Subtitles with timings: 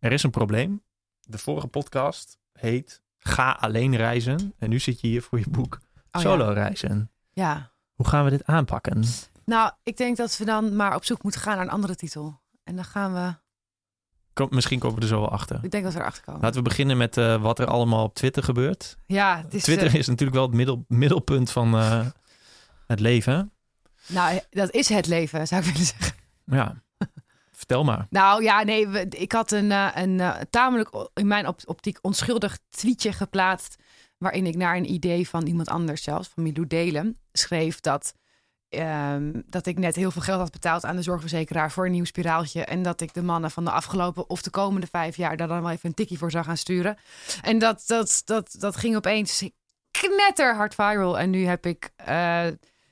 [0.00, 0.82] er is een probleem.
[1.20, 4.54] De vorige podcast heet Ga alleen reizen.
[4.58, 5.80] En nu zit je hier voor je boek
[6.12, 7.10] Oh, Solo reizen.
[7.32, 7.70] Ja.
[7.94, 9.04] Hoe gaan we dit aanpakken?
[9.44, 12.40] Nou, ik denk dat we dan maar op zoek moeten gaan naar een andere titel.
[12.64, 13.34] En dan gaan we...
[14.32, 15.60] Kom, misschien komen we er zo wel achter.
[15.62, 16.40] Ik denk dat we erachter komen.
[16.40, 18.96] Laten we beginnen met eh, wat er allemaal op Twitter gebeurt.
[19.06, 19.62] Ja, is...
[19.62, 22.06] Twitter eh, is natuurlijk wel het middel, middelpunt van eh,
[22.86, 23.52] het leven.
[24.06, 26.16] nou, dat is het leven, zou ik willen zeggen.
[26.44, 26.82] Ja,
[27.60, 28.06] vertel maar.
[28.10, 32.58] Nou ja, nee, ik had een, eh, een eh, tamelijk in mijn op- optiek onschuldig
[32.68, 33.76] tweetje geplaatst.
[34.18, 38.14] Waarin ik naar een idee van iemand anders zelfs, van Milou Delen, schreef dat,
[38.68, 42.04] ehm, dat ik net heel veel geld had betaald aan de zorgverzekeraar voor een nieuw
[42.04, 42.64] spiraaltje.
[42.64, 45.62] En dat ik de mannen van de afgelopen of de komende vijf jaar daar dan
[45.62, 46.96] wel even een tikkie voor zou gaan sturen.
[47.42, 49.42] En dat, dat, dat, dat ging opeens
[49.90, 51.18] knetterhard viral.
[51.18, 52.46] En nu heb ik eh,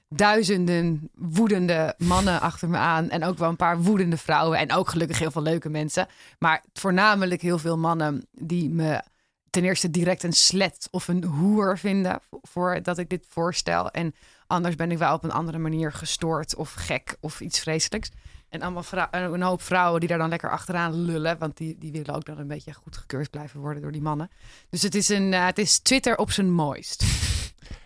[0.09, 3.11] duizenden woedende mannen achter me aan.
[3.11, 4.59] En ook wel een paar woedende vrouwen.
[4.59, 6.07] En ook gelukkig heel veel leuke mensen.
[6.39, 9.03] Maar voornamelijk heel veel mannen die me
[9.51, 12.21] ten eerste direct een slet of een hoer vinden.
[12.43, 13.91] Voor dat ik dit voorstel.
[13.91, 14.15] En
[14.47, 18.11] anders ben ik wel op een andere manier gestoord of gek of iets vreselijks.
[18.49, 21.39] En allemaal een hoop vrouwen die daar dan lekker achteraan lullen.
[21.39, 24.31] Want die, die willen ook dan een beetje goedgekeurd blijven worden door die mannen.
[24.71, 27.05] Dus het is, een, eh, het is Twitter op zijn mooist.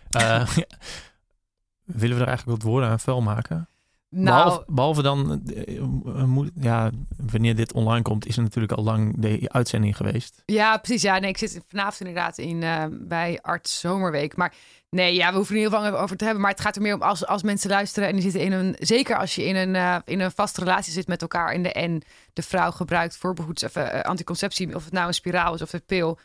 [0.09, 0.57] Eh,
[1.85, 3.67] willen we er eigenlijk wat woorden aan vuil maken?
[4.15, 8.83] Nou, Behalve, behalve dan, eh, eh, ja, wanneer dit online komt, is er natuurlijk al
[8.83, 10.43] lang de uitzending geweest.
[10.45, 11.01] Ja, precies.
[11.01, 14.35] Ja, nee, ik zit vanavond inderdaad in, eh, bij Arts Zomerweek.
[14.35, 14.53] Maar
[14.89, 16.41] nee, ja, we hoeven er niet heel lang over te hebben.
[16.41, 18.75] Maar het gaat er meer om als, als mensen luisteren en die zitten in een...
[18.79, 22.01] Zeker als je in een, in een vaste relatie zit met elkaar en de, en
[22.33, 25.85] de vrouw gebruikt voorbehoeds of eh, anticonceptie, of het nou een spiraal is of een
[25.85, 26.19] pil.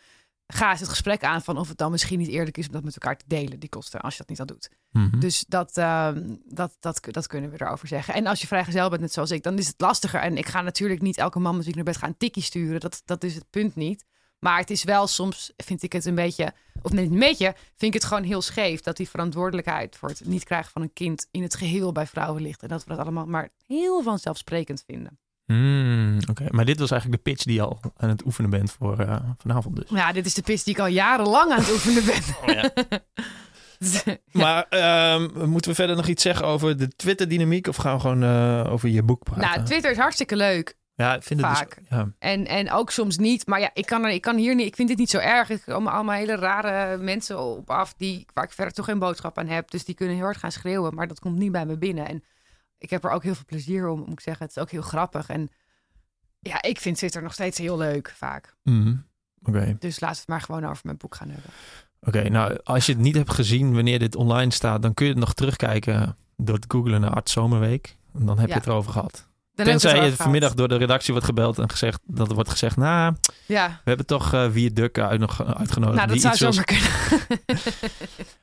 [0.53, 2.85] Ga eens het gesprek aan van of het dan misschien niet eerlijk is om dat
[2.85, 4.71] met elkaar te delen, die kosten, als je dat niet al doet.
[4.91, 5.19] Mhm.
[5.19, 8.15] Dus dat, ehm, dat, dat, dat kunnen we erover zeggen.
[8.15, 10.21] En als je vrijgezel bent, net zoals ik, dan is het lastiger.
[10.21, 12.43] En ik ga natuurlijk niet elke man met wie ik naar bed ga een tikkie
[12.43, 12.81] sturen.
[12.81, 14.05] Dat, dat is het punt niet.
[14.39, 17.55] Maar het is wel soms, vind ik het een beetje, of nee, niet een beetje,
[17.55, 20.93] vind ik het gewoon heel scheef dat die verantwoordelijkheid voor het niet krijgen van een
[20.93, 22.63] kind in het geheel bij vrouwen ligt.
[22.63, 25.19] En dat we dat allemaal maar heel vanzelfsprekend vinden.
[25.53, 28.71] Hmm, Oké, maar dit was eigenlijk de pitch die je al aan het oefenen bent
[28.71, 29.85] voor eh, vanavond dus.
[29.89, 32.23] Ja, dit is de pis die ik al jarenlang aan het oefenen ben.
[34.33, 38.23] Maar ehm, moeten we verder nog iets zeggen over de Twitter-dynamiek of gaan we gewoon
[38.23, 39.43] eh, over je boek praten?
[39.43, 40.77] nou, Twitter is hartstikke leuk.
[40.95, 41.77] ja, ik vind het vaak.
[41.77, 42.13] Dus, ja.
[42.19, 43.47] En, en ook soms niet.
[43.47, 44.67] Maar ja, ik kan, er, ik kan hier niet.
[44.67, 45.51] Ik vind dit niet zo erg.
[45.51, 49.39] Er komen allemaal hele rare mensen op af die, waar ik verder toch geen boodschap
[49.39, 49.71] aan heb.
[49.71, 50.95] Dus die kunnen heel hard gaan schreeuwen.
[50.95, 52.09] Maar dat komt niet bij me binnen.
[52.09, 52.23] En
[52.79, 54.47] ik heb er ook heel veel plezier om, moet ik zeggen.
[54.47, 55.29] Het is ook heel grappig.
[55.29, 55.49] En
[56.41, 58.57] ja, ik vind Twitter nog steeds heel leuk, vaak.
[59.43, 61.51] Oké, Dus laten we het maar gewoon over mijn boek gaan hebben.
[62.01, 65.11] Oké, nou als je het niet hebt gezien wanneer dit online staat, dan kun je
[65.13, 67.97] het nog terugkijken door te googlen naar Art Zomerweek.
[68.15, 68.55] En dan heb Ja.
[68.55, 69.28] je het erover gehad.
[69.65, 73.15] Tenzij je vanmiddag door de redactie wordt gebeld en gezegd dat er wordt gezegd, nou,
[73.47, 75.97] Ja, we hebben toch eh Wie Duk uit nog uitgenodigd.
[75.97, 76.87] nou, dat die zou zomaar kunnen.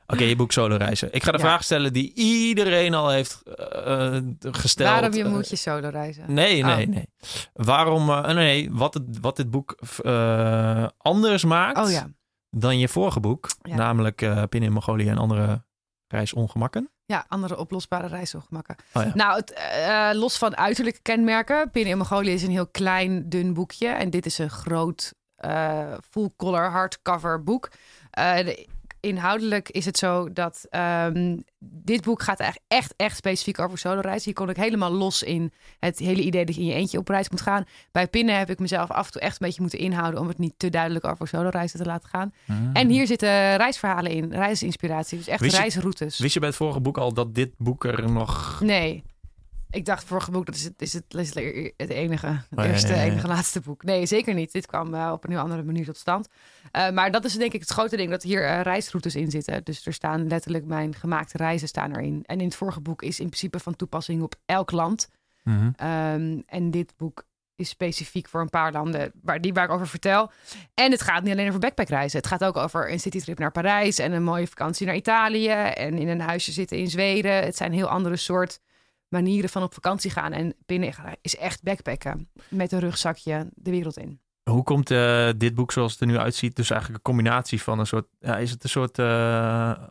[0.07, 1.13] Oké, je boek solo reizen.
[1.13, 1.43] Ik ga de Ja.
[1.43, 4.89] vraag stellen die iedereen al heeft eh, gesteld.
[4.89, 6.33] Waarom je Eh, moet je solo reizen?
[6.33, 6.75] Nee, Oh.
[6.75, 7.09] nee, nee.
[7.53, 12.07] Waarom, eh, nee, wat, het, wat dit boek eh, anders maakt Oh ja.
[12.49, 13.47] dan je vorige boek.
[13.61, 15.63] Namelijk eh Pin in Mongolië en andere
[16.07, 16.89] reisongemakken.
[17.07, 18.75] Ja, andere oplosbare reisongemakken.
[18.93, 19.11] Oh ja.
[19.13, 21.69] Nou, het, eh, los van uiterlijke kenmerken.
[21.71, 23.88] Binnen in Mongolië is een heel klein, dun boekje.
[23.88, 27.69] En dit is een groot, eh full color hardcover boek.
[28.11, 28.67] Eh, de-
[29.05, 34.23] inhoudelijk is het zo dat ehm, dit boek gaat eigenlijk echt, echt specifiek over soloreizen.
[34.23, 37.07] Hier kon ik helemaal los in het hele idee dat je in je eentje op
[37.07, 37.63] reis moet gaan.
[37.91, 40.19] Bij Pinnen heb ik mezelf af en toe echt een beetje moeten inhouden...
[40.19, 42.33] om het niet te duidelijk over soloreizen te laten gaan.
[42.73, 45.17] En hier zitten reisverhalen in, reisinspiratie.
[45.17, 46.19] Dus echt Wist je- reisroutes.
[46.19, 48.59] Wist je bij het vorige boek al dat dit boek er nog...
[48.63, 49.03] Nee.
[49.75, 51.27] Ik dacht vorige boek, dat is het, is het, is
[51.77, 53.03] het, enige, het Oh, eerste, ja, ja.
[53.11, 53.83] enige laatste boek.
[53.83, 54.51] Nee, zeker niet.
[54.51, 56.27] Dit kwam eh, op een heel andere manier tot stand.
[56.71, 59.63] Eh, maar dat is denk ik het grote ding, dat hier eh, reisroutes in zitten.
[59.63, 62.23] Dus er staan letterlijk mijn gemaakte reizen staan erin.
[62.25, 65.09] En in het vorige boek is in principe van toepassing op elk land.
[65.43, 65.71] Mhm.
[65.75, 67.25] Ehm, en dit boek
[67.55, 70.31] is specifiek voor een paar landen waar, die waar ik over vertel.
[70.73, 72.17] En het gaat niet alleen over backpackreizen.
[72.17, 75.97] Het gaat ook over een citytrip naar Parijs en een mooie vakantie naar Italië en
[75.97, 77.43] in een huisje zitten in Zweden.
[77.43, 78.59] Het zijn heel andere soort
[79.16, 80.32] manieren van op vakantie gaan.
[80.32, 84.20] En binnen is echt backpacken met een rugzakje de wereld in.
[84.50, 87.79] Hoe komt eh, dit boek zoals het er nu uitziet, dus eigenlijk een combinatie van
[87.79, 89.84] een soort, ja, is het een soort eh,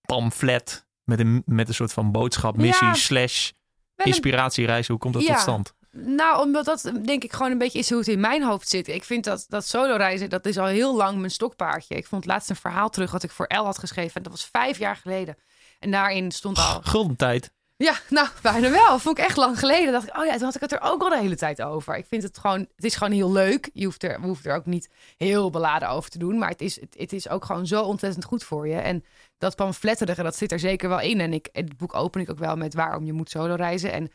[0.00, 2.94] pamflet met een, met een soort van boodschap, missie, Ja.
[2.94, 3.50] slash
[3.96, 5.32] inspiratiereizen, hoe komt dat Ja.
[5.32, 5.74] tot stand?
[5.90, 8.88] Nou, omdat dat denk ik gewoon een beetje is hoe het in mijn hoofd zit.
[8.88, 11.94] Ik vind dat, dat solo reizen, dat is al heel lang mijn stokpaardje.
[11.94, 14.14] Ik vond laatst een verhaal terug wat ik voor El had geschreven.
[14.14, 15.36] En dat was vijf jaar geleden.
[15.78, 16.80] En daarin stond al...
[16.82, 17.52] Gulden tijd.
[17.76, 18.98] Ja, nou, bijna wel.
[18.98, 19.92] Vond ik echt lang geleden.
[19.92, 21.96] dacht ik, oh ja, toen had ik het er ook al de hele tijd over.
[21.96, 23.70] Ik vind het gewoon, het is gewoon heel leuk.
[23.72, 26.38] Je hoeft er, we er ook niet heel beladen over te doen.
[26.38, 28.76] Maar het is, het, is ook gewoon zo ontzettend goed voor je.
[28.76, 29.04] En
[29.38, 31.20] dat pamfletterige, dat zit er zeker wel in.
[31.20, 33.92] En ik, het boek open ik ook wel met waarom je moet solo reizen.
[33.92, 34.10] En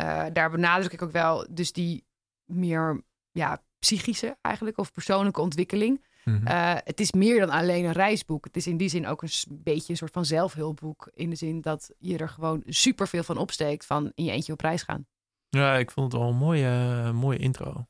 [0.00, 2.04] uh, daar benadruk ik ook wel dus die
[2.44, 6.04] meer ja, psychische eigenlijk of persoonlijke ontwikkeling.
[6.24, 6.46] Mhm.
[6.46, 8.44] Eh, het is meer dan alleen een reisboek.
[8.44, 11.10] Het is in die zin ook een beetje een soort van zelfhulpboek.
[11.14, 14.52] In de zin dat je er gewoon super veel van opsteekt van in je eentje
[14.52, 15.06] op reis gaan.
[15.48, 17.86] Ja, ik vond het wel een mooie, mooie intro.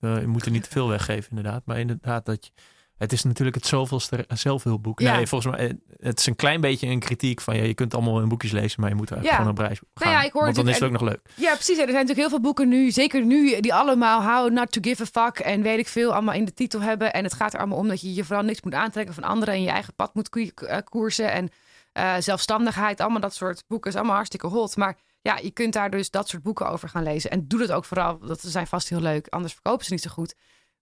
[0.00, 1.66] Uh, je moet er niet te veel weggeven, inderdaad.
[1.66, 2.52] Maar inderdaad, dat je,
[2.98, 5.00] het is natuurlijk het zoveelste zelfhulpboek.
[5.00, 5.16] Ja.
[5.16, 8.20] Nee, volgens mij, het is een klein beetje een kritiek van ja, je kunt allemaal
[8.20, 10.08] in boekjes lezen, maar je moet eigenlijk gewoon een prijs gaan.
[10.08, 11.20] Nou ja, ik hoor want dan is het ook nog leuk.
[11.34, 11.68] Ja, precies.
[11.68, 15.02] Er zijn natuurlijk heel veel boeken nu, zeker nu, die allemaal How Not To Give
[15.02, 17.12] a Fuck en weet ik veel, allemaal in de titel hebben.
[17.12, 19.54] En het gaat er allemaal om dat je je vooral niks moet aantrekken van anderen
[19.54, 21.48] en je eigen pad moet eh, koersen en
[21.94, 23.00] uh, zelfstandigheid.
[23.00, 24.76] Allemaal dat soort boeken is allemaal hartstikke hot.
[24.76, 27.30] Maar ja, je kunt daar dus dat soort boeken over gaan lezen.
[27.30, 29.28] En doe dat ook vooral, dat zijn vast heel leuk.
[29.28, 30.34] Anders verkopen ze niet zo goed.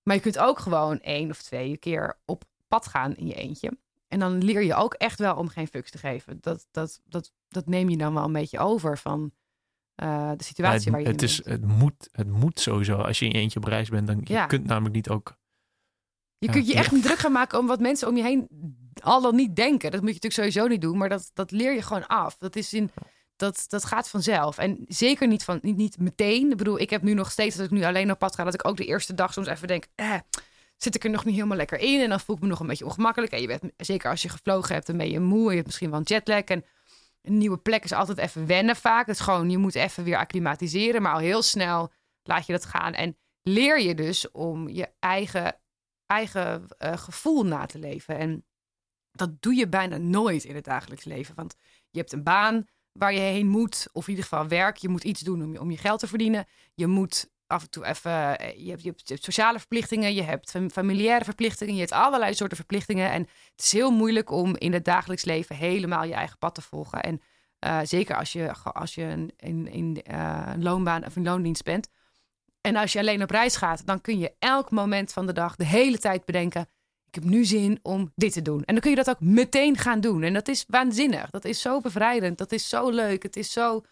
[0.03, 3.79] Maar je kunt ook gewoon één of twee keer op pad gaan in je eentje.
[4.09, 6.39] En dan leer je ook echt wel om geen fucks te geven.
[6.41, 9.33] Dat, dat, dat, dat neem je dan wel een beetje over van
[10.03, 11.45] uh, de situatie waar je het is.
[11.45, 12.97] Het moet, het moet sowieso.
[12.97, 14.43] Als je in je eentje op reis bent, dan ja.
[14.43, 15.41] je kunt namelijk niet ook...
[16.39, 18.49] Je kunt je echt niet druk gaan maken om wat mensen om je heen
[19.03, 19.91] al dan niet denken.
[19.91, 22.39] Dat moet je natuurlijk sowieso niet doen, maar dat, dat leer je gewoon af.
[22.39, 22.91] Dat is in...
[23.43, 24.59] Dat, dat gaat vanzelf.
[24.59, 26.51] En zeker niet, van, niet, niet meteen.
[26.51, 28.55] Ik bedoel, ik heb nu nog steeds, als ik nu alleen op pad ga, dat
[28.55, 30.15] ik ook de eerste dag soms even denk, eh,
[30.77, 32.01] zit ik er nog niet helemaal lekker in.
[32.01, 33.33] En dan voel ik me nog een beetje ongemakkelijk.
[33.33, 35.49] En je bent, zeker als je gevlogen hebt, dan ben je moe.
[35.49, 36.45] Je hebt misschien wel een jetlag.
[36.45, 36.65] En
[37.23, 39.07] een nieuwe plek is altijd even wennen vaak.
[39.07, 41.03] Het is gewoon, je moet even weer acclimatiseren.
[41.03, 41.93] Maar al heel snel
[42.23, 42.93] laat je dat gaan.
[42.93, 45.57] En leer je dus om je eigen,
[46.07, 48.19] eigen uh, gevoel na te leven.
[48.19, 48.45] En
[49.13, 51.35] dat doe je bijna nooit in het dagelijks leven.
[51.35, 51.55] Want
[51.91, 53.89] je hebt een baan waar je heen moet.
[53.93, 54.77] Of in ieder geval werk.
[54.77, 56.47] Je moet iets doen om je, om je geld te verdienen.
[56.75, 58.39] Je moet af en toe even.
[58.39, 63.11] Eh, je hebt, je sociale verplichtingen, je hebt familiaire verplichtingen, je hebt allerlei soorten verplichtingen.
[63.11, 66.63] En het is heel moeilijk om in het dagelijks leven helemaal je eigen pad te
[66.63, 67.03] volgen.
[67.03, 67.21] En
[67.67, 71.65] uh, zeker als je, als je in, in, in uh, een loonbaan of een loondienst
[71.65, 71.89] bent.
[72.61, 75.57] En als je alleen op reis gaat, dan kun je elk moment van de dag
[75.57, 76.69] de hele tijd bedenken:
[77.13, 78.65] ik heb nu zin om dit te doen.
[78.65, 80.23] En dan kun je dat ook meteen gaan doen.
[80.23, 81.31] En dat is waanzinnig.
[81.31, 82.39] Dat is zo bevrijdend.
[82.39, 83.23] Dat is zo leuk.
[83.23, 83.83] Het is zo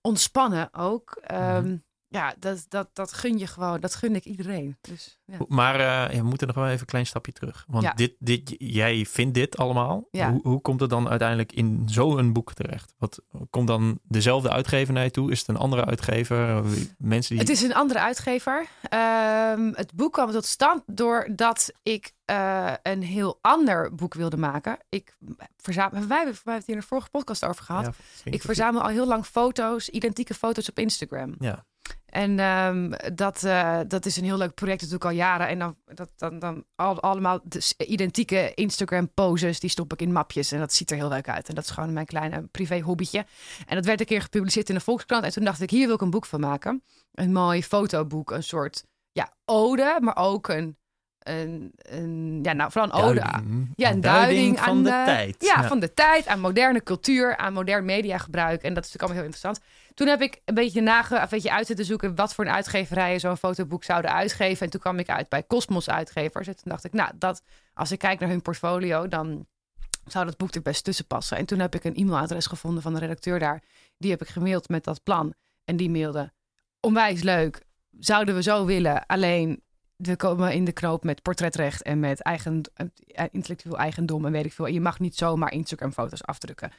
[0.00, 1.22] ontspannen ook.
[1.32, 3.80] Um, ja, dat, dat, dat gun je gewoon.
[3.80, 4.76] Dat gun ik iedereen.
[4.80, 5.38] Dus, ja.
[5.48, 5.80] Maar
[6.10, 7.64] uh, we moeten nog wel even een klein stapje terug.
[7.68, 10.08] Want dit, dit, jij vindt dit allemaal.
[10.10, 12.94] Hoe, hoe komt het dan uiteindelijk in zo'n boek terecht?
[12.98, 15.30] Wat komt dan dezelfde uitgever naar je toe?
[15.30, 16.64] Is het een andere uitgever?
[16.98, 17.38] Mensen die...
[17.38, 18.66] Het is een andere uitgever.
[19.54, 24.78] Um, het boek kwam tot stand doordat ik uh, een heel ander boek wilde maken.
[24.88, 25.16] Ik
[25.56, 27.96] verzamel, wij hebben het hier in de vorige podcast over gehad.
[28.24, 31.34] ik verzamel al heel lang foto's, identieke foto's op Instagram.
[31.38, 31.64] Ja.
[32.06, 35.48] En um, dat, uh, dat is een heel leuk project, dat doe ik al jaren.
[35.48, 40.12] En dan, dat, dan, dan al, allemaal dus identieke Instagram poses, die stop ik in
[40.12, 40.52] mapjes.
[40.52, 41.48] En dat ziet er heel leuk uit.
[41.48, 43.26] En dat is gewoon mijn kleine privé hobbytje.
[43.66, 45.24] En dat werd een keer gepubliceerd in de Volkskrant.
[45.24, 46.82] En toen dacht ik, hier wil ik een boek van maken.
[47.12, 50.76] Een mooi fotoboek, een soort ja, ode, maar ook een
[51.28, 53.24] een, een, ja, nou, vooral een ode.
[53.76, 55.36] Ja, een duiding, van de, tijd.
[55.38, 58.62] Ja, van de tijd, aan moderne cultuur, aan modern mediagebruik.
[58.62, 59.60] En dat is natuurlijk allemaal heel interessant.
[59.94, 63.20] Toen heb ik een beetje, nage, een beetje uit te zoeken wat voor een uitgeverijen
[63.20, 64.64] zo'n fotoboek zouden uitgeven.
[64.64, 66.46] En toen kwam ik uit bij Cosmos uitgevers.
[66.46, 67.42] En toen dacht ik, nou, dat,
[67.74, 69.46] als ik kijk naar hun portfolio, dan
[70.06, 71.36] zou dat boek er best tussen passen.
[71.36, 73.62] En toen heb ik een e-mailadres gevonden van de redacteur daar.
[73.98, 75.34] Die heb ik gemaild met dat plan.
[75.64, 76.32] En die mailde,
[76.80, 77.64] onwijs leuk.
[77.98, 79.62] Zouden we zo willen, alleen
[79.96, 84.44] we komen in de knoop met portretrecht en met eigen, eh, intellectueel eigendom en weet
[84.44, 84.66] ik veel.
[84.66, 86.72] En je mag niet zomaar Instagram-foto's afdrukken.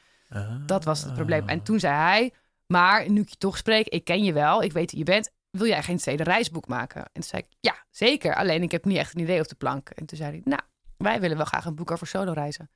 [0.66, 1.48] Dat was het probleem.
[1.48, 2.32] En toen zei hij,
[2.66, 5.30] maar nu ik je toch spreek, ik ken je wel, ik weet wie je bent.
[5.50, 7.00] Wil jij geen tweede reisboek maken?
[7.02, 8.34] En toen zei ik, ja, zeker.
[8.34, 9.88] Alleen ik heb niet echt een idee op de plank.
[9.88, 10.60] En toen zei hij, nou,
[10.96, 12.70] wij willen wel graag een boek over solo reizen.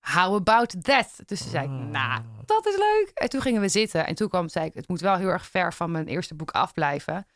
[0.00, 1.20] How about that?
[1.26, 1.86] Dus toen zei ik, ah.
[1.86, 3.10] nou, dat is leuk.
[3.14, 4.06] En toen gingen we zitten.
[4.06, 6.50] En toen kwam, zei ik, het moet wel heel erg ver van mijn eerste boek
[6.50, 7.26] afblijven.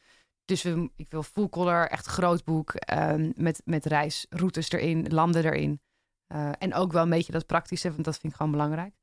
[0.48, 2.74] Dus we, ik wil full color, echt groot boek.
[2.92, 5.80] Um, met, met reisroutes erin, landen erin.
[6.34, 8.94] Uh, en ook wel een beetje dat praktische, want dat vind ik gewoon belangrijk.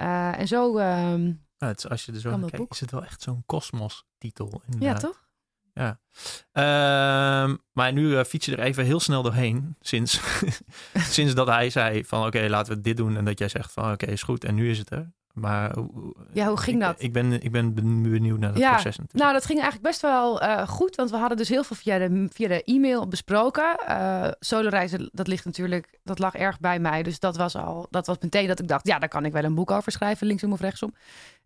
[0.00, 0.78] Uh, en zo.
[0.78, 3.42] Um, ja, het is, als je er zo naar kijkt, is het wel echt zo'n
[3.46, 4.62] kosmos-titel.
[4.78, 5.28] Ja, toch?
[5.72, 6.00] Ja.
[7.42, 9.76] Um, maar nu uh, fiets je er even heel snel doorheen.
[9.80, 10.20] Sinds,
[11.16, 13.16] sinds dat hij zei van oké, laten we dit doen.
[13.16, 14.44] En dat jij zegt van oké, is goed.
[14.44, 15.12] En nu is het er.
[15.40, 15.74] Maar
[16.32, 17.02] ja, hoe ging ik, dat?
[17.02, 18.96] Ik ben, ik ben benieuwd naar het ja, proces.
[18.96, 19.24] Natuurlijk.
[19.24, 20.96] Nou, dat ging eigenlijk best wel uh, goed.
[20.96, 23.76] Want we hadden dus heel veel via de, via de e-mail besproken.
[23.88, 27.02] Uh, solo reizen, dat ligt natuurlijk, dat lag erg bij mij.
[27.02, 29.44] Dus dat was al, dat was meteen dat ik dacht, ja, daar kan ik wel
[29.44, 30.94] een boek over schrijven, linksom of rechtsom.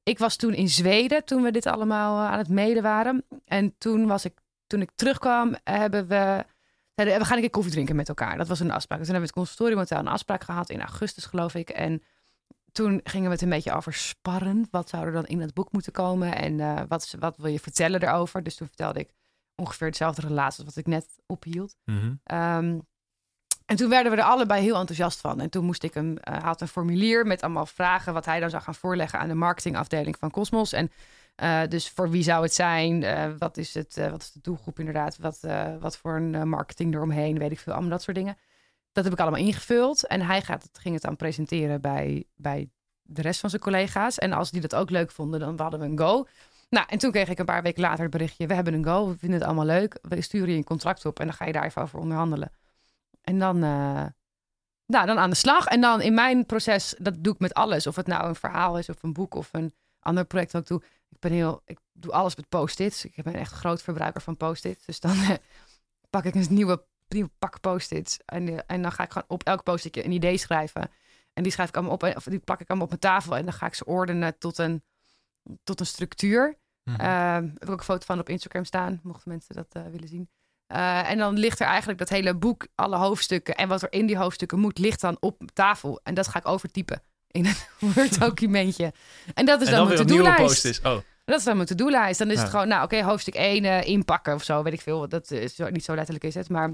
[0.03, 3.25] ik was toen in Zweden toen we dit allemaal aan het mede waren.
[3.45, 4.33] En toen was ik,
[4.67, 6.45] toen ik terugkwam, hebben we
[6.95, 8.37] we gaan een keer koffie drinken met elkaar.
[8.37, 8.99] Dat was een afspraak.
[8.99, 11.69] Dus toen hebben we het consultorium een afspraak gehad in augustus, geloof ik.
[11.69, 12.03] En
[12.73, 14.69] toen gingen we het een beetje over sparren.
[14.71, 16.35] Wat zou er dan in het boek moeten komen?
[16.35, 18.43] En uh, wat, wat wil je vertellen erover?
[18.43, 19.11] Dus toen vertelde ik
[19.55, 21.77] ongeveer hetzelfde relatie als wat ik net ophield.
[21.85, 22.21] Mm
[23.67, 25.41] en toen werden we er allebei heel enthousiast van.
[25.41, 28.51] En toen moest ik hem, uh, had een formulier met allemaal vragen wat hij dan
[28.51, 30.73] zou gaan voorleggen aan de marketingafdeling van Cosmos.
[30.73, 30.91] En
[31.43, 33.03] uh, dus voor wie zou het zijn?
[33.03, 35.19] Uh, wat, is het, wat is de doelgroep inderdaad?
[35.19, 35.41] Wat,
[35.81, 37.39] wat voor een marketing eromheen?
[37.39, 38.37] Weet ik veel, allemaal dat soort dingen.
[38.93, 40.07] Dat heb ik allemaal ingevuld.
[40.07, 42.71] En hij gaat ging het dan presenteren bij, bij
[43.03, 44.19] de rest van zijn collega's.
[44.19, 46.27] En als die dat ook leuk vonden, dan hadden we een go.
[46.73, 49.09] Nou, en toen kreeg ik een paar weken later het berichtje: we hebben een go,
[49.09, 49.99] we vinden het allemaal leuk.
[50.03, 52.53] We sturen je een contract op en dan ga je daar even over onderhandelen.
[53.21, 54.05] En dan, uh,
[54.87, 55.67] nou, dan aan de slag.
[55.67, 57.87] En dan in mijn proces, dat doe ik met alles.
[57.87, 60.69] Of het nou een verhaal is, of een boek, of een ander project wat ik
[60.69, 60.83] doe.
[61.09, 63.05] Ik ben heel, ik doe alles met post-its.
[63.05, 64.85] Ik ben echt een groot verbruiker van post-its.
[64.85, 65.17] Dus dan
[66.11, 66.85] pak ik een nieuwe,
[67.39, 68.19] pak post-its.
[68.25, 70.91] En, eh, en dan ga ik gewoon op elk post-itje een idee schrijven.
[71.33, 73.37] En die schrijf ik allemaal op, of die plak ik allemaal op mijn tafel.
[73.37, 74.83] En dan ga ik ze ordenen tot een,
[75.65, 76.61] tot een structuur.
[76.83, 80.09] Mm heb ik ook een foto van op Instagram staan, mochten mensen dat uh, willen
[80.09, 80.29] zien.
[80.69, 84.07] Uh, en dan ligt er eigenlijk dat hele boek, alle hoofdstukken en wat er in
[84.07, 86.01] die hoofdstukken moet, ligt dan op tafel.
[86.03, 87.55] En dat ga ik overtypen in een
[87.95, 88.93] Word-documentje.
[89.35, 90.81] En dat is dan, dan mijn to-do-lijst.
[90.85, 90.99] Oh.
[91.25, 92.19] Dat is dan mijn to-do-lijst.
[92.19, 94.81] Dan is het gewoon, nou oké, hoofdstuk 1 uh, eh, inpakken of zo, weet ik
[94.81, 95.09] veel.
[95.09, 96.71] Dat is niet zo letterlijk is het, maar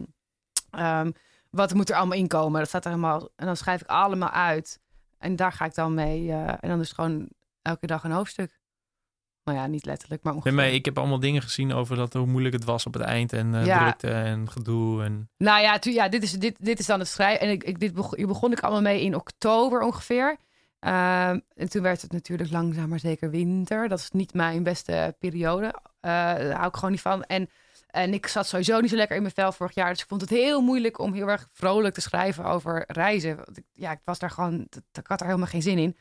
[0.70, 1.12] um,
[1.50, 2.60] wat moet er allemaal inkomen?
[2.60, 4.80] Dat staat er helemaal, en dan schrijf ik allemaal uit.
[5.18, 6.24] En daar ga ik dan mee.
[6.24, 7.28] Uh, en dan is het gewoon
[7.62, 8.60] elke dag een hoofdstuk.
[9.44, 10.52] Nou ja, niet letterlijk, maar ongeveer.
[10.52, 13.32] Nee, ik heb allemaal dingen gezien over dat, hoe moeilijk het was op het eind.
[13.32, 13.78] En uh, ja.
[13.78, 15.04] drukte en gedoe.
[15.04, 15.30] En...
[15.36, 17.46] Nou ja, tu, ja dit, is, dit, dit is dan het schrijven.
[17.46, 20.36] En ik, ik, dit begon, hier begon ik allemaal mee in oktober ongeveer.
[20.80, 23.88] Uh, en toen werd het natuurlijk langzaam maar zeker winter.
[23.88, 25.66] Dat is niet mijn beste periode.
[25.66, 27.24] Uh, daar hou ik gewoon niet van.
[27.24, 27.48] En,
[27.88, 29.90] en ik zat sowieso niet zo lekker in mijn vel vorig jaar.
[29.90, 33.44] Dus ik vond het heel moeilijk om heel erg vrolijk te schrijven over reizen.
[33.72, 34.68] Ja, ik was daar gewoon...
[34.92, 35.96] Ik had er helemaal geen zin in.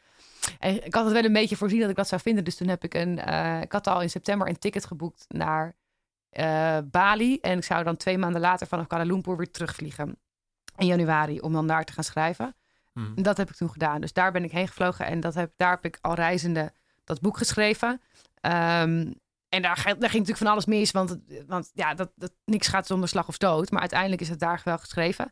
[0.59, 2.43] En ik had het wel een beetje voorzien dat ik dat zou vinden.
[2.43, 3.21] Dus toen heb ik een.
[3.27, 5.75] Uh, ik had al in september een ticket geboekt naar
[6.31, 7.39] uh, Bali.
[7.39, 10.17] En ik zou dan twee maanden later vanaf Kuala Lumpur weer terugvliegen.
[10.77, 12.55] In januari, om dan daar te gaan schrijven.
[12.93, 13.13] Hmm.
[13.15, 14.01] Dat heb ik toen gedaan.
[14.01, 15.05] Dus daar ben ik heen gevlogen.
[15.05, 16.71] En dat heb, daar heb ik al reizende
[17.03, 18.01] dat boek geschreven.
[18.41, 19.19] Um,
[19.57, 20.91] en daar, daar, ging natuurlijk van alles mis.
[20.91, 23.71] Want, want ja, dat, dat, niks gaat zonder slag of dood.
[23.71, 25.31] Maar uiteindelijk is het daar wel geschreven.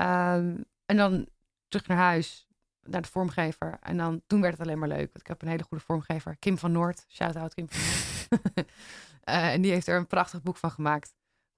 [0.00, 1.26] Um, en dan
[1.68, 2.46] terug naar huis
[2.82, 3.78] naar de vormgever.
[3.82, 4.98] En dan, toen werd het alleen maar leuk.
[4.98, 6.36] Want ik heb een hele goede vormgever.
[6.38, 7.04] Kim van Noord.
[7.08, 7.80] Shout-out Kim van
[8.42, 8.68] Noord.
[9.24, 11.14] uh, en die heeft er een prachtig boek van gemaakt.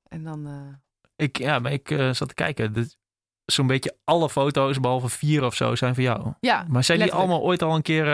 [0.09, 0.47] En dan...
[0.47, 0.75] Uh...
[1.17, 2.89] Ik, ja, maar ik uh, zat te kijken.
[3.45, 6.33] Zo'n beetje alle foto's, behalve vier of zo, zijn van jou.
[6.41, 8.07] Ja, Maar zijn die allemaal ooit al een keer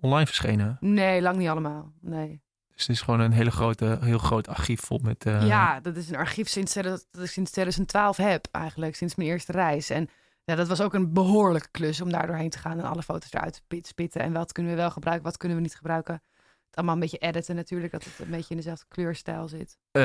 [0.00, 0.76] online verschenen?
[0.80, 1.92] Nee, lang niet allemaal.
[2.00, 2.42] Nee.
[2.72, 5.24] Dus het is gewoon een hele grote, heel groot archief vol met...
[5.24, 8.96] Ja, dat is een archief sinds, dat ik sinds 2012 heb eigenlijk.
[8.96, 9.90] Sinds mijn eerste reis.
[9.90, 10.08] En
[10.48, 13.32] ja, dat was ook een behoorlijke klus om daar doorheen te gaan en alle foto's
[13.32, 14.20] eruit te spitten.
[14.20, 16.14] En wat kunnen we wel gebruiken, wat kunnen we niet gebruiken.
[16.14, 19.78] Het allemaal een beetje editen natuurlijk, dat het een beetje in dezelfde kleurstijl zit.
[19.92, 20.02] Uh,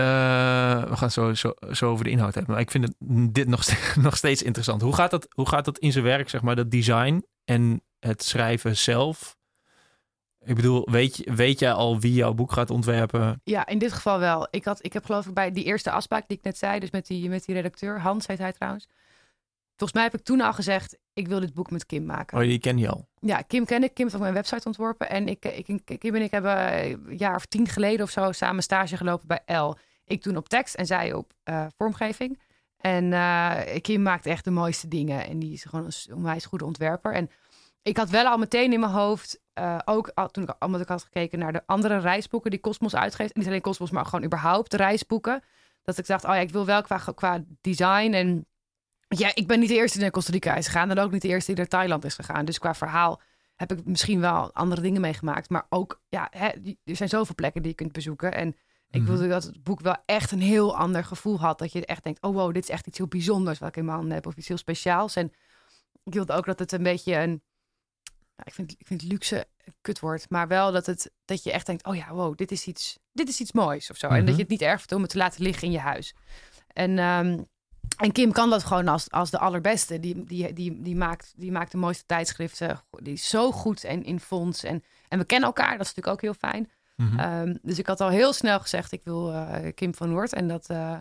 [0.83, 2.53] we gaan zo, zo, zo, over de inhoud hebben.
[2.53, 2.95] Maar ik vind het
[3.33, 4.81] dit nog, steeds, nog steeds interessant.
[4.81, 8.23] Hoe gaat, dat, hoe gaat dat in zijn werk, zeg maar, dat design en het
[8.23, 9.37] schrijven zelf?
[10.45, 13.41] Ik bedoel, weet, je, weet jij al wie jouw boek gaat ontwerpen?
[13.43, 14.47] Ja, in dit geval wel.
[14.51, 16.91] Ik, had, ik heb geloof ik bij die eerste afspraak die ik net zei, dus
[16.91, 18.87] met die, met die redacteur, Hans heet hij trouwens.
[19.75, 22.37] Volgens mij heb ik toen al gezegd, ik wil dit boek met Kim maken.
[22.37, 23.07] Oh, die ken je al?
[23.19, 23.93] Ja, Kim ken ik.
[23.93, 25.09] Kim heeft ook mijn website ontworpen.
[25.09, 28.63] En ik, ik, Kim en ik hebben een jaar of tien geleden of zo samen
[28.63, 29.75] stage gelopen bij L.
[30.05, 32.39] Ik toen op tekst en zij op uh, vormgeving.
[32.83, 35.25] En uh, Kim maakt echt de mooiste dingen.
[35.25, 37.13] En die is gewoon een onwijs goede ontwerper.
[37.13, 37.29] En
[37.81, 40.87] ik had wel al meteen in mijn hoofd, uh, ook al, toen ik, omdat ik
[40.87, 43.35] had gekeken naar de andere reisboeken die Cosmos uitgeeft.
[43.35, 45.43] niet alleen Cosmos, maar gewoon überhaupt reisboeken.
[45.83, 48.45] Dat ik dacht, oh ja, ik wil wel qua, qua design en
[49.07, 50.89] ja, ik ben niet de eerste die naar Costa Rica is gegaan.
[50.89, 52.45] En ook niet de eerste die naar Thailand is gegaan.
[52.45, 53.21] Dus qua verhaal
[53.55, 55.49] heb ik misschien wel andere dingen meegemaakt.
[55.49, 56.47] Maar ook, ja, hè,
[56.83, 58.33] er zijn zoveel plekken die je kunt bezoeken.
[58.33, 58.55] En
[58.93, 59.11] ik mhm.
[59.11, 61.59] wilde dat het boek wel echt een heel ander gevoel had.
[61.59, 63.85] Dat je echt denkt, oh wow, dit is echt iets heel bijzonders wat ik in
[63.85, 64.25] mijn handen heb.
[64.25, 65.15] Of iets heel speciaals.
[65.15, 65.33] En
[66.03, 67.41] ik wilde ook dat het een beetje een...
[68.35, 69.47] Nou, ik, vind, ik vind luxe
[69.81, 70.29] kut wordt.
[70.29, 73.29] Maar wel dat, het, dat je echt denkt, oh ja, wow, dit is iets, dit
[73.29, 74.07] is iets moois of zo.
[74.07, 74.35] En dat mhm.
[74.35, 76.15] je het niet erg vindt om het te laten liggen in je huis.
[76.67, 77.47] En um,
[77.97, 79.99] en Kim kan dat gewoon als, als de allerbeste.
[79.99, 82.81] Die, die, die, die, maakt, die maakt de mooiste tijdschriften.
[82.89, 84.63] Die is zo goed en in fonds.
[84.63, 86.71] En, en we kennen elkaar, dat is natuurlijk ook heel fijn.
[86.95, 87.19] Mhm.
[87.19, 90.33] Ehm, dus ik had al heel snel gezegd, ik wil uh, Kim van Noord.
[90.33, 90.97] En dat, uh,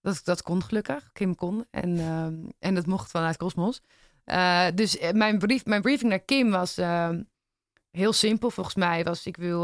[0.00, 1.12] dat, dat kon gelukkig.
[1.12, 1.66] Kim kon.
[1.70, 2.24] En, uh,
[2.58, 3.82] en dat mocht vanuit Cosmos.
[4.24, 6.76] Eh, dus mijn, brief, mijn briefing naar Kim was...
[6.76, 7.22] Ehm,
[7.90, 9.60] heel simpel volgens mij was, ik wil,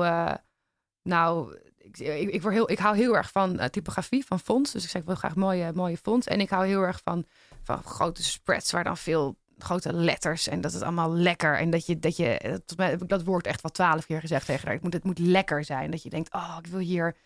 [1.03, 4.73] nou, ik, ik, word heel, ik hou heel erg van typografie, van fonts.
[4.73, 6.27] Dus ik zeg, ik wil graag mooie, mooie fonts.
[6.27, 7.27] En ik hou heel erg van,
[7.63, 11.59] van grote spreads waar dan veel grote letters en dat is allemaal lekker.
[11.59, 14.21] En dat je, dat je, tot mij heb ik dat woord echt wel twaalf keer
[14.21, 14.75] gezegd tegen haar.
[14.75, 15.91] Het moet, het moet lekker zijn.
[15.91, 17.17] Dat je denkt, oh, ik wil hier,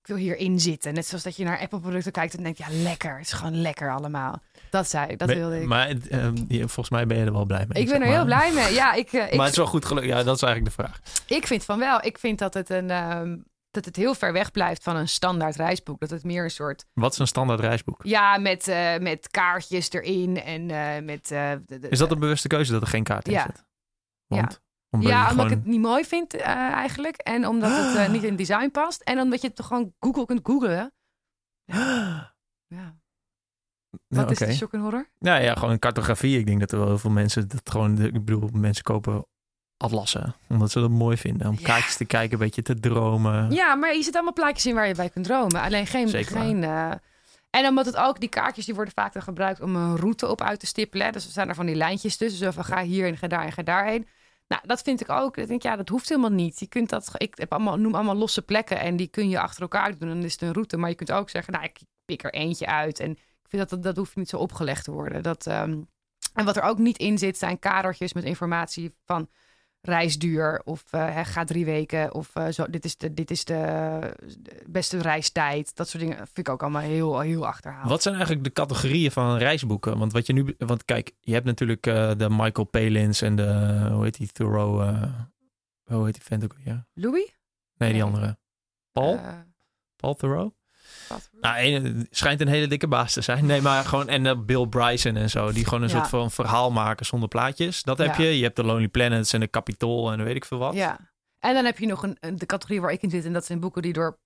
[0.00, 0.94] ik wil hierin zitten.
[0.94, 3.16] Net zoals dat je naar Apple producten kijkt en denkt, ja, lekker.
[3.16, 4.42] Het is gewoon lekker allemaal.
[4.70, 5.66] Dat zei ik, dat wilde ik.
[5.66, 7.82] Maar uh, volgens mij ben je er wel blij mee.
[7.82, 8.72] Ik ben er heel blij mee.
[8.72, 10.06] Ja, ik, uh, maar het is wel goed gelukt.
[10.06, 11.00] Ja, dat is eigenlijk de vraag.
[11.26, 12.04] Ik vind van wel.
[12.04, 12.88] Ik vind dat het een.
[12.88, 13.22] Uh,
[13.78, 16.00] dat het heel ver weg blijft van een standaard reisboek.
[16.00, 16.86] Dat het meer een soort.
[16.92, 18.00] Wat is een standaard reisboek?
[18.02, 21.30] Ja, met, uh, met kaartjes erin en uh, met.
[21.30, 23.42] Uh, de, de, is dat een bewuste keuze dat er geen kaart in ja.
[23.42, 23.64] zit?
[24.26, 24.52] Want?
[24.52, 24.66] Ja.
[24.90, 27.16] Omdat, ja, omdat ik het niet mooi vind eigenlijk.
[27.16, 29.02] En omdat het niet in design past.
[29.02, 30.92] En omdat je het toch gewoon Google kunt googlen.
[31.64, 32.34] Ja.
[32.66, 32.96] ja.
[34.08, 35.08] Wat is de shock horror?
[35.18, 36.38] Ja, ja, gewoon een cartografie.
[36.38, 37.98] Ik denk dat er wel heel veel mensen dat gewoon.
[37.98, 39.26] Ik bedoel, mensen kopen
[39.78, 40.34] atlassen.
[40.48, 41.48] Omdat ze dat mooi vinden.
[41.48, 41.66] Om ja.
[41.66, 43.50] kaartjes te kijken, een beetje te dromen.
[43.50, 45.60] Ja, maar je zit allemaal plaatjes in waar je bij kunt dromen.
[45.60, 46.08] Alleen geen...
[46.08, 46.90] geen uh...
[47.50, 50.42] En omdat het ook, die kaartjes die worden vaak dan gebruikt om een route op
[50.42, 51.12] uit te stippelen.
[51.12, 52.38] Dus er zijn er van die lijntjes tussen.
[52.38, 54.06] Zo van ga hier en ga daar en ga daarheen.
[54.48, 55.36] Nou, dat vind ik ook.
[55.36, 56.60] Ik denk, ja, dat hoeft helemaal niet.
[56.60, 59.62] Je kunt dat, ik heb allemaal, noem allemaal losse plekken en die kun je achter
[59.62, 60.08] elkaar doen.
[60.08, 60.76] En dan is het een route.
[60.76, 63.00] Maar je kunt ook zeggen, nou, ik pik er eentje uit.
[63.00, 65.22] En ik vind dat dat, dat hoeft niet zo opgelegd te worden.
[65.22, 65.88] Dat, um...
[66.34, 69.28] En wat er ook niet in zit, zijn kadertjes met informatie van
[69.88, 72.66] reisduur of uh, ga drie weken of uh, zo.
[72.70, 74.14] Dit is, de, dit is de,
[74.66, 75.76] beste reistijd.
[75.76, 77.88] Dat soort dingen vind ik ook allemaal heel, heel achterhaald.
[77.88, 79.98] Wat zijn eigenlijk de categorieën van reisboeken?
[79.98, 83.88] Want wat je nu, want kijk, je hebt natuurlijk uh, de Michael Palins en de,
[83.92, 84.96] hoe heet die, Thoreau,
[85.84, 86.86] hoe heet die vent ook weer?
[86.94, 87.36] Louis?
[87.76, 88.38] Nee, die andere.
[88.92, 89.20] Paul?
[89.96, 90.52] Paul Thoreau?
[91.40, 93.46] Nou, schijnt een hele dikke baas te zijn.
[93.46, 96.70] Nee, maar gewoon en uh, Bill Bryson en zo, die gewoon een soort van verhaal
[96.70, 97.82] maken zonder plaatjes.
[97.82, 98.38] Dat heb je.
[98.38, 100.74] Je hebt de Lonely Planets en de Capitol en weet ik veel wat.
[100.74, 100.98] Ja.
[101.38, 103.60] En dan heb je nog een, de categorie waar ik in zit en dat zijn
[103.60, 104.18] boeken die door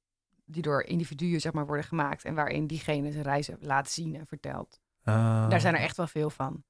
[0.44, 4.26] die door individuen zeg maar worden gemaakt en waarin diegene zijn reizen laat zien en
[4.26, 4.80] vertelt.
[5.04, 5.48] Uh.
[5.48, 6.64] Daar zijn er echt wel veel van.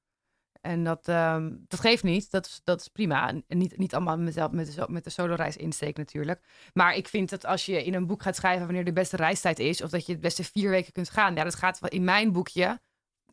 [0.63, 2.31] En dat, um, dat geeft niet.
[2.31, 3.27] Dat is, dat is prima.
[3.47, 6.41] En niet, niet allemaal met, met, de, met de solo-reis insteek natuurlijk.
[6.73, 9.59] Maar ik vind dat als je in een boek gaat schrijven wanneer de beste reistijd
[9.59, 11.35] is, of dat je het beste vier weken kunt gaan.
[11.35, 12.79] Ja, dat gaat in mijn boekje,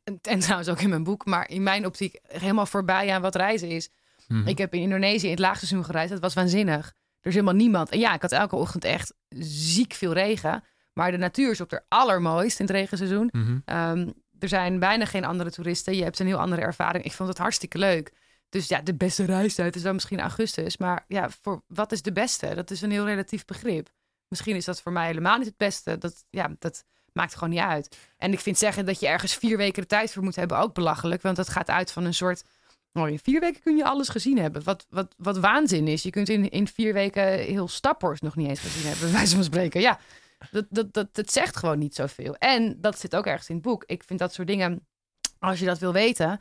[0.04, 3.34] en, en trouwens ook in mijn boek, maar in mijn optiek helemaal voorbij aan wat
[3.34, 3.90] reizen is.
[4.28, 4.46] Mm -hmm.
[4.46, 6.10] Ik heb in Indonesië in het laagseizoen gereisd.
[6.10, 6.86] Dat was waanzinnig.
[7.20, 7.88] Er is helemaal niemand.
[7.88, 10.64] En ja, ik had elke ochtend echt ziek veel regen.
[10.92, 13.28] Maar de natuur is op de allermooist in het regenseizoen.
[13.32, 13.76] Mm -hmm.
[13.98, 15.96] um, er zijn bijna geen andere toeristen.
[15.96, 17.04] Je hebt een heel andere ervaring.
[17.04, 18.12] Ik vond het hartstikke leuk.
[18.48, 20.76] Dus ja, de beste reistijd is dan misschien augustus.
[20.76, 22.54] Maar ja, voor wat is de beste?
[22.54, 23.88] Dat is een heel relatief begrip.
[24.28, 25.98] Misschien is dat voor mij helemaal niet het beste.
[25.98, 27.96] Dat, ja, dat maakt gewoon niet uit.
[28.16, 30.74] En ik vind zeggen dat je ergens vier weken de tijd voor moet hebben ook
[30.74, 31.22] belachelijk.
[31.22, 32.44] Want dat gaat uit van een soort.
[32.92, 34.64] Oh, in vier weken kun je alles gezien hebben.
[34.64, 36.02] Wat, wat, wat waanzin is.
[36.02, 39.34] Je kunt in, in vier weken heel Staphorst nog niet eens gezien hebben, bij wijze
[39.34, 39.80] van spreken.
[39.80, 39.98] Ja,
[40.50, 42.34] dat, dat, dat, dat zegt gewoon niet zoveel.
[42.36, 43.84] En dat zit ook ergens in het boek.
[43.86, 44.86] Ik vind dat soort dingen,
[45.38, 46.40] als je dat wil weten,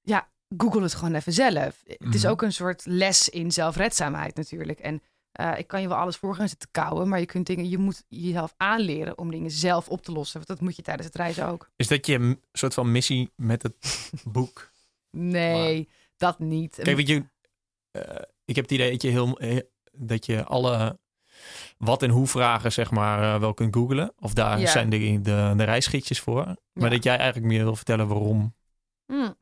[0.00, 1.82] ja, google het gewoon even zelf.
[1.86, 2.30] Het is Mhm.
[2.32, 4.78] ook een soort les in zelfredzaamheid natuurlijk.
[4.80, 7.68] En eh, ik kan je wel alles voor gaan zitten kouwen, maar je kunt dingen,
[7.68, 10.36] je moet jezelf aanleren om dingen zelf op te lossen.
[10.36, 11.70] Want dat moet je tijdens het reizen ook.
[11.76, 14.70] Is dat je soort van missie met het boek?
[15.10, 16.78] Nee, dat niet.
[16.82, 17.24] Kijk, weet je,
[17.90, 19.60] eh, ik heb het idee dat je, heel, eh,
[19.92, 20.98] dat je alle
[21.78, 24.12] wat en hoe vragen, zeg maar, eh, wel kunt googlen.
[24.20, 24.66] Of daar Ja.
[24.66, 26.56] zijn de, de, de reisgidsjes voor.
[26.72, 28.54] Maar dat jij eigenlijk meer wil vertellen waarom.
[29.06, 29.34] Hmm.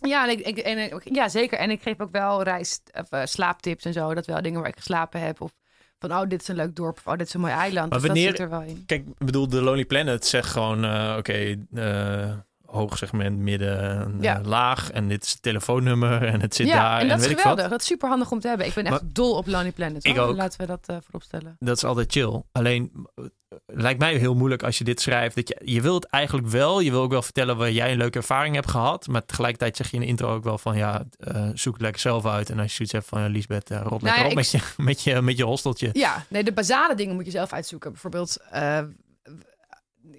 [0.00, 1.58] Ja, en ik, ik, en, ja, zeker.
[1.58, 4.14] En ik geef ook wel reis, of, eh, slaaptips en zo.
[4.14, 5.40] Dat wel dingen waar ik geslapen heb.
[5.40, 5.52] Of
[5.98, 6.96] van, oh, dit is een leuk dorp.
[6.96, 7.90] Of, oh, dit is een mooi eiland.
[7.90, 8.82] Maar dus wanneer- dat zit er wel in.
[8.86, 11.56] Kijk, ik bedoel, de Lonely Planet zegt gewoon, eh, oké,
[12.70, 14.40] hoog segment, midden, eh, Ja.
[14.44, 14.90] laag.
[14.90, 17.00] En dit is het telefoonnummer en het zit ja, daar.
[17.00, 17.68] en dat is weet geweldig.
[17.68, 18.66] Dat is super handig om te hebben.
[18.66, 20.04] Ik ben echt dol op Lonely Planet.
[20.04, 20.36] Ik ook.
[20.36, 21.56] Laten we dat eh voorop stellen.
[21.58, 22.42] Dat is altijd chill.
[22.52, 23.24] Alleen, eh,
[23.66, 25.34] lijkt mij heel moeilijk als je dit schrijft.
[25.34, 26.80] Dat je, je wilt het eigenlijk wel.
[26.80, 29.06] Je wil ook wel vertellen waar jij een leuke ervaring hebt gehad.
[29.06, 30.76] Maar tegelijkertijd zeg je in de intro ook wel van...
[30.76, 32.50] ja, eh, zoek het lekker zelf uit.
[32.50, 33.26] En als je zoiets hebt van...
[33.30, 35.88] Lisbeth, eh, rot Nou lekker ja, ik- met, je, met, je, met je hosteltje.
[35.92, 37.90] Ja, nee, de basale dingen moet je zelf uitzoeken.
[37.92, 38.78] Bijvoorbeeld, eh,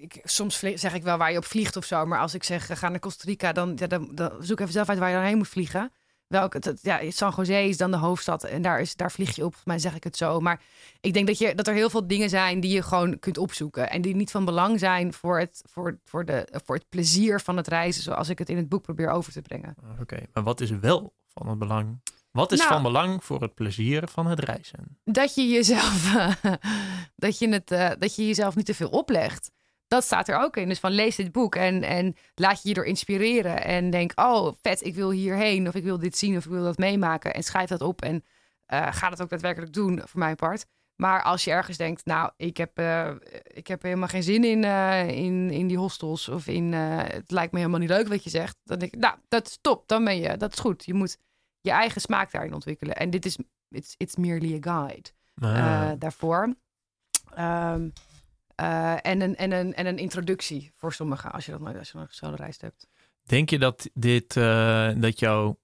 [0.02, 2.06] ik, soms zeg ik wel waar je op vliegt of zo.
[2.06, 4.88] Maar als ik zeg, ga naar Costa Rica, dan, ja, dan, dan zoek even zelf
[4.88, 5.92] uit waar je dan heen moet vliegen.
[6.28, 9.54] Het- ja, San Jose is dan de hoofdstad en daar, is, daar vlieg je op.
[9.54, 10.40] Volgens mij zeg ik het zo.
[10.40, 10.60] Maar
[11.00, 13.90] ik denk dat, je, dat er heel veel dingen zijn die je gewoon kunt opzoeken.
[13.90, 17.56] En die niet van belang zijn voor het, voor, voor, de, voor het plezier van
[17.56, 18.02] het reizen.
[18.02, 19.74] Zoals ik het in het boek probeer over te brengen.
[20.00, 22.00] Oké, maar wat is wel van het belang?
[22.30, 22.70] Wat is Nou.
[22.70, 24.98] van belang voor het plezier van het reizen?
[25.04, 26.12] dat je jezelf,
[27.16, 29.50] dat je het, eh, dat je jezelf niet te veel oplegt.
[29.92, 30.68] Dat staat er ook in.
[30.68, 33.64] Dus van lees dit boek en, en laat je je door inspireren.
[33.64, 35.68] En denk, oh vet, ik wil hierheen.
[35.68, 37.34] Of ik wil dit zien of ik wil dat meemaken.
[37.34, 38.02] En schrijf dat op.
[38.02, 38.24] En
[38.66, 40.66] ga dat ook daadwerkelijk doen, voor mijn part.
[40.96, 42.82] Maar als je ergens denkt, nou, ik heb,
[43.42, 44.64] ik heb helemaal geen zin in,
[45.14, 48.56] in, in die hostels of in, het lijkt me helemaal niet leuk wat je zegt.
[48.64, 50.84] Dan denk ik, nou, dat is top, dan ben je, dat is goed.
[50.84, 51.18] Je moet
[51.60, 52.96] je eigen smaak daarin ontwikkelen.
[52.96, 55.92] En dit is, it's, it's merely a guide ah.
[55.98, 56.54] daarvoor.
[57.38, 57.92] Um,
[58.62, 61.90] uh, en, een, en, een, en een introductie voor sommigen, als je dat nooit als
[61.90, 62.88] je nog zo'n reis hebt.
[63.22, 65.56] Denk je dat dit, uh, dat jou,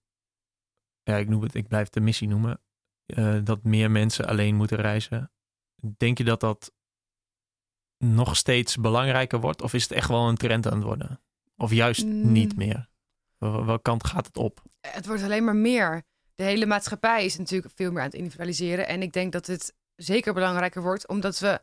[1.02, 2.60] ja, ik noem het, ik blijf de missie noemen,
[3.06, 5.32] uh, dat meer mensen alleen moeten reizen?
[5.96, 6.72] Denk je dat dat
[7.98, 9.62] nog steeds belangrijker wordt?
[9.62, 11.20] Of is het echt wel een trend aan het worden?
[11.56, 12.32] Of juist mm.
[12.32, 12.88] niet meer?
[13.38, 14.62] Welke kant gaat het op?
[14.80, 16.02] Het wordt alleen maar meer.
[16.34, 18.88] De hele maatschappij is natuurlijk veel meer aan het individualiseren.
[18.88, 21.60] En ik denk dat het zeker belangrijker wordt, omdat we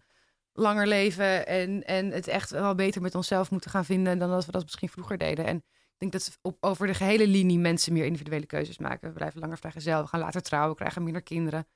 [0.57, 4.45] langer leven en, en het echt wel beter met onszelf moeten gaan vinden dan dat
[4.45, 5.45] we dat misschien vroeger deden.
[5.45, 9.07] En ik denk dat op, over de gehele linie mensen meer individuele keuzes maken.
[9.07, 11.67] We blijven langer vrijgezel, we gaan later trouwen, krijgen minder kinderen.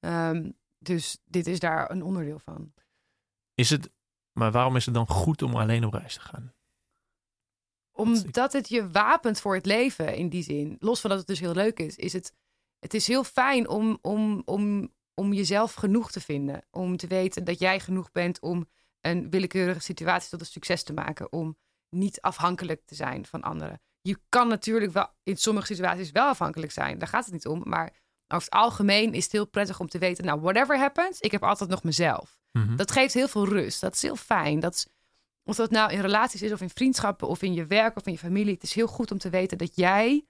[0.00, 2.72] Um, dus dit is daar een onderdeel van.
[3.54, 3.90] Is het,
[4.32, 6.54] maar waarom is het dan goed om alleen op reis te gaan?
[7.92, 10.76] Omdat het je wapent voor het leven in die zin.
[10.78, 12.32] Los van dat het dus heel leuk is, is het,
[12.78, 16.62] het is heel fijn om, om, om, om jezelf genoeg te vinden.
[16.70, 18.68] Om te weten dat jij genoeg bent om
[19.00, 21.32] een willekeurige situatie tot een succes te maken.
[21.32, 21.56] Om
[21.88, 23.80] niet afhankelijk te zijn van anderen.
[24.00, 26.98] Je kan natuurlijk wel in sommige situaties wel afhankelijk zijn.
[26.98, 27.62] Daar gaat het niet om.
[27.64, 27.92] Maar
[28.28, 31.42] over het algemeen is het heel prettig om te weten, nou, whatever happens, ik heb
[31.42, 32.38] altijd nog mezelf.
[32.52, 32.76] Mhm.
[32.76, 33.80] Dat geeft heel veel rust.
[33.80, 34.60] Dat is heel fijn.
[34.60, 34.86] Dat is,
[35.44, 38.12] of dat nou in relaties is, of in vriendschappen, of in je werk, of in
[38.12, 38.54] je familie.
[38.54, 40.26] Het is heel goed om te weten dat jij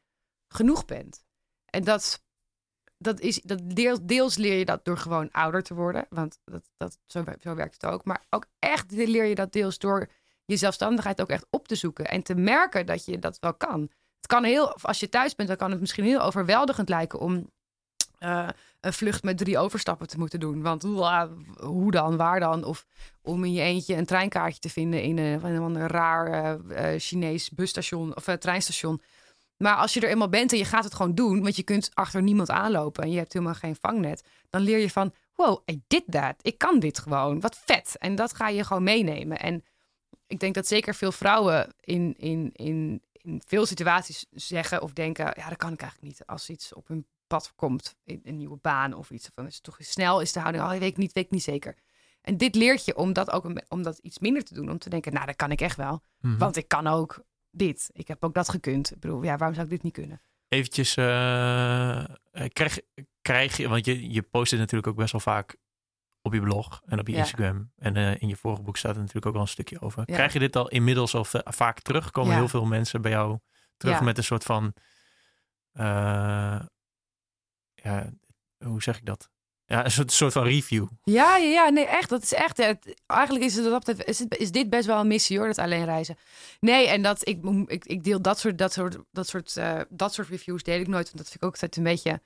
[0.49, 1.25] genoeg bent.
[1.65, 2.25] En dat
[2.99, 3.61] dat is, dat
[4.03, 6.07] deels, leer je dat door gewoon ouder te worden.
[6.09, 8.05] Want dat, dat, zo, werkt het ook.
[8.05, 10.09] Maar ook echt leer je dat deels door
[10.45, 12.05] je zelfstandigheid ook echt op te zoeken.
[12.05, 13.81] En te merken dat je dat wel kan.
[14.17, 17.51] Het kan heel, als je thuis bent, dan kan het misschien heel overweldigend lijken om
[18.21, 18.49] uh,
[18.81, 20.63] een vlucht met drie overstappen te moeten doen.
[20.63, 22.65] Want hoe dan, waar dan?
[22.65, 22.87] Of
[23.23, 28.25] om in je eentje een treinkaartje te vinden in een raar uh, Chinees busstation of
[28.25, 29.01] treinstation.
[29.57, 31.91] Maar als je er eenmaal bent en je gaat het gewoon doen, want je kunt
[31.95, 35.83] achter niemand aanlopen en je hebt helemaal geen vangnet, dan leer je van, wow, I
[35.87, 36.35] did that.
[36.43, 37.41] Ik kan dit gewoon.
[37.41, 37.97] Wat vet.
[37.99, 39.39] En dat ga je gewoon meenemen.
[39.39, 39.65] En
[40.27, 45.25] ik denk dat zeker veel vrouwen in, in, in, in veel situaties zeggen of denken,
[45.37, 46.27] ja, dat kan ik eigenlijk niet.
[46.27, 49.77] Als iets op hun pad komt, een nieuwe baan of iets, van is het toch
[49.79, 51.75] snel is de houding, oh, weet ik niet, weet ik niet zeker.
[52.21, 54.71] En dit leert je om dat ook om dat iets minder te doen.
[54.71, 56.03] Om te denken, nou, dat kan ik echt wel.
[56.21, 56.39] Mhm.
[56.39, 57.25] Want ik kan ook
[57.59, 57.91] dit.
[57.93, 58.91] Ik heb ook dat gekund.
[58.91, 60.21] Ik bedoel, ja, waarom zou ik dit niet kunnen?
[60.49, 62.05] Eventjes, uh,
[62.49, 62.81] krijg,
[63.23, 65.57] krijg je, want je, je post het natuurlijk ook best wel vaak
[66.23, 67.73] op je blog en op je Instagram.
[67.77, 70.05] En uh, in je vorige boek staat er natuurlijk ook al een stukje over.
[70.05, 72.11] Krijg je dit al inmiddels al vaak terug?
[72.11, 73.39] Komen heel veel mensen bij jou
[73.77, 74.75] terug met een soort van,
[75.73, 76.61] uh,
[77.75, 78.11] ja,
[78.65, 79.31] hoe zeg ik dat?
[79.69, 80.87] Ja, een soort, soort van review.
[81.03, 82.09] Ja, ja, ja, nee, echt.
[82.09, 82.59] Dat is echt.
[83.07, 86.17] eigenlijk is, het, is, het, is dit best wel een missie hoor, dat alleen reizen.
[86.61, 90.15] Nee, en dat ik, ik, ik deel dat soort, dat soort, dat soort, uh, dat
[90.15, 91.05] soort reviews deel ik nooit.
[91.05, 92.21] Want dat vind ik ook altijd een beetje.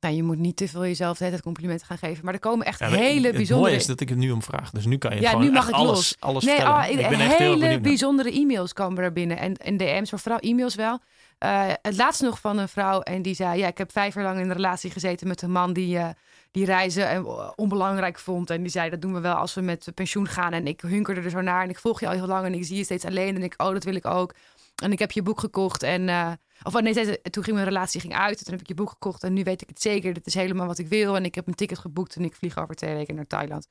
[0.00, 2.24] Nou, je moet niet te veel jezelf het complimenten gaan geven.
[2.24, 3.40] Maar er komen echt hele bijzondere...
[3.40, 4.70] Het mooie is dat ik het nu om vraag.
[4.70, 6.16] Dus nu kan je ja, gewoon nu mag ik alles, los.
[6.18, 6.84] alles nee, vertellen.
[6.84, 9.38] Oh, ik ben echt hele heel bijzondere e-mails komen er binnen.
[9.38, 10.98] En, en DM's, maar vooral e-mails wel.
[11.44, 13.00] Uh, het laatste nog van een vrouw.
[13.00, 15.52] En die zei, ja, ik heb vijf jaar lang in een relatie gezeten met een
[15.52, 15.96] man die...
[15.96, 16.08] Uh,
[16.50, 18.50] die reizen en onbelangrijk vond.
[18.50, 20.52] En die zei, dat doen we wel als we met pensioen gaan.
[20.52, 22.64] En ik hunkerde er zo naar en ik volg je al heel lang en ik
[22.64, 23.34] zie je steeds alleen.
[23.34, 24.34] En ik, oh, dat wil ik ook.
[24.82, 26.08] En ik heb je boek gekocht en...
[26.08, 26.32] Uh,
[26.62, 28.44] of oh, nee, toen ging mijn relatie ging uit.
[28.44, 30.12] Toen heb ik je boek gekocht en nu weet ik het zeker.
[30.12, 31.16] Dit is helemaal wat ik wil.
[31.16, 33.68] En ik heb een ticket geboekt en ik vlieg over twee weken naar Thailand.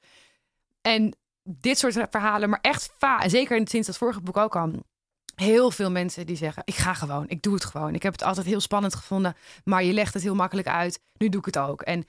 [0.82, 4.72] En dit soort verhalen, maar echt va zeker sinds dat vorige boek ook al.
[5.36, 7.94] Heel veel mensen die zeggen: Ik ga gewoon, ik doe het gewoon.
[7.94, 11.02] Ik heb het altijd heel spannend gevonden, maar je legt het heel makkelijk uit.
[11.18, 11.82] Nu doe ik het ook.
[11.82, 12.06] En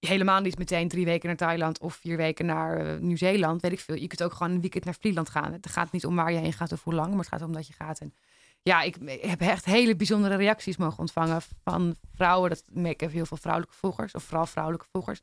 [0.00, 3.80] helemaal niet meteen drie weken naar Thailand of vier weken naar uh, Nieuw-Zeeland, weet ik
[3.80, 3.94] veel.
[3.94, 5.52] Je kunt ook gewoon een weekend naar Vlieland gaan.
[5.52, 7.52] Het gaat niet om waar je heen gaat of hoe lang, maar het gaat om
[7.52, 7.98] dat je gaat.
[7.98, 8.14] En
[8.62, 12.50] ja, ik, heb echt hele bijzondere reacties mogen ontvangen van vrouwen.
[12.50, 15.22] Dat merk ik heel veel vrouwelijke volgers, of vooral vrouwelijke volgers,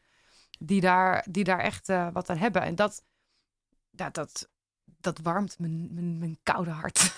[0.60, 2.62] die daar, die daar echt uh, wat aan hebben.
[2.62, 3.04] En dat,
[3.92, 4.50] ja, dat,
[4.84, 7.00] dat warmt mijn, mijn, mijn koude hart.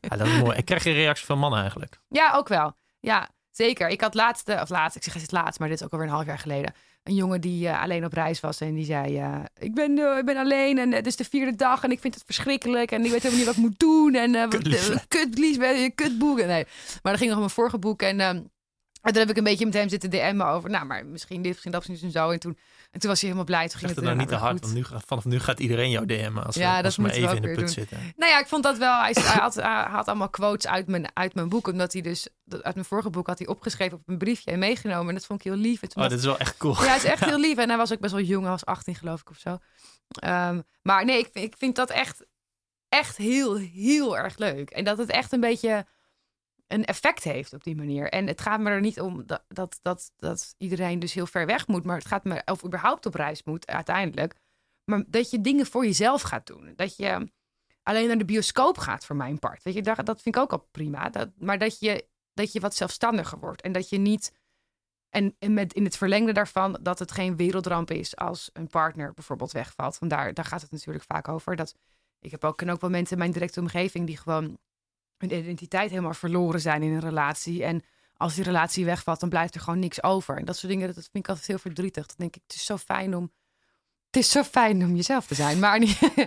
[0.00, 0.56] ja, dat is mooi.
[0.56, 2.00] Ik krijg je reactie van mannen eigenlijk.
[2.08, 2.76] Ja, ook wel.
[3.00, 3.88] Ja, Zeker.
[3.88, 6.14] Ik had laatste, of laatst, ik zeg het laatst, maar dit is ook alweer een
[6.14, 6.74] half jaar geleden.
[7.02, 10.16] Een jongen die uh, alleen op reis was en die zei: uh, ik, ben, uh,
[10.16, 13.04] ik ben alleen en het is de vierde dag en ik vind het verschrikkelijk en
[13.04, 14.14] ik weet helemaal niet wat ik moet doen.
[14.14, 14.48] En uh,
[15.08, 15.58] kutlies,
[15.94, 16.46] kutboeken.
[16.46, 16.64] Nee.
[17.02, 18.50] Maar dan ging nog mijn vorige boek en.
[19.00, 21.42] Ehm, En toen heb ik een beetje met hem zitten DM'en over, nou, maar misschien
[21.42, 22.30] dit, misschien dat, misschien zo.
[22.30, 22.58] En toen,
[22.90, 23.68] en toen was hij helemaal blij.
[23.68, 26.44] Toen ging het, nou niet te hard, want nu, vanaf nu gaat iedereen jou DM'en
[26.44, 27.68] als, ja, als dat maar even in de put doen.
[27.68, 27.98] zitten.
[28.16, 31.34] Nou ja, ik vond dat wel, hij, had, hij had allemaal quotes uit mijn, uit
[31.34, 34.50] mijn boek, omdat hij dus, uit mijn vorige boek had hij opgeschreven op een briefje
[34.50, 35.08] en meegenomen.
[35.08, 35.82] En dat vond ik heel lief.
[35.82, 36.82] oh, dat is wel echt cool.
[36.82, 37.56] Ja, het is echt heel lief.
[37.56, 39.58] En hij was ook best wel jong, hij was 18 geloof ik of zo.
[40.24, 42.26] Um, maar nee, ik, ik vind dat echt,
[42.88, 44.70] echt heel, heel erg leuk.
[44.70, 45.86] En dat het echt een beetje
[46.72, 48.08] een effect heeft op die manier.
[48.08, 51.46] En het gaat me er niet om dat, dat, dat, dat iedereen dus heel ver
[51.46, 54.34] weg moet, maar het gaat me of überhaupt op reis moet uiteindelijk.
[54.84, 56.72] Maar dat je dingen voor jezelf gaat doen.
[56.76, 57.30] Dat je
[57.82, 59.62] alleen naar de bioscoop gaat voor mijn part.
[59.62, 61.08] Weet je, dat, vind ik ook al prima.
[61.08, 63.62] Dat, maar dat je, dat je wat zelfstandiger wordt.
[63.62, 64.32] En dat je niet.
[65.08, 69.12] En, en met in het verlengde daarvan dat het geen wereldramp is als een partner
[69.12, 69.98] bijvoorbeeld wegvalt.
[69.98, 71.56] Want daar, daar gaat het natuurlijk vaak over.
[71.56, 71.74] Dat,
[72.20, 74.58] ik heb ook, ken ook wel mensen in mijn directe omgeving die gewoon
[75.20, 77.64] hun identiteit helemaal verloren zijn in een relatie.
[77.64, 77.82] En
[78.16, 80.36] als die relatie wegvalt, dan blijft er gewoon niks over.
[80.36, 82.06] En dat soort dingen, dat vind ik altijd heel verdrietig.
[82.06, 83.32] Dan denk ik, het is zo fijn om.
[84.06, 85.58] Het is zo fijn om jezelf te zijn.
[85.58, 86.26] Maar niet, uh,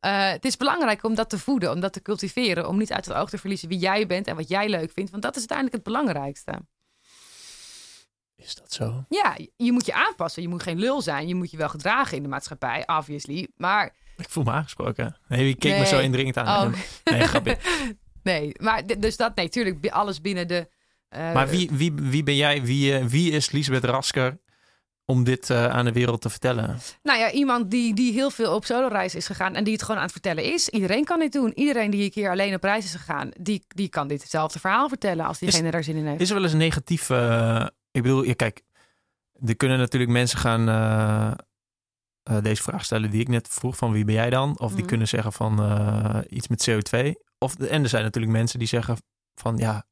[0.36, 2.68] het is belangrijk om dat te voeden, om dat te cultiveren.
[2.68, 5.10] Om niet uit het oog te verliezen wie jij bent en wat jij leuk vindt.
[5.10, 6.52] Want dat is uiteindelijk het belangrijkste.
[8.36, 9.04] Is dat zo?
[9.08, 10.42] Ja, je moet je aanpassen.
[10.42, 11.28] Je moet geen lul zijn.
[11.28, 13.48] Je moet je wel gedragen in de maatschappij, obviously.
[13.56, 13.94] Maar.
[14.16, 15.16] Ik voel me aangesproken.
[15.28, 16.66] Nee, wie keek me zo indringend aan?
[16.66, 16.74] Oh.
[17.04, 17.58] Nee, grapje.
[18.24, 20.68] Nee, maar dus dat, nee, tuurlijk, alles binnen de.
[21.16, 22.62] Uh, maar wie, wie, wie ben jij?
[22.62, 24.38] Wie, uh, wie is Lisbeth Rasker
[25.04, 26.78] om dit uh, aan de wereld te vertellen?
[27.02, 29.96] Nou ja, iemand die, die heel veel op solo-reis is gegaan en die het gewoon
[29.96, 30.68] aan het vertellen is.
[30.68, 31.52] Iedereen kan dit doen.
[31.54, 34.88] Iedereen die een keer alleen op reis is gegaan, die, die kan dit hetzelfde verhaal
[34.88, 36.20] vertellen als diegene daar zin in heeft.
[36.20, 37.10] Is er wel eens een negatief.
[37.90, 38.62] ik bedoel, ja, kijk,
[39.46, 41.38] er kunnen natuurlijk mensen gaan.
[42.42, 44.58] deze vraag stellen die ik net vroeg: van wie ben jij dan?
[44.58, 44.88] Of die mhm.
[44.88, 47.12] kunnen zeggen van iets met CO2.
[47.44, 48.96] Of, en er zijn natuurlijk mensen die zeggen
[49.34, 49.86] van ja,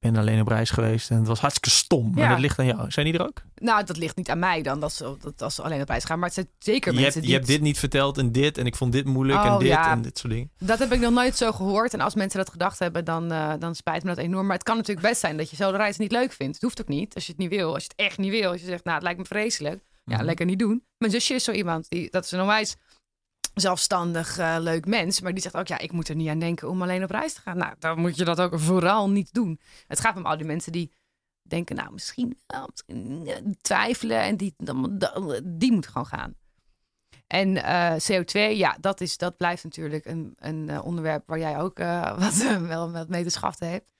[0.00, 2.12] ik ben alleen op reis geweest en het was hartstikke stom.
[2.14, 2.90] Maar dat ligt aan jou.
[2.90, 3.42] Zijn die er ook?
[3.54, 6.04] Nou, dat ligt niet aan mij dan, dat ze, dat, als ze alleen op reis
[6.04, 6.18] gaan.
[6.18, 7.30] Maar het zijn zeker je mensen hebt, die...
[7.30, 9.68] Je hebt dit niet verteld en dit en ik vond dit moeilijk en oh, dit
[9.68, 9.90] ja.
[9.90, 10.50] en dit soort dingen.
[10.58, 11.94] Dat heb ik nog nooit zo gehoord.
[11.94, 14.46] En als mensen dat gedacht hebben, dan, uh, dan spijt me dat enorm.
[14.46, 16.54] Maar het kan natuurlijk best zijn dat je zo de reis niet leuk vindt.
[16.54, 17.74] Het hoeft ook niet, als je het niet wil.
[17.74, 18.50] Als je het echt niet wil.
[18.50, 19.84] Als je zegt, nou, het lijkt me vreselijk.
[20.04, 20.24] Ja, mhm.
[20.24, 20.84] lekker niet doen.
[20.98, 21.88] Mijn zusje is zo iemand.
[21.88, 22.76] Die, dat is een onwijs
[23.54, 25.20] zelfstandig, uh, leuk mens.
[25.20, 27.32] Maar die zegt ook, ja, ik moet er niet aan denken om alleen op reis
[27.32, 27.56] te gaan.
[27.56, 29.60] Nou, dan moet je dat ook vooral niet doen.
[29.86, 30.92] Het gaat om al die mensen die
[31.42, 32.38] denken, nou, misschien,
[33.60, 34.20] twijfelen.
[34.20, 35.00] En die, dan,
[35.44, 36.34] die moeten gewoon gaan.
[37.26, 41.58] En eh, CO2, ja, dat, is, dat blijft natuurlijk een, een uh, onderwerp waar jij
[41.58, 41.78] ook
[42.24, 43.92] wat, wel wat mee te schaffen hebt.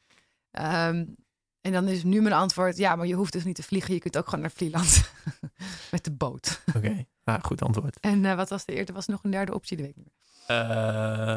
[0.52, 1.16] Um,
[1.60, 3.94] en dan is nu mijn antwoord, ja, maar je hoeft dus niet te vliegen.
[3.94, 5.10] Je kunt ook gewoon naar Vlieland
[5.90, 6.62] met de boot.
[6.76, 8.00] Oké, nou, goed antwoord.
[8.00, 8.92] En uh, wat was de eerste?
[8.92, 10.12] was nog een derde optie, de weet ik niet
[10.50, 10.56] uh,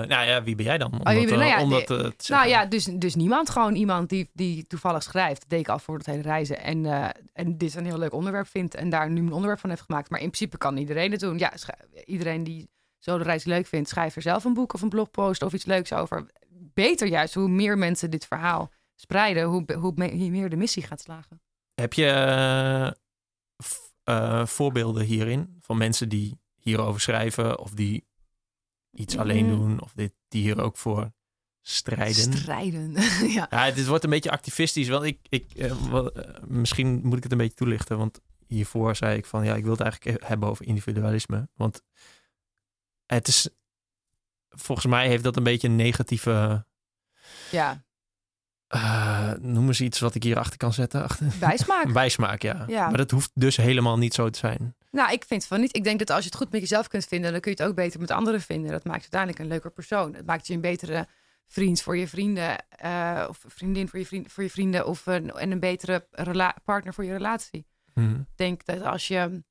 [0.08, 0.92] nou ja, wie ben jij dan?
[0.92, 1.70] Om oh, dat, nou, ja, om
[2.28, 3.50] nou ja, dus, dus niemand.
[3.50, 5.40] Gewoon iemand die, die toevallig schrijft.
[5.42, 6.64] Dat deed ik al voor het hele reizen.
[6.64, 8.76] En, uh, en dit een heel leuk onderwerp vindt.
[8.76, 10.10] En daar nu een onderwerp van heeft gemaakt.
[10.10, 11.38] Maar in principe kan iedereen het doen.
[11.38, 11.54] Ja,
[12.06, 15.42] iedereen die zo de reis leuk vindt, schrijf er zelf een boek of een blogpost
[15.42, 16.26] of iets leuks over.
[16.74, 21.42] Beter juist, hoe meer mensen dit verhaal spreiden, hoe, hoe meer de missie gaat slagen.
[21.74, 22.96] Heb je
[24.06, 28.08] uh, voorbeelden hierin van mensen die hierover schrijven of die
[28.92, 29.52] iets alleen mm.
[29.52, 31.12] doen of dit, die hier ook voor
[31.62, 32.34] strijden?
[32.34, 32.92] Strijden,
[33.38, 33.48] ja.
[33.50, 33.66] ja.
[33.66, 34.88] Het wordt een beetje activistisch.
[34.88, 36.08] Want ik, ik, uh,
[36.48, 39.72] misschien moet ik het een beetje toelichten, want hiervoor zei ik van ja, ik wil
[39.72, 41.50] het eigenlijk hebben over individualisme.
[41.56, 41.82] Want
[43.06, 43.50] het is,
[44.50, 46.66] volgens mij heeft dat een beetje een negatieve
[47.52, 47.84] ja.
[48.76, 51.08] Uh, noem eens iets wat ik hier achter kan zetten.
[51.40, 51.94] Bijsmaak.
[51.94, 52.64] Bijsmaak, ja.
[52.68, 52.88] ja.
[52.88, 54.76] Maar dat hoeft dus helemaal niet zo te zijn.
[54.92, 55.76] Nou, ik vind van niet.
[55.76, 57.68] Ik denk dat als je het goed met jezelf kunt vinden, dan kun je het
[57.70, 58.72] ook beter met anderen vinden.
[58.72, 60.14] Dat maakt uiteindelijk een leuker persoon.
[60.14, 61.08] Het maakt je een betere
[61.48, 62.66] vriend voor je vrienden.
[62.86, 64.88] Uh, of vriendin voor je, vriend, voor je vrienden.
[64.88, 66.08] Of een, en een betere
[66.64, 67.66] partner voor je relatie.
[67.94, 68.20] Hmm.
[68.20, 69.44] Ik denk dat als je,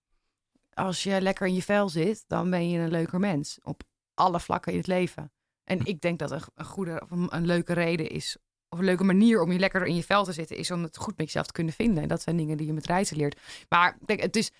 [0.72, 3.58] als je lekker in je vel zit, dan ben je een leuker mens.
[3.62, 3.82] Op
[4.14, 5.32] alle vlakken in het leven.
[5.64, 8.36] En ik denk dat een, een goede of een, een leuke reden is
[8.72, 10.96] of een leuke manier om je lekker in je vel te zitten, is om het
[10.96, 12.02] goed met jezelf te kunnen vinden.
[12.02, 13.40] En dat zijn dingen die je met reizen leert.
[13.68, 14.50] Maar denk, het is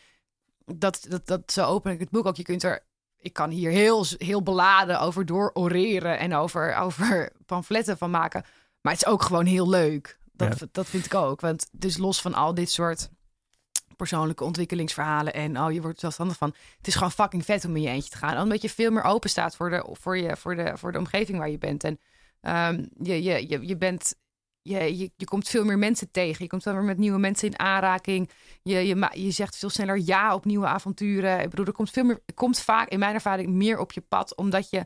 [0.65, 2.37] dat, dat, dat zo open ik het boek ook.
[2.37, 2.85] Je kunt er,
[3.19, 8.45] ik kan hier heel, heel beladen over door oreren en over, over pamfletten van maken.
[8.81, 10.21] Maar het is ook gewoon heel leuk.
[10.33, 11.41] Dat, dat vind ik ook.
[11.41, 13.09] Want dus los van al dit soort
[13.97, 16.55] persoonlijke ontwikkelingsverhalen en oh, je wordt zelfstandig van.
[16.77, 18.43] Het is gewoon fucking vet om in je eentje te gaan.
[18.43, 21.39] Omdat je veel meer open staat voor de, voor je, voor de, voor de omgeving
[21.39, 21.85] waar je bent.
[21.85, 22.01] En
[22.47, 24.15] Um, je, je, je, je bent
[24.63, 26.45] je, je, je komt veel meer mensen tegen.
[26.45, 28.31] Je komt veel meer met nieuwe mensen in aanraking.
[28.63, 31.41] Je, je, je zegt veel sneller ja op nieuwe avonturen.
[31.41, 34.37] Ik bedoel, komt veel meer, er komt vaak in mijn ervaring meer op je pad,
[34.37, 34.85] omdat je,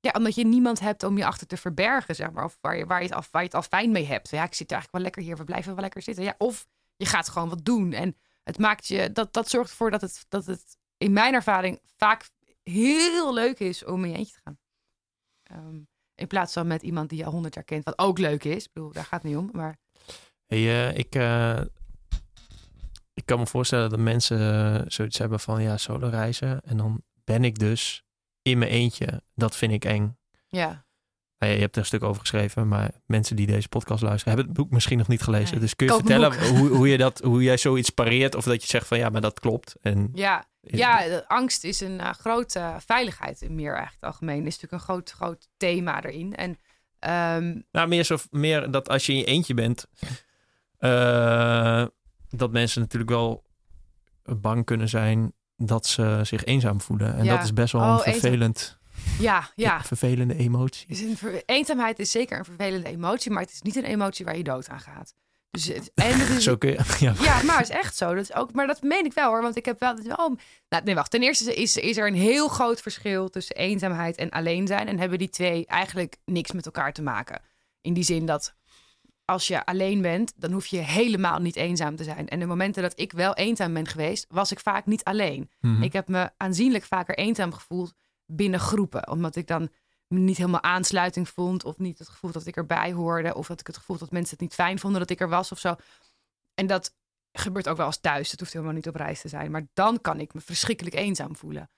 [0.00, 2.44] ja, omdat je niemand hebt om je achter te verbergen, zeg maar.
[2.44, 4.30] Of waar je, waar je, het, al, waar je het al fijn mee hebt.
[4.30, 6.24] Ja, ik zit eigenlijk wel lekker hier, we blijven wel lekker zitten.
[6.24, 7.92] Ja, of je gaat gewoon wat doen.
[7.92, 11.80] En het maakt je, dat, dat zorgt ervoor dat het, dat het in mijn ervaring
[11.96, 12.30] vaak
[12.62, 14.58] heel leuk is om in je eentje te gaan.
[15.42, 15.80] Ehm,
[16.14, 18.64] in plaats van met iemand die je al honderd jaar kent, wat ook leuk is.
[18.64, 19.48] Ik bedoel, daar gaat het niet om.
[19.52, 19.78] Maar...
[20.46, 21.60] Hey, uh, ik, uh,
[23.14, 26.60] ik kan me voorstellen dat mensen uh, zoiets hebben van ja, solo reizen.
[26.60, 28.04] En dan ben ik dus
[28.42, 29.22] in mijn eentje.
[29.34, 30.18] Dat vind ik eng.
[30.48, 30.83] Ja.
[31.44, 34.34] Nou ja, je hebt er een stuk over geschreven, maar mensen die deze podcast luisteren
[34.34, 35.50] hebben het boek misschien nog niet gelezen.
[35.50, 35.60] Nee.
[35.60, 38.62] Dus kun je Koop vertellen hoe, hoe, je dat, hoe jij zoiets pareert of dat
[38.62, 39.76] je zegt van ja, maar dat klopt.
[39.82, 44.46] En ja, ja, angst is een uh, grote veiligheid in meer eigenlijk het algemeen.
[44.46, 46.34] Is natuurlijk een groot, groot thema erin.
[46.34, 46.50] En,
[47.36, 47.64] um...
[47.70, 49.86] Nou, meer, zo, meer dat als je in je eentje bent,
[50.80, 51.86] uh,
[52.28, 53.44] dat mensen natuurlijk wel
[54.22, 57.14] bang kunnen zijn dat ze zich eenzaam voelen.
[57.14, 57.36] En ja.
[57.36, 58.82] dat is best wel oh, een vervelend...
[59.18, 59.82] Ja, ja.
[59.82, 60.86] vervelende emotie.
[60.88, 64.36] Dus een eenzaamheid is zeker een vervelende emotie, maar het is niet een emotie waar
[64.36, 65.14] je dood aan gaat.
[65.50, 67.14] Dus het, en het is, zo kun je, ja.
[67.20, 68.14] ja, maar het is echt zo.
[68.14, 69.42] Dat is ook, maar dat meen ik wel hoor.
[69.42, 69.92] Want ik heb wel.
[69.92, 70.38] Oh,
[70.68, 71.10] nou, nee, wacht.
[71.10, 74.88] Ten eerste is, is er een heel groot verschil tussen eenzaamheid en alleen zijn.
[74.88, 77.40] En hebben die twee eigenlijk niks met elkaar te maken.
[77.80, 78.54] In die zin dat
[79.24, 82.28] als je alleen bent, dan hoef je helemaal niet eenzaam te zijn.
[82.28, 85.50] En de momenten dat ik wel eenzaam ben geweest, was ik vaak niet alleen.
[85.60, 85.82] Mhm.
[85.82, 87.94] Ik heb me aanzienlijk vaker eenzaam gevoeld
[88.26, 89.08] binnen groepen.
[89.08, 89.68] Omdat ik dan
[90.08, 91.64] niet helemaal aansluiting vond.
[91.64, 93.34] Of niet het gevoel dat ik erbij hoorde.
[93.34, 95.52] Of dat ik het gevoel dat mensen het niet fijn vonden dat ik er was
[95.52, 95.74] of zo.
[96.54, 96.94] En dat
[97.32, 98.30] gebeurt ook wel eens thuis.
[98.30, 99.50] Het hoeft helemaal niet op reis te zijn.
[99.50, 101.70] Maar dan kan ik me verschrikkelijk eenzaam voelen.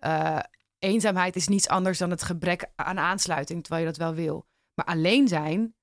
[0.00, 0.38] Uh,
[0.78, 4.46] eenzaamheid is niets anders dan het gebrek aan aansluiting, terwijl je dat wel wil.
[4.74, 5.74] Maar alleen zijn,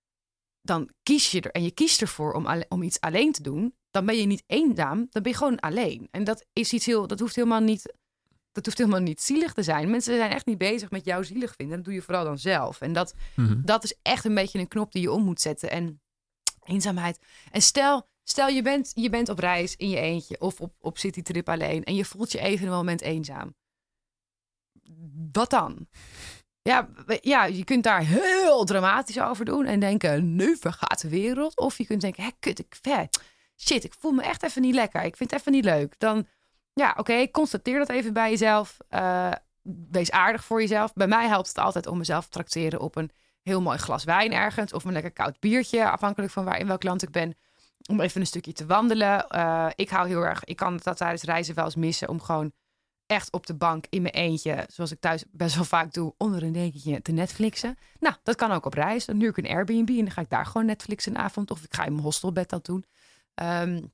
[0.61, 3.75] dan kies je er en je kiest ervoor om, om iets alleen te doen.
[3.91, 6.07] Dan ben je niet eenzaam, dan ben je gewoon alleen.
[6.11, 7.93] En dat is iets heel, dat hoeft helemaal niet
[8.53, 9.89] dat hoeft helemaal niet zielig te zijn.
[9.89, 11.75] Mensen zijn echt niet bezig met jou zielig vinden.
[11.75, 12.81] Dat doe je vooral dan zelf.
[12.81, 13.61] En dat, mm-hmm.
[13.65, 15.69] dat is echt een beetje een knop die je om moet zetten.
[15.71, 16.01] En
[16.63, 17.19] eenzaamheid.
[17.51, 20.97] En stel, stel je, bent, je bent op reis in je eentje of op, op
[20.97, 21.83] citytrip alleen.
[21.83, 23.55] En je voelt je even een moment eenzaam.
[25.31, 25.87] Wat dan?
[26.61, 26.89] Ja,
[27.21, 31.57] ja, je kunt daar heel dramatisch over doen en denken, nu vergaat de wereld.
[31.57, 32.77] Of je kunt denken, hé, kut, ik,
[33.55, 35.03] shit, ik voel me echt even niet lekker.
[35.03, 35.99] Ik vind het even niet leuk.
[35.99, 36.27] Dan,
[36.73, 38.77] ja, oké, constateer dat even bij jezelf.
[38.89, 39.31] Uh,
[39.91, 40.93] wees aardig voor jezelf.
[40.93, 44.33] Bij mij helpt het altijd om mezelf te tracteren op een heel mooi glas wijn
[44.33, 44.73] ergens.
[44.73, 47.35] Of een lekker koud biertje, afhankelijk van waar in welk land ik ben.
[47.89, 49.25] Om even een stukje te wandelen.
[49.29, 52.09] Uh, ik hou heel erg, ik kan dat tijdens reizen wel eens missen.
[52.09, 52.51] Om gewoon
[53.05, 56.43] echt op de bank in mijn eentje, zoals ik thuis best wel vaak doe, onder
[56.43, 57.77] een dekentje te Netflixen.
[57.99, 59.05] Nou, dat kan ook op reis.
[59.05, 61.51] Dan huur ik een Airbnb en dan ga ik daar gewoon Netflix een avond.
[61.51, 62.85] Of ik ga in mijn hostelbed dat doen.
[63.41, 63.91] Um,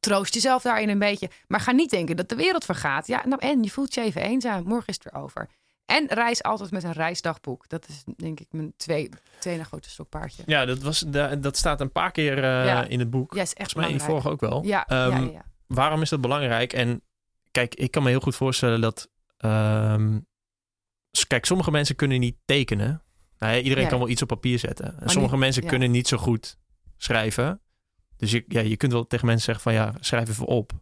[0.00, 1.30] troost jezelf daarin een beetje.
[1.48, 3.06] Maar ga niet denken dat de wereld vergaat.
[3.06, 4.64] Ja, nou en je voelt je even eenzaam.
[4.64, 5.48] Morgen is het weer over.
[5.90, 7.68] En reis altijd met een reisdagboek.
[7.68, 9.08] Dat is denk ik mijn twee,
[9.38, 10.42] tweede grote stokpaardje.
[10.46, 11.04] Ja, dat, was,
[11.38, 12.84] dat staat een paar keer uh, ja.
[12.84, 13.34] in het boek.
[13.34, 14.64] Ja, is echt Volgens mij in vorige ook wel.
[14.64, 16.72] Ja, um, ja, ja, Waarom is dat belangrijk?
[16.72, 17.02] En
[17.50, 19.08] kijk, ik kan me heel goed voorstellen dat...
[19.38, 20.26] Um,
[21.26, 23.02] kijk, sommige mensen kunnen niet tekenen.
[23.38, 25.00] Nou, iedereen kan wel iets op papier zetten.
[25.00, 26.58] En sommige niet, mensen kunnen niet zo goed
[26.96, 27.60] schrijven.
[28.20, 30.72] Dus je, ja, je kunt wel tegen mensen zeggen van ja, schrijf even op.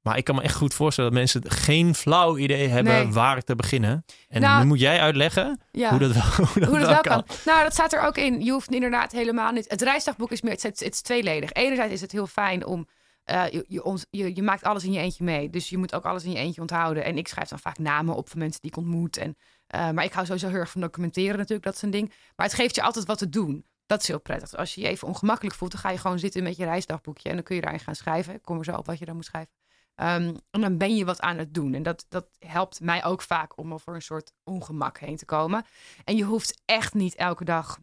[0.00, 3.12] Maar ik kan me echt goed voorstellen dat mensen geen flauw idee hebben nee.
[3.12, 4.04] waar te beginnen.
[4.28, 5.90] En nou, nu moet jij uitleggen ja.
[5.90, 7.24] hoe dat wel, hoe dat hoe dat wel kan.
[7.24, 7.36] kan.
[7.44, 8.44] Nou, dat staat er ook in.
[8.44, 9.70] Je hoeft inderdaad helemaal niet.
[9.70, 11.52] Het reisdagboek is meer, het, het is tweeledig.
[11.52, 12.88] Enerzijds is het heel fijn om
[13.30, 15.50] uh, je, je, je, je, maakt alles in je eentje mee.
[15.50, 17.04] Dus je moet ook alles in je eentje onthouden.
[17.04, 19.16] En ik schrijf dan vaak namen op van mensen die ik ontmoet.
[19.16, 19.36] En,
[19.74, 21.64] uh, maar ik hou sowieso heel erg van documenteren natuurlijk.
[21.64, 22.12] Dat is een ding.
[22.36, 23.66] Maar het geeft je altijd wat te doen.
[23.88, 24.56] Dat is heel prettig.
[24.56, 27.28] Als je je even ongemakkelijk voelt, dan ga je gewoon zitten met je reisdagboekje.
[27.28, 28.34] En dan kun je daarin gaan schrijven.
[28.34, 29.52] Ik kom er zo op wat je dan moet schrijven.
[29.96, 31.74] Um, en dan ben je wat aan het doen.
[31.74, 35.64] En dat, dat helpt mij ook vaak om over een soort ongemak heen te komen.
[36.04, 37.78] En je hoeft echt niet elke dag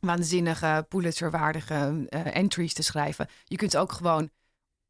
[0.00, 3.28] waanzinnige, Pulitzerwaardige uh, entries te schrijven.
[3.44, 4.30] Je kunt ook gewoon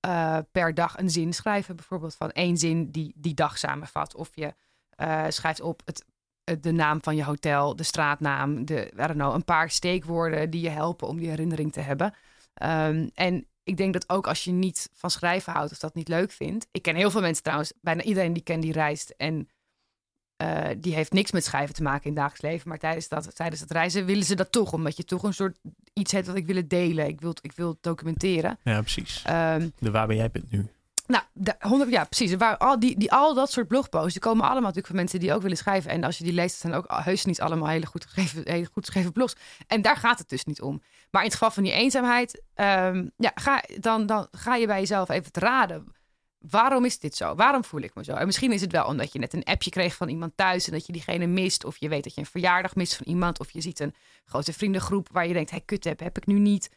[0.06, 1.76] uh, per dag een zin schrijven.
[1.76, 4.14] Bijvoorbeeld van één zin die die dag samenvat.
[4.14, 4.54] Of je
[4.96, 6.04] uh, schrijft op het
[6.60, 10.60] de naam van je hotel, de straatnaam, de, I don't know, een paar steekwoorden die
[10.60, 12.14] je helpen om die herinnering te hebben.
[12.62, 16.08] Um, en ik denk dat ook als je niet van schrijven houdt of dat niet
[16.08, 16.66] leuk vindt.
[16.70, 19.48] Ik ken heel veel mensen trouwens, bijna iedereen die ken die reist en
[20.42, 22.68] uh, die heeft niks met schrijven te maken in het dagelijks leven.
[22.68, 25.58] Maar tijdens dat, tijdens dat reizen willen ze dat toch, omdat je toch een soort
[25.92, 27.06] iets hebt wat ik wil delen.
[27.06, 28.58] Ik wil, ik wil documenteren.
[28.64, 29.24] Ja, precies.
[29.30, 30.68] Um, de waar ben jij bent nu.
[31.06, 32.34] Nou, de, 100, ja, precies.
[32.34, 35.32] Waar, al, die, die, al dat soort blogposts, die komen allemaal natuurlijk van mensen die
[35.32, 35.90] ook willen schrijven.
[35.90, 38.84] En als je die leest, zijn ook heus niet allemaal hele goed geschreven, hele goed
[38.84, 39.34] geschreven blogs.
[39.66, 40.82] En daar gaat het dus niet om.
[41.10, 44.78] Maar in het geval van die eenzaamheid, um, ja, ga, dan, dan ga je bij
[44.78, 45.94] jezelf even te raden.
[46.38, 47.34] Waarom is dit zo?
[47.34, 48.12] Waarom voel ik me zo?
[48.12, 50.72] En misschien is het wel omdat je net een appje kreeg van iemand thuis en
[50.72, 51.64] dat je diegene mist.
[51.64, 53.40] Of je weet dat je een verjaardag mist van iemand.
[53.40, 53.94] Of je ziet een
[54.24, 56.70] grote vriendengroep waar je denkt, hey, kut heb, heb ik nu niet.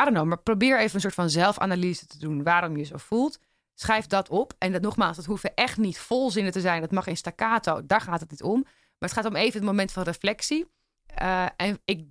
[0.00, 2.96] I don't know, maar probeer even een soort van zelfanalyse te doen waarom je zo
[2.96, 3.38] voelt.
[3.78, 4.54] Schrijf dat op.
[4.58, 6.80] En dat nogmaals, dat hoeven echt niet volzinnen te zijn.
[6.80, 7.86] Dat mag in staccato.
[7.86, 8.60] Daar gaat het niet om.
[8.62, 10.66] Maar het gaat om even het moment van reflectie.
[11.22, 12.06] Uh, en ik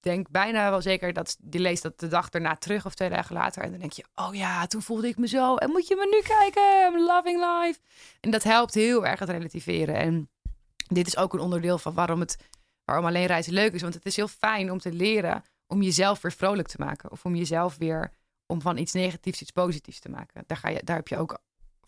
[0.00, 3.34] denk bijna wel zeker dat die leest dat de dag erna terug of twee dagen
[3.34, 3.62] later.
[3.62, 5.56] En dan denk je, oh ja, toen voelde ik me zo.
[5.56, 6.92] En moet je me nu kijken?
[6.92, 7.80] I'm loving life.
[8.20, 9.94] En dat helpt heel erg het relativeren.
[9.94, 10.30] En
[10.88, 12.38] dit is ook een onderdeel van waarom, het,
[12.84, 13.82] waarom alleen reizen leuk is.
[13.82, 17.10] Want het is heel fijn om te leren om jezelf weer vrolijk te maken.
[17.10, 18.12] Of om jezelf weer,
[18.46, 20.44] om van iets negatiefs iets positiefs te maken.
[20.46, 21.38] Daar, ga je, daar heb je ook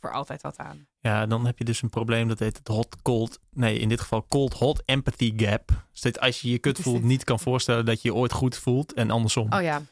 [0.01, 0.87] voor altijd wat aan.
[1.01, 3.39] Ja, dan heb je dus een probleem dat heet het hot-cold.
[3.51, 5.87] Nee, in dit geval cold-hot empathy gap.
[5.93, 8.57] Dus dat als je je kut voelt, niet kan voorstellen dat je je ooit goed
[8.57, 9.53] voelt en andersom.
[9.53, 9.83] Oh ja.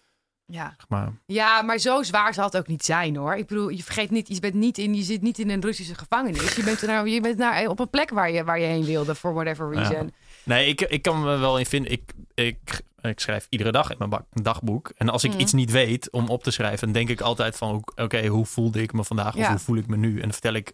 [0.47, 0.77] Ja.
[0.89, 1.13] maar.
[1.27, 3.35] ja, maar zo zwaar zal het ook niet zijn hoor.
[3.35, 5.95] Ik bedoel, je vergeet niet, je, bent niet in, je zit niet in een Russische
[5.95, 6.55] gevangenis.
[6.55, 9.15] Je bent, er je bent naar, op een plek waar je, waar je heen wilde,
[9.15, 10.13] for whatever reason.
[10.43, 11.93] Nee, ik, ik kan me wel in vinden.
[11.93, 12.81] Ik, ik,
[13.11, 14.93] ik schrijf iedere dag in mijn dagboek.
[14.97, 15.41] En als ik mhm.
[15.41, 18.83] iets niet weet om op te schrijven, dan denk ik altijd van: oké, hoe voelde
[18.83, 19.37] ik me vandaag?
[19.37, 20.15] Of hoe voel ik me nu?
[20.15, 20.73] En dan vertel ik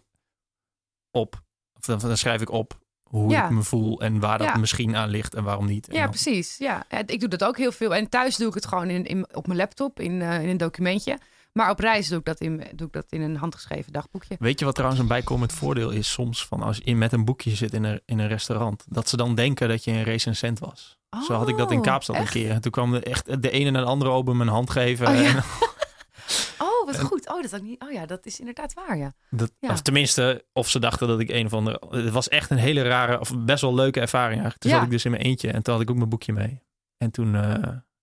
[1.11, 1.41] op,
[1.73, 2.79] of dan, dan schrijf ik op
[3.11, 5.87] hoe ik me voel en waar dat misschien aan ligt en waarom niet.
[5.91, 6.57] ja, precies.
[6.57, 7.95] Ja, ik doe dat ook heel veel.
[7.95, 10.57] En thuis doe ik het gewoon in, in op mijn laptop, in, uh, in een
[10.57, 11.19] documentje.
[11.53, 14.35] Maar op reis doe ik, dat in, doe ik dat in een handgeschreven dagboekje.
[14.39, 17.55] Weet je wat trouwens een bijkomend voordeel is soms van als je met een boekje
[17.55, 18.85] zit in een, in een restaurant?
[18.89, 20.99] Dat ze dan denken dat je een recensent was.
[21.19, 22.51] Zo had ik dat in oh, Kaapstad een keer.
[22.51, 25.07] En toen kwam er echt de ene naar de andere open mijn hand geven.
[25.07, 25.21] Oh, ja.
[25.21, 25.37] en,
[26.67, 27.29] oh wat goed.
[27.29, 29.13] Oh, dat, niet, oh ja, dat is inderdaad waar, ja.
[29.29, 31.81] Dat, Of tenminste, of ze dachten dat ik een van de...
[31.89, 34.61] Het was echt een hele rare, of best wel leuke ervaring eigenlijk.
[34.61, 36.63] Toen zat ik dus in mijn eentje en toen had ik ook mijn boekje mee.
[36.97, 37.55] En toen, uh,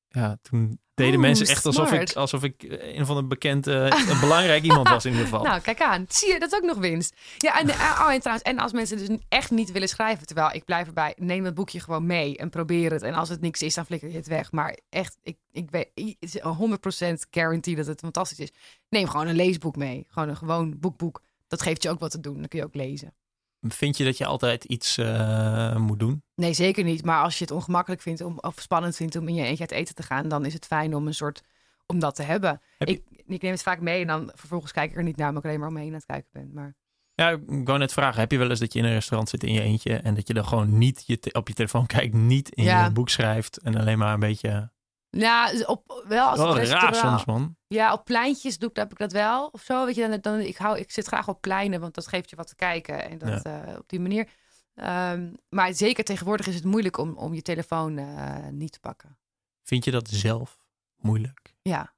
[0.09, 4.63] ja, toen deden mensen echt alsof ik, alsof ik een van de bekend, uh, belangrijk
[4.63, 5.43] iemand was in ieder geval.
[5.49, 6.05] Nou, kijk aan.
[6.09, 7.15] Zie je, dat is ook nog winst.
[7.39, 10.51] Ja, en, eh, oh, en trouwens, en als mensen dus echt niet willen schrijven, terwijl
[10.53, 13.03] ik blijf erbij, neem het boekje gewoon mee en probeer het.
[13.03, 14.53] En als het niks is, dan flikker je het weg.
[14.53, 18.53] Maar echt, ik, ik weet, het is 100% guarantee dat het fantastisch is.
[18.89, 20.07] Neem gewoon een leesboek mee.
[20.09, 21.23] Gewoon een gewoon boekboek.
[21.47, 22.39] Dat geeft je ook wat te doen.
[22.39, 23.15] Dan kun je ook lezen.
[23.61, 26.23] Vind je dat je altijd iets uh, moet doen?
[26.35, 27.05] Nee, zeker niet.
[27.05, 29.73] Maar als je het ongemakkelijk vindt om, of spannend vindt om in je eentje uit
[29.73, 31.43] eten te gaan, dan is het fijn om een soort
[31.87, 32.61] om dat te hebben.
[32.79, 35.43] Ik, ik neem het vaak mee en dan vervolgens kijk ik er niet naar, omdat
[35.43, 36.51] ik alleen maar omheen aan het kijken ben.
[36.55, 36.77] Maar...
[37.15, 38.21] Ja, ik wou net vragen.
[38.21, 40.29] Heb je wel eens dat je in een restaurant zit in je eentje en dat
[40.29, 43.77] je dan gewoon niet je op je telefoon kijkt, niet in je boek schrijft en
[43.77, 44.71] alleen maar een beetje
[45.11, 47.57] ja, op, wel als wel het raar soms, man.
[47.67, 49.47] Ja, op pleintjes doe ik, heb ik dat wel.
[49.47, 50.09] Of zo, weet je.
[50.09, 52.55] Dan, dan, ik, hou, ik zit graag op pleinen, want dat geeft je wat te
[52.55, 53.11] kijken.
[53.11, 54.29] En dat uh, op die manier.
[54.75, 59.19] Um, maar zeker tegenwoordig is het moeilijk om, om je telefoon uh, niet te pakken.
[59.63, 60.59] Vind je dat zelf
[60.97, 61.55] moeilijk?
[61.63, 61.95] Ja.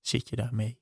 [0.00, 0.80] Zit je daarmee?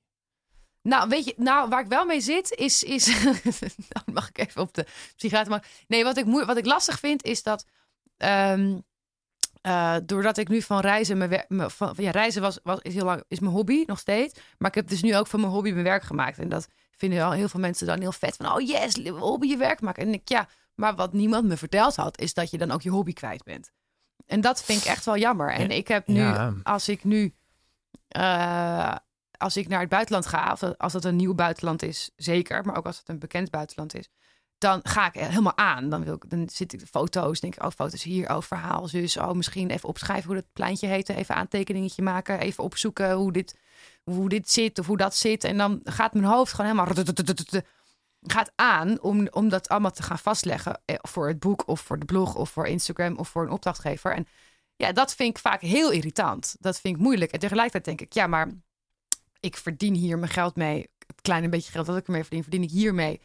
[0.83, 2.83] Nou, weet je, nou, waar ik wel mee zit, is.
[2.83, 3.23] is
[3.93, 4.87] nou, mag ik even op de
[5.17, 5.51] psychiater.
[5.51, 7.67] Maar nee, wat ik, wat ik lastig vind, is dat.
[8.17, 8.83] Um,
[9.63, 13.05] uh, doordat ik nu van reizen, mijn, mijn van, ja, reizen was, was is heel
[13.05, 14.41] lang is mijn hobby nog steeds.
[14.59, 16.39] Maar ik heb dus nu ook van mijn hobby mijn werk gemaakt.
[16.39, 18.37] En dat vinden al heel veel mensen dan heel vet.
[18.37, 20.03] Van oh yes, hobby je werk maken.
[20.03, 22.91] En ik ja, maar wat niemand me verteld had, is dat je dan ook je
[22.91, 23.71] hobby kwijt bent.
[24.27, 25.53] En dat vind ik echt wel jammer.
[25.53, 26.33] En ik heb nu,
[26.63, 27.35] als ik nu,
[28.17, 28.95] uh,
[29.37, 32.65] als ik naar het buitenland ga, of als het een nieuw buitenland is, zeker.
[32.65, 34.09] Maar ook als het een bekend buitenland is
[34.61, 35.89] dan ga ik helemaal aan.
[35.89, 38.89] Dan, wil ik, dan zit ik de foto's, denk ik, oh, foto's hier, oh, verhaal,
[38.89, 39.17] zus.
[39.17, 41.09] Oh, misschien even opschrijven hoe dat pleintje heet.
[41.09, 43.59] Even aantekeningetje maken, even opzoeken hoe dit,
[44.05, 45.45] hoe dit zit of hoe dat zit.
[45.45, 46.95] En dan gaat mijn hoofd gewoon helemaal
[48.23, 51.99] gaat aan om, om dat allemaal te gaan vastleggen eh, voor het boek of voor
[51.99, 54.15] de blog of voor Instagram of voor een opdrachtgever.
[54.15, 54.27] En
[54.77, 56.57] ja, dat vind ik vaak heel irritant.
[56.59, 57.33] Dat vind ik moeilijk.
[57.33, 58.51] En tegelijkertijd denk ik, ja, maar
[59.41, 60.91] ik verdien hier mijn geld mee.
[61.07, 63.21] Het kleine beetje geld dat ik ermee verdien, verdien ik hiermee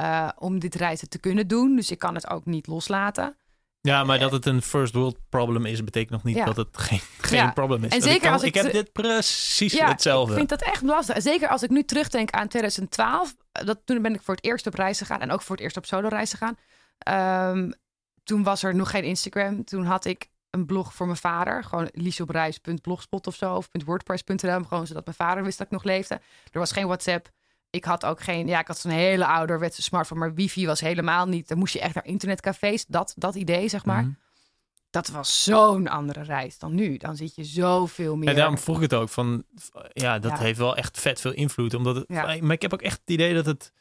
[0.00, 1.76] uh, om dit reizen te kunnen doen.
[1.76, 3.36] Dus ik kan het ook niet loslaten.
[3.80, 7.00] Ja, maar dat het een first world problem is, betekent nog niet dat het geen,
[7.20, 7.92] geen probleem is.
[7.92, 10.32] En zeker ik als ik, heb dit precies hetzelfde.
[10.32, 11.22] Ik vind dat echt lastig.
[11.22, 13.36] Zeker als ik nu terugdenk aan 2012.
[13.52, 15.76] Dat, toen ben ik voor het eerst op reis gegaan en ook voor het eerst
[15.76, 16.56] op solo reis gegaan.
[17.56, 17.72] Um,
[18.24, 19.64] toen was er nog geen Instagram.
[19.64, 21.64] Toen had ik een blog voor mijn vader.
[21.64, 23.54] Gewoon liesopreis.blogspot of zo.
[23.54, 24.64] Of .wordpress.nl.
[24.64, 26.20] Gewoon zodat mijn vader wist dat ik nog leefde.
[26.50, 27.30] Er was geen WhatsApp
[27.72, 31.26] ik had ook geen, ja, ik had zo'n hele ouderwetse smartphone, maar wifi was helemaal
[31.26, 31.48] niet.
[31.48, 34.02] Dan moest je echt naar internetcafés, dat, dat idee, zeg maar.
[34.02, 34.12] Mhm.
[34.90, 36.96] Dat was zo'n andere reis dan nu.
[36.96, 38.28] Dan zit je zoveel meer.
[38.28, 39.44] En daarom vroeg ik het ook van,
[39.92, 41.74] ja, dat heeft wel echt vet veel invloed.
[41.74, 42.36] Omdat het, ja.
[42.40, 43.72] Maar ik heb ook echt het idee dat het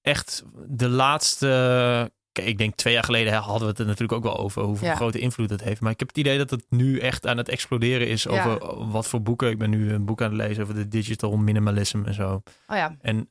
[0.00, 4.22] echt de laatste Kijk, ik denk twee jaar geleden hadden we het er natuurlijk ook
[4.22, 5.80] wel over hoeveel grote invloed het heeft.
[5.80, 9.08] Maar ik heb het idee dat het nu echt aan het exploderen is over wat
[9.08, 9.50] voor boeken.
[9.50, 12.42] Ik ben nu een boek aan het lezen over de digital minimalism en zo.
[12.66, 12.96] Oh ja.
[13.00, 13.30] En,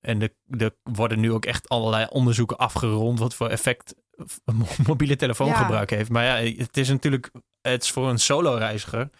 [0.00, 3.94] en er de, worden nu ook echt allerlei onderzoeken afgerond wat voor effect
[4.86, 6.10] mobiele telefoongebruik heeft.
[6.10, 7.30] Maar ja, het is natuurlijk,
[7.60, 9.10] het is voor een solo reiziger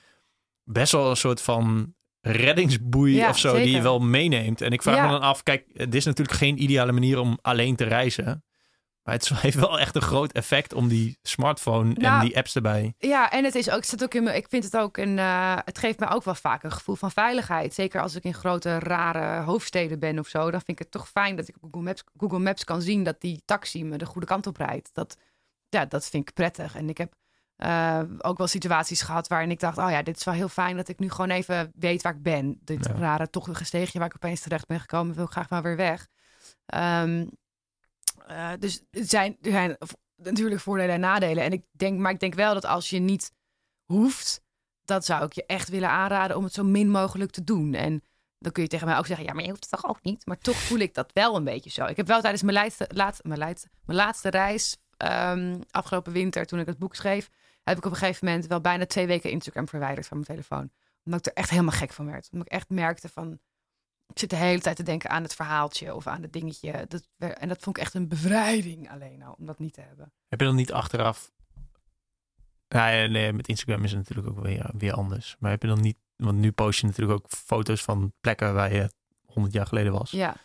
[0.64, 4.60] best wel een soort van reddingsboei of zo die je wel meeneemt.
[4.60, 7.76] En ik vraag me dan af, kijk, het is natuurlijk geen ideale manier om alleen
[7.76, 8.42] te reizen.
[9.08, 12.54] Maar het heeft wel echt een groot effect om die smartphone en nou, die apps
[12.54, 12.94] erbij.
[12.98, 15.56] Ja, en het is ook, het ook in me, ik vind het ook een, uh,
[15.64, 17.74] het geeft me ook wel vaak een gevoel van veiligheid.
[17.74, 20.38] Zeker als ik in grote, rare hoofdsteden ben of zo.
[20.38, 23.04] Dan vind ik het toch fijn dat ik op Google Maps, Google Maps kan zien
[23.04, 24.90] dat die taxi me de goede kant op rijdt.
[24.92, 25.16] Dat,
[25.68, 26.76] ja, dat vind ik prettig.
[26.76, 27.14] En ik heb
[27.56, 30.76] uh, ook wel situaties gehad waarin ik dacht: oh ja, dit is wel heel fijn
[30.76, 32.58] dat ik nu gewoon even weet waar ik ben.
[32.64, 35.62] Dit rare toch een steegje waar ik opeens terecht ben gekomen, wil ik graag maar
[35.62, 36.06] weer weg.
[36.74, 37.30] Um,
[38.30, 39.76] uh, dus er zijn, er zijn
[40.16, 41.44] natuurlijk voordelen en nadelen.
[41.44, 43.32] En ik denk, maar ik denk wel dat als je niet
[43.84, 44.40] hoeft,
[44.84, 47.74] dat zou ik je echt willen aanraden om het zo min mogelijk te doen.
[47.74, 48.02] En
[48.38, 50.26] dan kun je tegen mij ook zeggen, ja, maar je hoeft het toch ook niet.
[50.26, 51.84] Maar toch voel ik dat wel een beetje zo.
[51.84, 56.46] Ik heb wel tijdens mijn laatste, laat, mijn laatste, mijn laatste reis um, afgelopen winter,
[56.46, 57.28] toen ik het boek schreef,
[57.62, 60.70] heb ik op een gegeven moment wel bijna twee weken Instagram verwijderd van mijn telefoon.
[61.04, 62.28] Omdat ik er echt helemaal gek van werd.
[62.32, 63.38] Omdat ik echt merkte van,
[64.08, 66.86] ik zit de hele tijd te denken aan het verhaaltje of aan het dingetje.
[66.88, 70.12] Dat, en dat vond ik echt een bevrijding alleen al, om dat niet te hebben.
[70.28, 71.30] Heb je dan niet achteraf...
[72.68, 75.36] Nee, met Instagram is het natuurlijk ook weer, weer anders.
[75.38, 75.96] Maar heb je dan niet...
[76.16, 78.90] Want nu post je natuurlijk ook foto's van plekken waar je
[79.24, 80.10] 100 jaar geleden was.
[80.10, 80.36] Ja.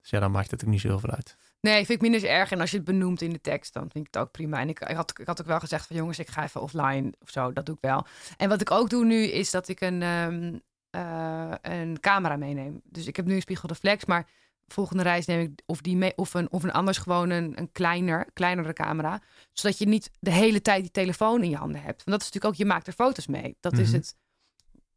[0.00, 1.36] Dus ja, dan maakt het ook niet zo heel veel uit.
[1.60, 2.50] Nee, vind ik minder erg.
[2.50, 4.60] En als je het benoemt in de tekst, dan vind ik het ook prima.
[4.60, 7.12] En ik, ik, had, ik had ook wel gezegd van jongens, ik ga even offline
[7.20, 7.52] of zo.
[7.52, 8.06] Dat doe ik wel.
[8.36, 10.58] En wat ik ook doe nu, is dat ik een, ehm,
[10.96, 12.80] uh, een camera meeneem.
[12.84, 14.28] Dus ik heb nu een spiegelreflex, maar
[14.72, 17.72] volgende reis neem ik of die mee, of een, of een anders gewoon een, een
[17.72, 19.20] kleiner, kleinere camera.
[19.52, 22.04] Zodat je niet de hele tijd die telefoon in je handen hebt.
[22.04, 23.56] Want dat is natuurlijk ook, je maakt er foto's mee.
[23.60, 23.96] Dat, is, mhm.
[23.96, 24.16] het,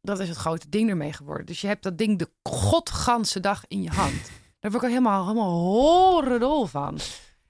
[0.00, 1.46] dat is het grote ding ermee geworden.
[1.46, 4.30] Dus je hebt dat ding de godganse dag in je hand.
[4.60, 6.98] Daar word ik ook helemaal, helemaal horrendol van.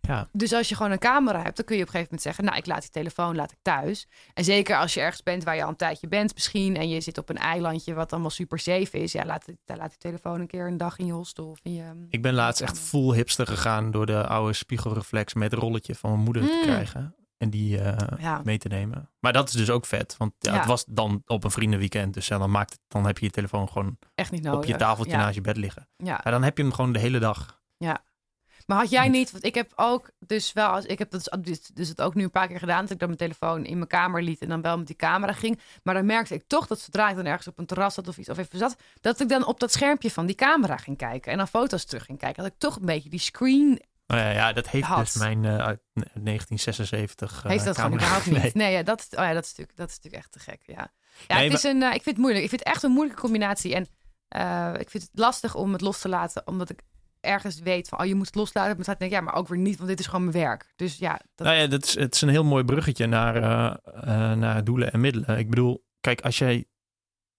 [0.07, 0.29] Ja.
[0.33, 2.45] Dus als je gewoon een camera hebt, dan kun je op een gegeven moment zeggen:
[2.45, 4.07] Nou, ik laat die telefoon laat ik thuis.
[4.35, 6.77] En zeker als je ergens bent waar je al een tijdje bent, misschien.
[6.77, 9.13] En je zit op een eilandje wat allemaal super safe is.
[9.13, 12.07] Ja, laat, laat die telefoon een keer een dag in je hostel of in je.
[12.09, 16.23] Ik ben laatst echt full hipster gegaan door de oude spiegelreflex met rolletje van mijn
[16.23, 16.63] moeder te mm.
[16.63, 17.15] krijgen.
[17.37, 19.11] En die uh, mee te nemen.
[19.21, 20.15] Maar dat is dus ook vet.
[20.19, 22.15] Want ja, het was dan op een vriendenweekend.
[22.15, 24.61] Dus dan, maakt het, dan heb je je telefoon gewoon echt niet nodig.
[24.61, 25.89] op je tafeltje naast je bed liggen.
[25.97, 26.21] Ja.
[26.23, 27.63] Maar dan heb je hem gewoon de hele dag.
[27.77, 28.05] Ja.
[28.67, 31.61] Maar had jij niet, want ik heb ook dus wel, als ik heb dat dus,
[31.61, 33.89] dus het ook nu een paar keer gedaan, dat ik dan mijn telefoon in mijn
[33.89, 35.61] kamer liet en dan wel met die camera ging.
[35.83, 38.19] Maar dan merkte ik toch dat zodra ik dan ergens op een terras zat of
[38.19, 41.33] iets of even zat, dat ik dan op dat schermpje van die camera ging kijken
[41.33, 42.43] en dan foto's terug ging kijken.
[42.43, 45.57] Dat ik toch een beetje die screen Oh ja, ja, dat heeft dus mijn uh,
[45.57, 47.45] uit 1976.
[47.45, 48.43] Uh, heeft dat gewoon überhaupt niet?
[48.43, 50.63] Nee, nee ja, dat, oh ja, dat, is natuurlijk, dat is natuurlijk echt te gek.
[50.67, 50.93] Ja,
[51.27, 52.45] ja het is een, uh, ik vind het moeilijk.
[52.45, 53.75] Ik vind het echt een moeilijke combinatie.
[53.75, 53.83] En
[54.81, 56.83] ik vind het lastig om het los te laten, omdat ik
[57.25, 58.83] ergens weet van, oh, je moet het loslaten.
[58.87, 60.73] Maar denk ja, maar ook weer niet, want dit is gewoon mijn werk.
[60.77, 61.21] Dus ja.
[61.35, 61.47] Dat...
[61.47, 64.93] Nou ja, dat is, het is een heel mooi bruggetje naar, uh, uh, naar doelen
[64.93, 65.39] en middelen.
[65.39, 66.65] Ik bedoel, kijk, als jij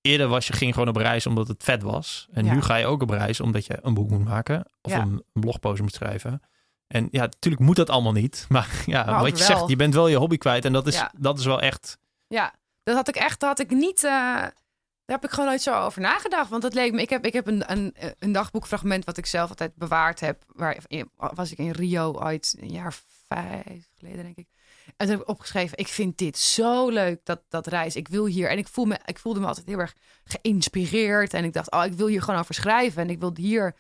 [0.02, 2.28] eerder was, je ging gewoon op reis omdat het vet was.
[2.32, 5.24] En nu ga je ook op reis omdat je een boek moet maken of een,
[5.34, 6.42] een blogpost moet schrijven.
[6.88, 8.46] En ja, natuurlijk moet dat allemaal niet.
[8.50, 10.66] Maar ja, wat je zegt, je bent wel je hobby kwijt.
[10.66, 11.98] En dat is, dat is wel echt.
[12.28, 14.04] Ja, dat had ik echt, dat had ik niet.
[14.04, 14.46] Uh
[15.06, 16.50] daar heb ik gewoon nooit zo over nagedacht.
[16.50, 17.02] Want dat leek me.
[17.02, 20.44] Ik heb, ik heb een, een, een dagboekfragment wat ik zelf altijd bewaard heb.
[20.48, 20.78] Waar
[21.16, 22.96] was ik in Rio ooit een jaar
[23.28, 24.48] vijf geleden, denk ik.
[24.86, 27.96] En toen heb ik opgeschreven: Ik vind dit zo leuk, dat, dat reis.
[27.96, 28.50] Ik wil hier.
[28.50, 31.34] En ik, voel me, ik voelde me altijd heel erg geïnspireerd.
[31.34, 33.02] En ik dacht: Oh, ik wil hier gewoon over schrijven.
[33.02, 33.76] En ik wil hier,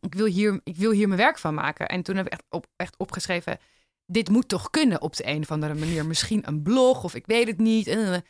[0.00, 1.88] ik wil hier, ik wil hier mijn werk van maken.
[1.88, 3.58] En toen heb ik echt, op, echt opgeschreven:
[4.06, 6.06] Dit moet toch kunnen op de een of andere manier.
[6.06, 7.86] Misschien een blog of ik weet het niet.
[7.86, 8.24] En,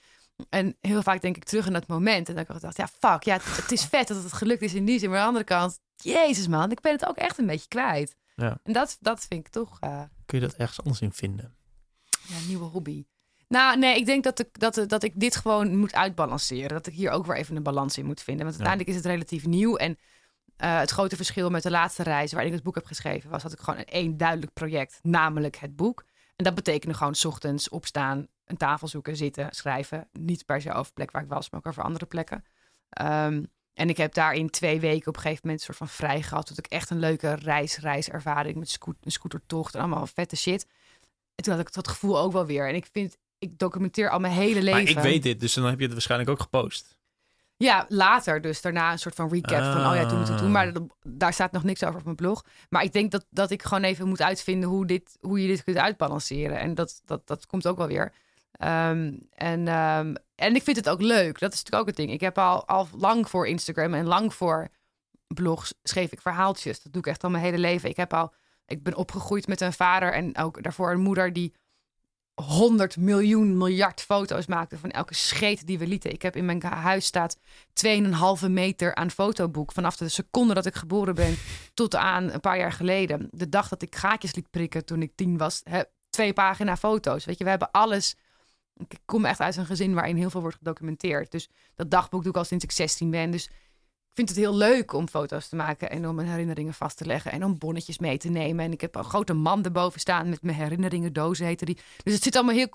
[0.48, 2.28] en heel vaak denk ik terug in dat moment.
[2.28, 4.74] En dan heb ik gedacht, ja, fuck, ja, het, is vet dat het gelukt is
[4.74, 5.10] in die zin.
[5.10, 8.16] Maar aan de andere kant, jezus man, ik ben het ook echt een beetje kwijt.
[8.34, 8.60] Ja.
[8.62, 9.78] En dat, dat vind ik toch...
[9.84, 11.56] Uh, Kun je dat ergens anders in vinden?
[12.26, 13.04] Ja, nieuwe hobby.
[13.48, 16.68] Nou, nee, ik denk dat ik, dat, dat ik dit gewoon moet uitbalanceren.
[16.68, 18.44] Dat ik hier ook weer even een balans in moet vinden.
[18.44, 19.76] Want uiteindelijk is het relatief nieuw.
[19.76, 23.30] En uh, het grote verschil met de laatste reis waarin ik het boek heb geschreven...
[23.30, 26.04] was dat ik gewoon een één duidelijk project, namelijk het boek.
[26.36, 30.08] En dat betekende gewoon s ochtends opstaan, een tafel zoeken, zitten, schrijven.
[30.12, 32.44] Niet per se over plek waar ik was, maar ook over andere plekken.
[33.02, 35.96] Um, en ik heb daar in twee weken op een gegeven moment een soort van
[35.96, 36.46] vrij gehad.
[36.46, 40.66] Tot ik echt een leuke reis, reiservaring met scoot, een scootertocht en allemaal vette shit.
[41.34, 42.68] En toen had ik dat gevoel ook wel weer.
[42.68, 44.94] En ik vind, ik documenteer al mijn hele leven.
[44.94, 46.96] Maar ik weet dit, dus dan heb je het waarschijnlijk ook gepost.
[47.56, 48.60] Ja, later dus.
[48.60, 50.50] Daarna een soort van recap van, oh ja, toen toen toen.
[50.50, 50.72] Maar
[51.02, 52.44] daar staat nog niks over op mijn blog.
[52.68, 55.64] Maar ik denk dat, dat ik gewoon even moet uitvinden hoe, dit, hoe je dit
[55.64, 56.58] kunt uitbalanceren.
[56.58, 58.12] En dat, dat, dat komt ook wel weer.
[58.52, 61.38] Ehm, en, um, en ik vind het ook leuk.
[61.38, 62.10] Dat is natuurlijk ook het ding.
[62.10, 64.68] Ik heb al, al lang voor Instagram en lang voor
[65.26, 66.82] blogs schreef ik verhaaltjes.
[66.82, 67.88] Dat doe ik echt al mijn hele leven.
[67.88, 68.34] Ik heb al,
[68.66, 71.54] ik ben opgegroeid met een vader en ook daarvoor een moeder die
[72.42, 76.12] 100 miljoen miljard foto's maakten van elke scheet die we lieten.
[76.12, 77.38] Ik heb in mijn huis staat
[77.86, 79.72] 2,5 meter aan fotoboek.
[79.72, 81.36] Vanaf de seconde dat ik geboren ben
[81.74, 83.28] tot aan een paar jaar geleden.
[83.30, 85.62] De dag dat ik gaatjes liet prikken toen ik tien was.
[86.10, 87.24] Twee pagina foto's.
[87.24, 88.16] Weet je, we hebben alles.
[88.88, 91.30] Ik kom echt uit een gezin waarin heel veel wordt gedocumenteerd.
[91.30, 93.30] Dus dat dagboek doe ik al sinds ik 16 ben.
[93.30, 93.50] Dus
[94.18, 97.32] vind het heel leuk om foto's te maken en om mijn herinneringen vast te leggen
[97.32, 98.64] en om bonnetjes mee te nemen.
[98.64, 101.78] En ik heb een grote man erboven staan met mijn herinneringen dozen heten die.
[102.02, 102.68] Dus het zit allemaal heel,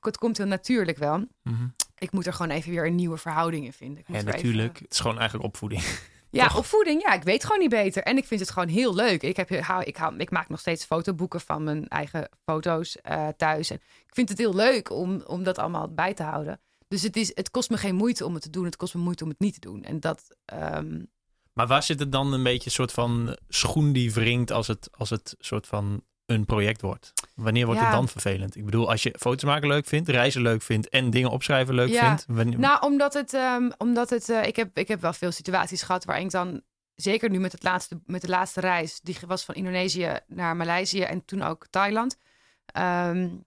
[0.00, 1.24] het komt heel natuurlijk wel.
[1.42, 1.66] Mhm.
[1.98, 4.04] Ik moet er gewoon even weer een nieuwe verhouding in vinden.
[4.06, 4.78] Ik ja, natuurlijk.
[4.78, 5.82] Het is gewoon eigenlijk opvoeding.
[6.34, 7.02] Ja, opvoeding.
[7.02, 8.02] Ja, ik weet gewoon niet beter.
[8.02, 9.22] En ik vind het gewoon heel leuk.
[9.22, 13.28] Ik, heb, hou, ik, hou, ik maak nog steeds fotoboeken van mijn eigen foto's uh,
[13.36, 13.70] thuis.
[13.70, 13.76] En
[14.06, 16.60] ik vind het heel leuk om, om dat allemaal bij te houden.
[16.88, 18.64] Dus het, is, het kost me geen moeite om het te doen.
[18.64, 19.82] Het kost me moeite om het niet te doen.
[19.82, 20.22] En dat.
[20.44, 21.02] Ehm,
[21.52, 24.88] maar waar zit het dan een beetje een soort van schoen die wringt als het,
[24.92, 27.12] als het soort van een project wordt?
[27.34, 28.56] Wanneer wordt het dan vervelend?
[28.56, 31.88] Ik bedoel, als je foto's maken leuk vindt, reizen leuk vindt en dingen opschrijven leuk
[31.88, 32.06] ja.
[32.06, 32.24] vindt.
[32.28, 32.58] Wanneer...
[32.58, 36.04] Nou, omdat het, um, omdat het uh, ik, heb, ik heb wel veel situaties gehad
[36.04, 36.62] waarin ik dan,
[36.94, 41.02] zeker nu met, het laatste, met de laatste reis, die was van Indonesië naar Maleisië
[41.02, 42.16] en toen ook Thailand.
[42.78, 43.44] Um,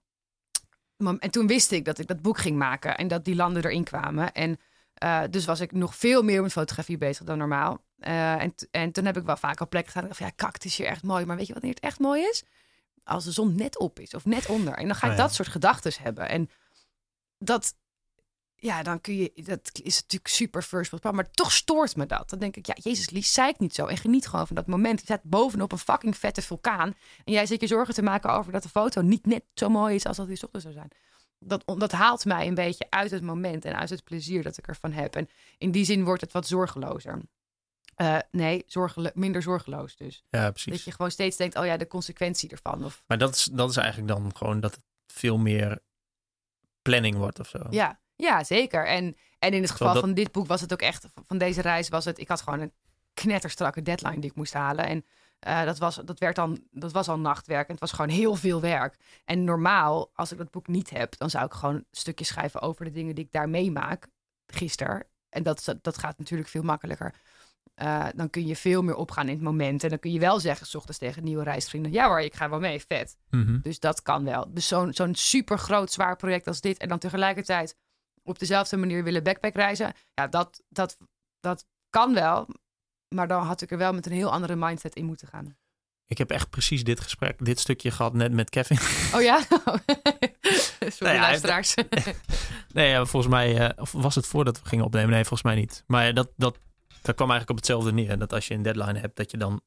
[1.18, 3.84] en toen wist ik dat ik dat boek ging maken en dat die landen erin
[3.84, 4.32] kwamen.
[4.32, 4.58] En
[5.04, 7.84] uh, dus was ik nog veel meer met fotografie bezig dan normaal.
[8.00, 10.14] Uh, en, en toen heb ik wel vaak op plekken gestaan.
[10.14, 11.24] Van, ja, kak, het is hier echt mooi.
[11.24, 12.44] Maar weet je wat het echt mooi is?
[13.08, 14.74] Als de zon net op is of net onder.
[14.74, 16.28] En dan ga ik oh dat soort gedachten hebben.
[16.28, 16.50] En
[17.38, 17.74] dat,
[18.56, 22.30] ja, dan kun je, dat is natuurlijk super first world maar toch stoort me dat.
[22.30, 23.86] Dan denk ik, ja, Jezus, Lies, zei ik niet zo.
[23.86, 24.98] En geniet gewoon van dat moment.
[24.98, 26.94] Je staat bovenop een fucking vette vulkaan.
[27.24, 29.94] En jij zit je zorgen te maken over dat de foto niet net zo mooi
[29.94, 30.90] is als dat die ochtend zou zijn.
[31.38, 34.66] Dat, dat haalt mij een beetje uit het moment en uit het plezier dat ik
[34.66, 35.16] ervan heb.
[35.16, 35.28] En
[35.58, 37.20] in die zin wordt het wat zorgelozer.
[38.00, 40.24] Uh, nee, zorgelo minder zorgeloos dus.
[40.28, 40.72] Ja, precies.
[40.72, 42.84] Dat je gewoon steeds denkt, oh ja, de consequentie ervan.
[42.84, 43.02] Of...
[43.06, 45.78] Maar dat is, dat is eigenlijk dan gewoon dat het veel meer
[46.82, 47.58] planning wordt of zo.
[47.70, 48.86] Ja, ja, zeker.
[48.86, 51.88] En, en in het geval van dit boek was het ook echt, van deze reis
[51.88, 52.72] was het, ik had gewoon een
[53.14, 54.84] knetterstrakke deadline die ik moest halen.
[54.86, 55.04] En
[55.46, 58.34] uh, dat, was, dat, werd dan, dat was al nachtwerk en het was gewoon heel
[58.34, 58.96] veel werk.
[59.24, 62.84] En normaal, als ik dat boek niet heb, dan zou ik gewoon stukjes schrijven over
[62.84, 64.06] de dingen die ik daar meemaak
[64.46, 65.06] gisteren.
[65.28, 67.14] En dat, dat gaat natuurlijk veel makkelijker.
[67.82, 69.82] Uh, dan kun je veel meer opgaan in het moment.
[69.82, 72.50] En dan kun je wel zeggen, s ochtends tegen nieuwe reisvrienden: ja hoor, ik ga
[72.50, 73.16] wel mee, vet.
[73.30, 74.52] Mm Dus dat kan wel.
[74.52, 76.78] Dus zo'n zo'n super groot, zwaar project als dit.
[76.78, 77.76] En dan tegelijkertijd
[78.22, 79.92] op dezelfde manier willen backpackreizen.
[80.14, 80.96] Ja, dat, dat,
[81.40, 82.48] dat kan wel.
[83.14, 85.56] Maar dan had ik er wel met een heel andere mindset in moeten gaan.
[86.06, 88.78] Ik heb echt precies dit gesprek, dit stukje gehad net met Kevin.
[89.14, 89.40] Oh ja?
[90.80, 91.74] Sorry, nee, luisteraars.
[92.72, 95.10] nee, volgens mij uh, was het voordat we gingen opnemen.
[95.10, 95.84] Nee, volgens mij niet.
[95.86, 96.58] Maar dat, dat,
[97.08, 98.18] dat kwam eigenlijk op hetzelfde neer.
[98.18, 99.60] Dat als je een deadline hebt, dat je dan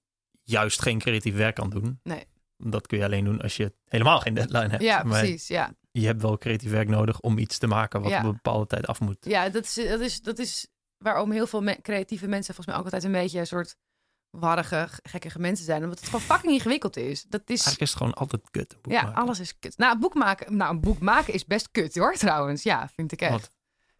[0.44, 2.00] juist geen creatief werk kan doen.
[2.04, 2.26] Nee.
[2.58, 4.84] Dat kun je alleen doen als je helemaal geen deadline hebt.
[4.84, 5.48] Ja, precies.
[5.48, 8.68] Ja je hebt wel creatief werk nodig om iets te maken wat op een bepaalde
[8.68, 9.18] tijd af moet.
[9.20, 10.68] Ja, dat is, dat is, dat is
[10.98, 13.76] waarom heel veel creatieve mensen volgens mij ook altijd een beetje een soort
[14.30, 15.84] warrige, gekkige mensen zijn.
[15.84, 17.24] Omdat het gewoon fucking ingewikkeld is.
[17.24, 17.48] Dat is...
[17.48, 18.78] Eigenlijk is het gewoon altijd kut.
[18.82, 19.78] Ja, alles is kut.
[19.78, 22.64] Nou, een boek maken, nou, een boek maken is best kut hoor, trouwens.
[22.64, 23.32] Ja, vind ik echt.
[23.32, 23.52] Wat?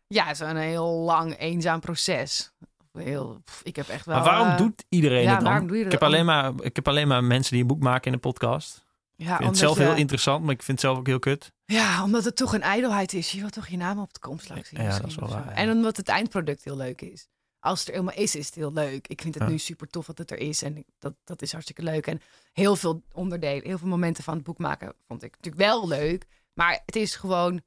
[0.08, 2.52] Ja, een heel lang, eenzaam proces.
[2.98, 4.16] Heel, ik heb echt wel.
[4.16, 4.58] Maar waarom uh...
[4.58, 5.76] doet iedereen ja, het dan?
[5.76, 8.18] ik, heb alleen maar, ik heb alleen maar mensen die een boek maken in de
[8.18, 8.86] podcast.
[9.16, 11.52] Ja, ik vind het zelf heel interessant, maar ik vind het zelf ook heel kut.
[11.66, 13.32] Ja, omdat het toch een ijdelheid is.
[13.32, 14.82] Je wilt toch je naam op de komslag zien.
[14.82, 17.28] Ja, dat is wel waar, En omdat het eindproduct heel leuk is.
[17.60, 19.08] Als het er helemaal is, is het heel leuk.
[19.08, 20.62] Ik vind het nu super tof dat het er is.
[20.62, 22.08] En dat, dat is hartstikke leuk.
[22.08, 22.22] En
[22.54, 26.26] heel veel onderdelen, heel veel momenten van het boek maken vond ik natuurlijk wel leuk.
[26.54, 27.62] Maar het is gewoon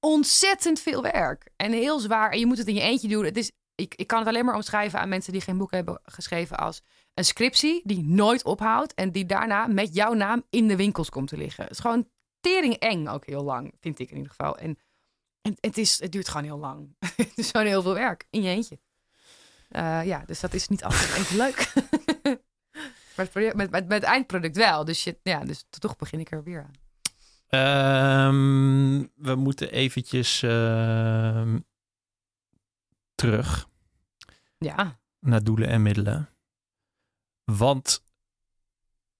[0.00, 1.50] ontzettend veel werk.
[1.56, 2.30] En heel zwaar.
[2.30, 3.24] En je moet het in je eentje doen.
[3.24, 3.50] Het is,
[3.80, 6.82] ik, ik kan het alleen maar omschrijven aan mensen die geen boek hebben geschreven als
[7.14, 11.28] een scriptie die nooit ophoudt en die daarna met jouw naam in de winkels komt
[11.28, 11.62] te liggen.
[11.62, 12.08] Het is gewoon
[12.40, 14.58] tering eng ook heel lang, vind ik in ieder geval.
[14.58, 14.78] En,
[15.42, 16.96] en het, is, het duurt gewoon heel lang.
[17.16, 18.78] het is gewoon heel veel werk in je eentje.
[19.70, 21.72] Uh, ja, dus dat is niet altijd even leuk.
[23.16, 24.84] maar het met, met, met, eindproduct wel.
[24.84, 26.78] Dus, je, ja, dus toch begin ik er weer aan.
[28.28, 31.54] Um, we moeten eventjes uh,
[33.14, 33.69] terug.
[34.64, 34.98] Ja.
[35.18, 36.28] Naar doelen en middelen.
[37.44, 38.02] Want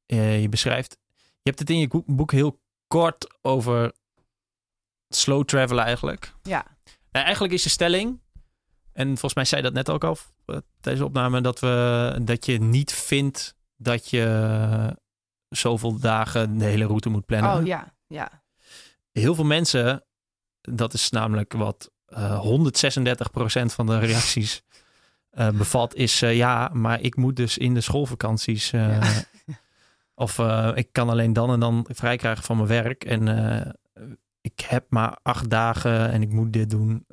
[0.06, 3.92] uh, je beschrijft, je hebt het in je boek heel kort over
[5.08, 6.34] slow travel eigenlijk.
[6.42, 6.66] Ja.
[7.10, 8.20] Nou, eigenlijk is je stelling,
[8.92, 10.16] en volgens mij zei dat net ook al
[10.46, 14.96] uh, tijdens de opname, dat, we, dat je niet vindt dat je
[15.48, 17.54] zoveel dagen de hele route moet plannen.
[17.54, 18.42] Oh ja, ja.
[19.12, 20.04] Heel veel mensen,
[20.60, 24.62] dat is namelijk wat uh, 136% van de reacties
[25.38, 28.72] uh, bevat, is uh, ja, maar ik moet dus in de schoolvakanties.
[28.72, 29.06] Uh,
[30.14, 30.38] Of
[30.74, 33.04] ik kan alleen dan en dan vrij krijgen van mijn werk.
[33.04, 33.28] En
[34.40, 37.06] ik ik heb maar acht dagen en ik moet dit doen.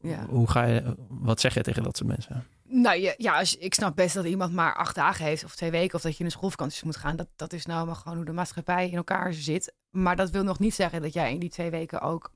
[0.00, 0.26] Ja.
[0.26, 2.46] Hoe ga je, wat zeg je tegen dat soort mensen?
[2.62, 5.70] Nou ja, ja als, ik snap best dat iemand maar acht dagen heeft of twee
[5.70, 7.16] weken of dat je in een schoolvakantie moet gaan.
[7.16, 9.74] Dat, dat is nou maar gewoon hoe de maatschappij in elkaar zit.
[9.90, 12.32] Maar dat wil nog niet zeggen dat jij in die twee weken ook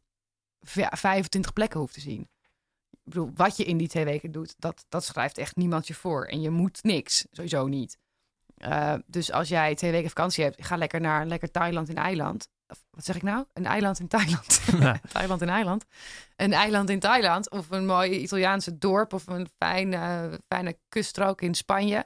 [0.60, 2.28] 25 plekken hoeft te zien.
[3.08, 5.94] Ik bedoel, wat je in die twee weken doet, dat, dat schrijft echt niemand je
[5.94, 6.24] voor.
[6.24, 7.98] En je moet niks, sowieso niet.
[8.58, 12.48] Uh, dus als jij twee weken vakantie hebt, ga lekker naar lekker Thailand in eiland.
[12.66, 13.44] Of, wat zeg ik nou?
[13.52, 14.62] Een eiland in Thailand.
[14.78, 15.00] Ja.
[15.12, 15.84] Thailand in eiland.
[16.36, 17.50] Een eiland in Thailand.
[17.50, 19.12] Of een mooi Italiaanse dorp.
[19.12, 22.04] Of een fijne, fijne kuststrook in Spanje.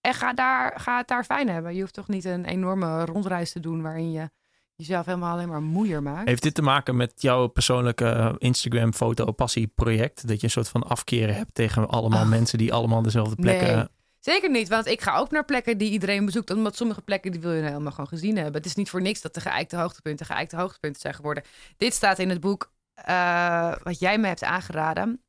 [0.00, 1.74] En ga, daar, ga het daar fijn hebben.
[1.74, 4.30] Je hoeft toch niet een enorme rondreis te doen waarin je
[4.78, 6.28] jezelf helemaal alleen maar moeier maakt.
[6.28, 10.28] Heeft dit te maken met jouw persoonlijke Instagram foto passie project?
[10.28, 13.90] Dat je een soort van afkeren hebt tegen allemaal mensen die allemaal dezelfde plekken...
[14.20, 16.50] Zeker niet, want ik ga ook naar plekken die iedereen bezoekt.
[16.50, 18.54] Omdat sommige plekken die wil je helemaal gewoon gezien hebben.
[18.54, 21.42] Het is niet voor niks dat de geëikte hoogtepunten geëikte hoogtepunten zijn geworden.
[21.76, 22.72] Dit staat in het boek
[23.08, 25.22] uh, wat jij me hebt aangeraden.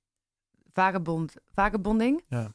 [0.74, 2.24] Vagebond, vagebonding.
[2.28, 2.54] Ja.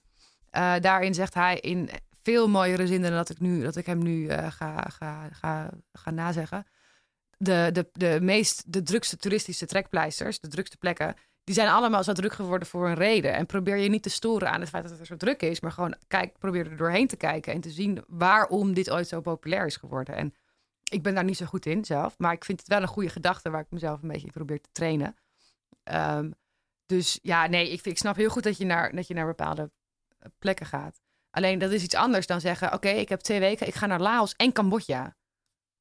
[0.53, 1.91] Uh, daarin zegt hij in
[2.23, 5.71] veel mooiere zinnen dan dat ik, nu, dat ik hem nu uh, ga, ga, ga,
[5.93, 6.67] ga nazeggen.
[7.45, 11.15] De, de, de meest, de drukste toeristische trekpleisters, de drukste plekken,
[11.45, 13.35] die zijn allemaal zo druk geworden voor een reden.
[13.35, 15.73] En probeer je niet te storen aan het feit dat het zo druk is, maar
[15.73, 19.67] gewoon kijk, probeer er doorheen te kijken en te zien waarom dit ooit zo populair
[19.67, 20.15] is geworden.
[20.15, 20.35] En
[20.91, 23.09] ik ben daar niet zo goed in zelf, maar ik vind het wel een goede
[23.09, 25.17] gedachte waar ik mezelf een beetje probeer te trainen.
[25.93, 26.35] Um,
[26.87, 29.71] dus ja, nee, ik, ik snap heel goed dat je naar, dat je naar bepaalde
[30.39, 31.01] plekken gaat.
[31.31, 34.01] Alleen dat is iets anders dan zeggen: Oké, ik heb twee weken, ik ga naar
[34.01, 35.17] Laos en Cambodja.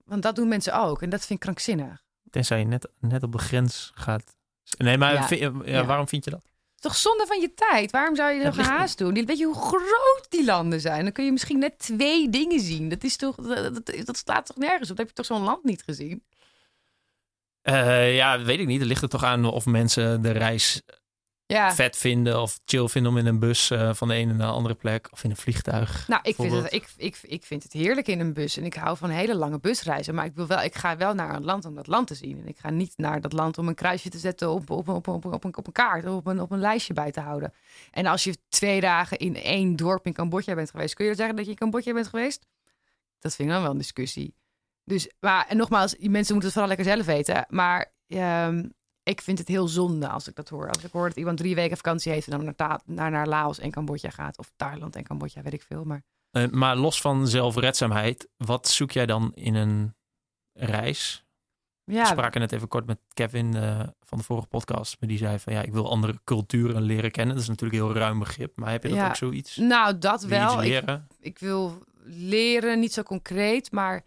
[0.03, 2.03] Want dat doen mensen ook en dat vind ik krankzinnig.
[2.29, 4.35] Tenzij je net, net op de grens gaat
[4.77, 5.35] Nee, maar
[5.65, 5.85] ja.
[5.85, 6.41] waarom vind je dat?
[6.75, 7.91] Toch zonde van je tijd.
[7.91, 9.25] Waarom zou je nog haast doen?
[9.25, 11.03] Weet je hoe groot die landen zijn?
[11.03, 12.89] Dan kun je misschien net twee dingen zien.
[12.89, 14.97] Dat is toch, dat, dat slaat toch nergens op?
[14.97, 16.23] heb je toch zo'n land niet gezien?
[17.63, 18.81] Uh, ja, weet ik niet.
[18.81, 20.81] Er ligt er toch aan of mensen de reis
[21.45, 21.73] ja.
[21.73, 24.53] vet vinden of chill vinden om in een bus uh, van de ene naar de
[24.53, 26.07] andere plek of in een vliegtuig.
[26.07, 28.73] Nou, ik vind, het, ik, ik, ik vind het heerlijk in een bus en ik
[28.73, 30.15] hou van hele lange busreizen.
[30.15, 32.39] Maar ik, wil wel, ik ga wel naar een land om dat land te zien.
[32.39, 35.07] En ik ga niet naar dat land om een kruisje te zetten op, op, op,
[35.07, 37.53] op, op, een, op een kaart, op een, op een lijstje bij te houden.
[37.91, 41.35] En als je twee dagen in één dorp in Cambodja bent geweest, kun je zeggen
[41.35, 42.45] dat je in Cambodja bent geweest?
[43.19, 44.35] Dat vind ik dan wel een discussie.
[44.83, 47.45] Dus, maar en nogmaals, mensen moeten het vooral lekker zelf weten.
[47.49, 48.73] Maar um,
[49.03, 50.67] ik vind het heel zonde als ik dat hoor.
[50.67, 53.59] Als ik hoor dat iemand drie weken vakantie heeft en dan naar, naar, naar Laos
[53.59, 54.37] en Cambodja gaat.
[54.37, 55.83] Of Thailand en Cambodja, weet ik veel.
[55.83, 56.03] Maar...
[56.31, 59.95] Uh, maar los van zelfredzaamheid, wat zoek jij dan in een
[60.53, 61.25] reis?
[61.85, 62.01] Ja.
[62.01, 64.97] We spraken net even kort met Kevin uh, van de vorige podcast.
[64.99, 67.33] Maar die zei van ja, ik wil andere culturen leren kennen.
[67.33, 68.55] Dat is natuurlijk een heel ruim begrip.
[68.55, 69.55] Maar heb je dat ook zoiets?
[69.55, 70.63] Nou, dat wel.
[70.63, 70.83] Ik,
[71.19, 74.03] ik, wil leren, niet zo concreet, maar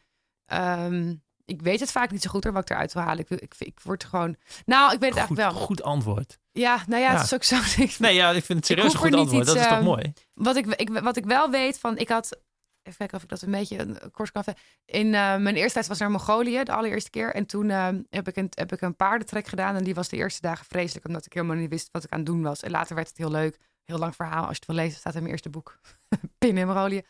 [0.52, 3.24] um, ik weet het vaak niet zo goed hoor, wat ik eruit wil halen.
[3.28, 4.36] Ik, ik, ik word gewoon...
[4.64, 5.66] Nou, ik weet het goed, eigenlijk wel.
[5.66, 6.38] Goed antwoord.
[6.52, 7.56] Ja, nou ja, het is ook zo.
[7.98, 9.46] nee, ja, ik vind het serieus een goed antwoord.
[9.46, 10.12] dat is toch ehm, mooi?
[10.34, 11.98] Wat ik, ik, wat ik wel weet van...
[11.98, 12.38] Ik had...
[12.82, 14.44] Even kijken of ik dat een beetje kort kan
[14.84, 17.34] In uh, mijn eerste tijd was naar Mongolië, de allereerste keer.
[17.34, 19.76] En toen uh, heb, ik een, heb ik een paardentrek gedaan.
[19.76, 22.18] En die was de eerste dagen vreselijk, omdat ik helemaal niet wist wat ik aan
[22.18, 22.62] het doen was.
[22.62, 23.58] En later werd het heel leuk.
[23.84, 24.46] Heel lang verhaal.
[24.46, 25.78] Als je het wil lezen, staat in mijn eerste boek.
[26.38, 27.02] Pin in Mongolië.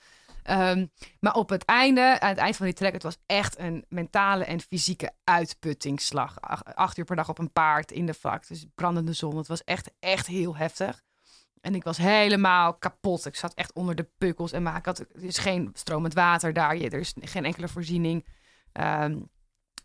[0.50, 3.84] Um, maar op het einde, aan het eind van die trek, het was echt een
[3.88, 6.40] mentale en fysieke uitputtingsslag.
[6.74, 9.36] Acht, uur per dag op een paard in de vlak, dus brandende zon.
[9.36, 11.02] Het was echt, echt heel heftig.
[11.60, 13.26] En ik was helemaal kapot.
[13.26, 14.52] Ik zat echt onder de pukkels.
[14.52, 16.76] En maar ik had, er is geen stromend water daar.
[16.76, 18.26] Er is geen enkele voorziening.
[18.72, 19.30] Um,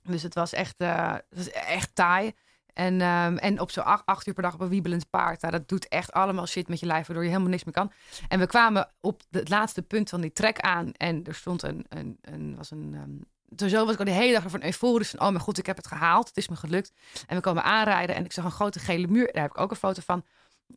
[0.03, 2.34] dus het was echt, uh, het was echt taai.
[2.74, 5.41] En, um, en op zo'n acht, uur per dag op een wiebelend paard.
[5.41, 7.91] Nou, dat doet echt allemaal shit met je lijf, waardoor je helemaal niks meer kan.
[8.28, 10.91] En we kwamen op het laatste punt van die trek aan.
[10.91, 14.34] En er stond een, een, een was een, um, zo was ik al de hele
[14.34, 16.28] dag van euforisch van, oh mijn god, ik heb het gehaald.
[16.28, 16.91] Het is me gelukt.
[17.28, 19.30] En we komen aanrijden en ik zag een grote gele muur.
[19.32, 20.26] Daar heb ik ook een foto van.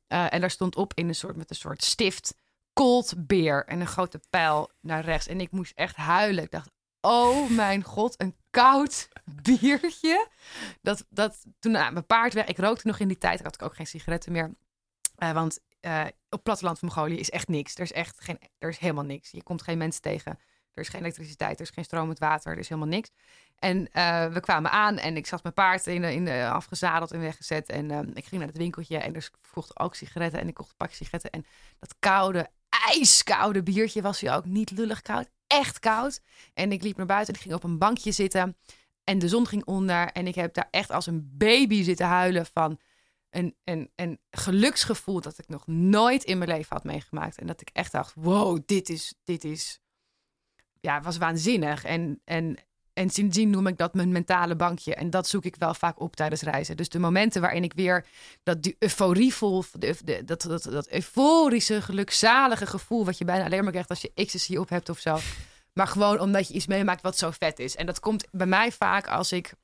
[0.08, 2.34] Uh, en daar stond op in een soort, met een soort stift,
[2.72, 5.26] cold beer en een grote pijl naar rechts.
[5.26, 6.44] En ik moest echt huilen.
[6.44, 6.70] Ik dacht,
[7.04, 10.28] oh mijn god, een koud biertje.
[10.82, 13.62] Dat, dat, toen nou, mijn paard weg, ik rookte nog in die tijd, had ik
[13.62, 14.54] ook geen sigaretten meer.
[15.18, 17.74] Uh, want uh, op platteland van Mongolië is echt niks.
[17.74, 19.30] Er is echt geen, er is helemaal niks.
[19.30, 20.38] Je komt geen mensen tegen.
[20.74, 23.10] Er is geen elektriciteit, er is geen stromend water, er is helemaal niks.
[23.58, 27.68] En uh, we kwamen aan en ik zat mijn paard in, in, afgezadeld en weggezet.
[27.68, 30.40] En ik ging naar het winkeltje en er vroeg ook sigaretten.
[30.40, 31.30] En ik kocht een pakje sigaretten.
[31.30, 31.46] En
[31.78, 35.28] dat koude, ijskoude biertje was hij ook niet lullig koud
[35.58, 36.20] echt koud.
[36.54, 38.56] En ik liep naar buiten en ik ging op een bankje zitten.
[39.04, 40.12] En de zon ging onder.
[40.12, 42.80] En ik heb daar echt als een baby zitten huilen van
[43.30, 47.38] een, een, een geluksgevoel dat ik nog nooit in mijn leven had meegemaakt.
[47.38, 49.80] En dat ik echt dacht, wow, dit is, dit is,
[50.80, 51.84] ja, was waanzinnig.
[51.84, 52.56] En, en
[52.94, 54.94] en sindsdien noem ik dat mijn mentale bankje.
[54.94, 56.76] En dat zoek ik wel vaak op tijdens reizen.
[56.76, 58.06] Dus de momenten waarin ik weer
[58.42, 63.62] dat die euforie voel, de, dat, dat, dat euforische, gelukzalige gevoel wat je bijna alleen
[63.62, 65.18] maar krijgt als je ecstasy op hebt of zo.
[65.72, 67.76] Maar gewoon omdat je iets meemaakt wat zo vet is.
[67.76, 69.54] En dat komt bij mij vaak als ik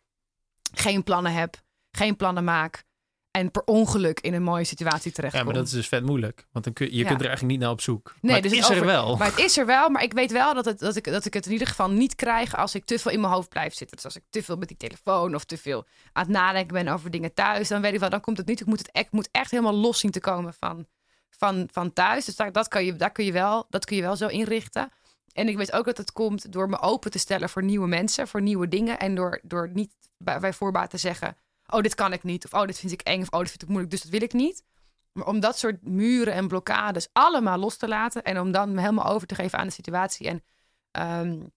[0.73, 2.85] geen plannen heb, geen plannen maak.
[3.31, 5.35] En per ongeluk in een mooie situatie terecht.
[5.35, 6.47] Ja, maar dat is dus vet moeilijk.
[6.53, 8.15] Want dan kun, je kunt er eigenlijk niet naar op zoek.
[8.21, 9.17] Nee, maar dus het is er wel.
[9.17, 9.89] Maar het is er wel.
[9.89, 12.15] Maar ik weet wel dat, het, dat, ik, dat ik het in ieder geval niet
[12.15, 13.97] krijg als ik te veel in mijn hoofd blijf zitten.
[13.97, 16.89] Dus als ik te veel met die telefoon of te veel aan het nadenken ben
[16.89, 17.69] over dingen thuis.
[17.69, 18.61] Dan weet ik wel, dan komt het niet.
[18.61, 20.87] Ik moet, het, ik moet echt helemaal los zien te komen van,
[21.31, 22.25] van, van thuis.
[22.25, 24.91] Dus daar, dat kan je, daar kun je wel, dat kun je wel zo inrichten.
[25.33, 28.29] En ik weet ook dat het komt door me open te stellen voor nieuwe mensen,
[28.29, 28.99] voor nieuwe dingen.
[28.99, 31.37] En door, door niet bij, bij voorbaat te zeggen:
[31.71, 32.45] Oh, dit kan ik niet.
[32.45, 33.21] Of oh, dit vind ik eng.
[33.21, 33.91] Of oh, dit vind ik moeilijk.
[33.91, 34.63] Dus dat wil ik niet.
[35.13, 38.23] Maar om dat soort muren en blokkades allemaal los te laten.
[38.23, 40.29] En om dan me helemaal over te geven aan de situatie.
[40.29, 40.43] En
[41.23, 41.53] um,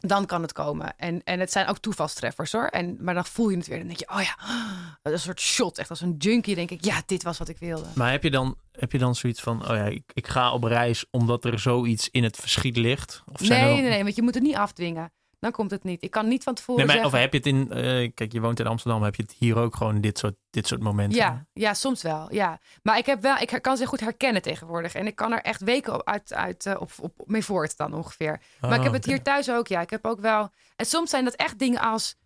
[0.00, 0.96] dan kan het komen.
[0.96, 2.66] En, en het zijn ook toevalstreffers hoor.
[2.66, 3.78] En, maar dan voel je het weer.
[3.78, 4.36] Dan denk je, oh ja,
[5.02, 5.78] dat is een soort shot.
[5.78, 7.86] Echt als een junkie denk ik, ja, dit was wat ik wilde.
[7.94, 10.64] Maar heb je dan, heb je dan zoiets van, oh ja, ik, ik ga op
[10.64, 13.22] reis omdat er zoiets in het verschiet ligt?
[13.32, 15.12] Of zijn nee, nee, nee, want je moet het niet afdwingen
[15.44, 16.02] dan komt het niet.
[16.02, 17.68] Ik kan niet van tevoren nee, maar, Of heb je het in...
[17.72, 19.02] Uh, kijk, je woont in Amsterdam.
[19.02, 21.18] Heb je het hier ook gewoon dit soort, dit soort momenten?
[21.18, 22.34] Ja, ja, soms wel.
[22.34, 22.60] Ja.
[22.82, 24.94] Maar ik, heb wel, ik kan ze goed herkennen tegenwoordig.
[24.94, 27.94] En ik kan er echt weken op, uit, uit, uh, op, op, mee voort dan
[27.94, 28.40] ongeveer.
[28.60, 29.66] maar ik heb oh, het hier thuis ook.
[29.66, 30.52] Ja, ik heb ook wel...
[30.76, 32.16] En soms zijn dat echt dingen als...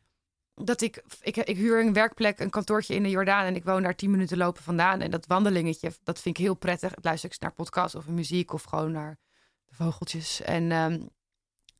[0.55, 3.45] Dat ik, ik, ik huur een werkplek, een kantoortje in de Jordaan.
[3.45, 5.01] En ik woon daar tien minuten lopen vandaan.
[5.01, 6.93] En dat wandelingetje, dat vind ik heel prettig.
[7.03, 9.19] Luister ik naar podcast of muziek of gewoon naar
[9.65, 10.41] de vogeltjes.
[10.41, 11.09] En um,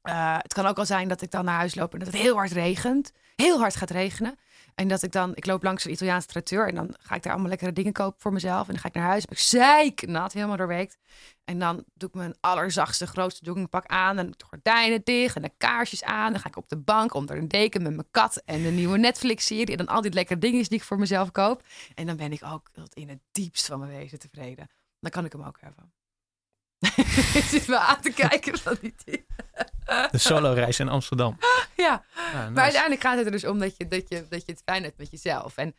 [0.03, 2.17] uh, het kan ook al zijn dat ik dan naar huis loop en dat het
[2.17, 3.13] heel hard regent.
[3.37, 4.39] Heel hard gaat regenen.
[4.75, 7.33] En dat ik dan, ik loop langs een Italiaanse tracteur en dan ga ik daar
[7.33, 8.67] allemaal lekkere dingen kopen voor mezelf.
[8.67, 10.99] En dan ga ik naar huis, heb ik zeiknat, helemaal doorweekt.
[11.45, 14.19] En dan doe ik mijn allerzachtste, grootste joggingpak aan.
[14.19, 16.33] En de gordijnen dicht en de kaarsjes aan.
[16.33, 18.99] Dan ga ik op de bank onder een deken met mijn kat en de nieuwe
[18.99, 19.77] Netflix-serie.
[19.77, 21.63] En dan al die lekkere dingen die ik voor mezelf koop.
[21.95, 24.71] En dan ben ik ook in het diepst van mijn wezen tevreden.
[25.01, 25.93] Dan kan ik hem ook hebben.
[27.35, 29.27] Je zit me aan te kijken van die.
[30.11, 31.39] De solo-reis in Amsterdam.
[31.77, 34.63] Ja, maar uiteindelijk gaat het er dus om dat je, dat, je, dat je het
[34.65, 35.57] fijn hebt met jezelf.
[35.57, 35.75] En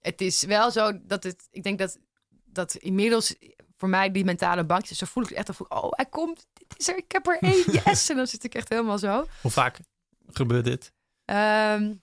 [0.00, 1.98] het is wel zo dat het, ik denk dat,
[2.44, 3.34] dat inmiddels
[3.76, 6.88] voor mij die mentale bankjes, zo voel ik echt, van, oh, hij komt, dit is
[6.88, 8.08] er, ik heb er één, yes.
[8.10, 9.26] en dan zit ik echt helemaal zo.
[9.40, 9.78] Hoe vaak
[10.28, 10.92] gebeurt dit?
[11.24, 12.02] Um,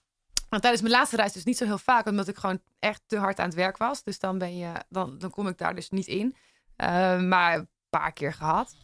[0.49, 3.17] want tijdens mijn laatste reis dus niet zo heel vaak, omdat ik gewoon echt te
[3.17, 4.03] hard aan het werk was.
[4.03, 6.35] Dus dan ben je, dan, dan kom ik daar dus niet in.
[6.77, 7.65] Uh, maar
[7.99, 8.75] paar keer gehad.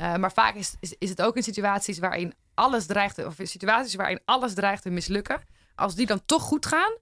[0.00, 3.46] Uh, maar vaak is, is, is, het ook in situaties waarin alles dreigt, of in
[3.46, 5.42] situaties waarin alles dreigt te mislukken.
[5.74, 6.92] Als die dan toch goed gaan,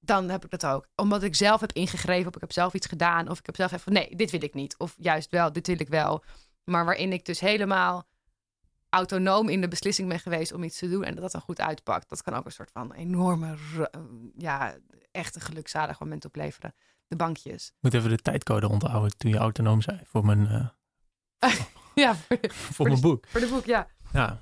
[0.00, 0.88] dan heb ik dat ook.
[0.94, 3.72] Omdat ik zelf heb ingegrepen, of ik heb zelf iets gedaan, of ik heb zelf
[3.72, 4.78] even van nee, dit wil ik niet.
[4.78, 6.24] Of juist wel, dit wil ik wel.
[6.64, 8.06] Maar waarin ik dus helemaal
[8.88, 11.60] autonoom in de beslissing ben geweest om iets te doen en dat dat dan goed
[11.60, 12.08] uitpakt.
[12.08, 13.56] Dat kan ook een soort van enorme,
[14.36, 14.76] ja,
[15.10, 16.74] echt een gelukzalig moment opleveren.
[17.08, 17.66] De bankjes.
[17.66, 20.40] Ik moet even de tijdcode onthouden toen je autonoom zei voor mijn.
[20.40, 20.66] Uh...
[21.94, 22.16] Ja,
[22.48, 23.26] voor, mijn boek.
[23.26, 23.88] Voor de boek, ja.
[24.12, 24.40] Ja.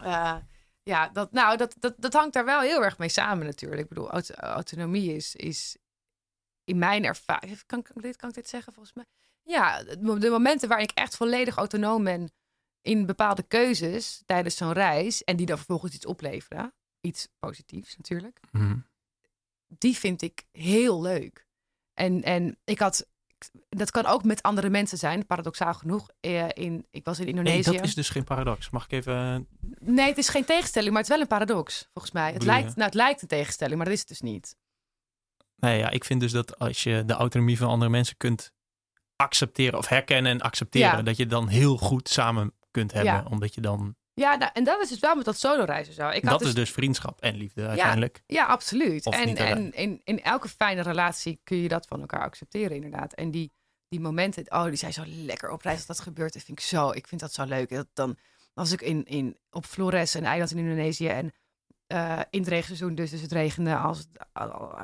[0.00, 0.36] Uh,
[0.82, 3.80] ja, dat, nou, dat, dat, dat hangt daar wel heel erg mee samen natuurlijk.
[3.80, 5.76] Ik bedoel, autonomie is, is
[6.64, 7.62] in mijn ervaring...
[7.66, 9.04] Kan, kan, dit, kan ik dit zeggen volgens mij?
[9.42, 12.32] Ja, de momenten waar ik echt volledig autonoom ben
[12.80, 15.24] in bepaalde keuzes tijdens zo'n reis...
[15.24, 18.40] en die dan vervolgens iets opleveren, iets positiefs natuurlijk...
[18.52, 18.86] Mm.
[19.66, 21.46] die vind ik heel leuk.
[21.94, 23.06] En, en ik had
[23.68, 26.08] dat kan ook met andere mensen zijn, paradoxaal genoeg.
[26.20, 27.70] Eh, in, ik was in Indonesië.
[27.70, 28.70] Nee, dat is dus geen paradox.
[28.70, 29.14] Mag ik even.
[29.14, 32.32] Eh, nee, het is geen tegenstelling, maar het is wel een paradox, volgens mij.
[32.32, 34.56] Het lijkt, nou, het lijkt een tegenstelling, maar dat is het dus niet.
[35.56, 38.52] Nee, ja, ik vind dus dat als je de autonomie van andere mensen kunt
[39.16, 43.60] accepteren of herkennen en accepteren, dat je dan heel goed samen kunt hebben, omdat je
[43.60, 46.08] dan ja, nou, en dat is dus wel met dat solo-reizen zo.
[46.08, 46.48] Ik dat dus...
[46.48, 48.22] is dus vriendschap en liefde uiteindelijk.
[48.26, 49.06] Ja, absoluut.
[49.06, 53.12] en en in, in elke fijne relatie kun je dat van elkaar accepteren, inderdaad.
[53.12, 53.52] En die,
[53.88, 56.32] die momenten, oh, die zijn zo lekker op reis dat dat gebeurt.
[56.32, 57.68] Dat vind ik zo, ik vind dat zo leuk.
[57.68, 58.16] Dat dan
[58.54, 61.08] was ik in, in, op Flores, een eiland in Indonesië.
[61.08, 61.32] En
[61.88, 64.06] uh, in het regenseizoen, dus, dus het regende als,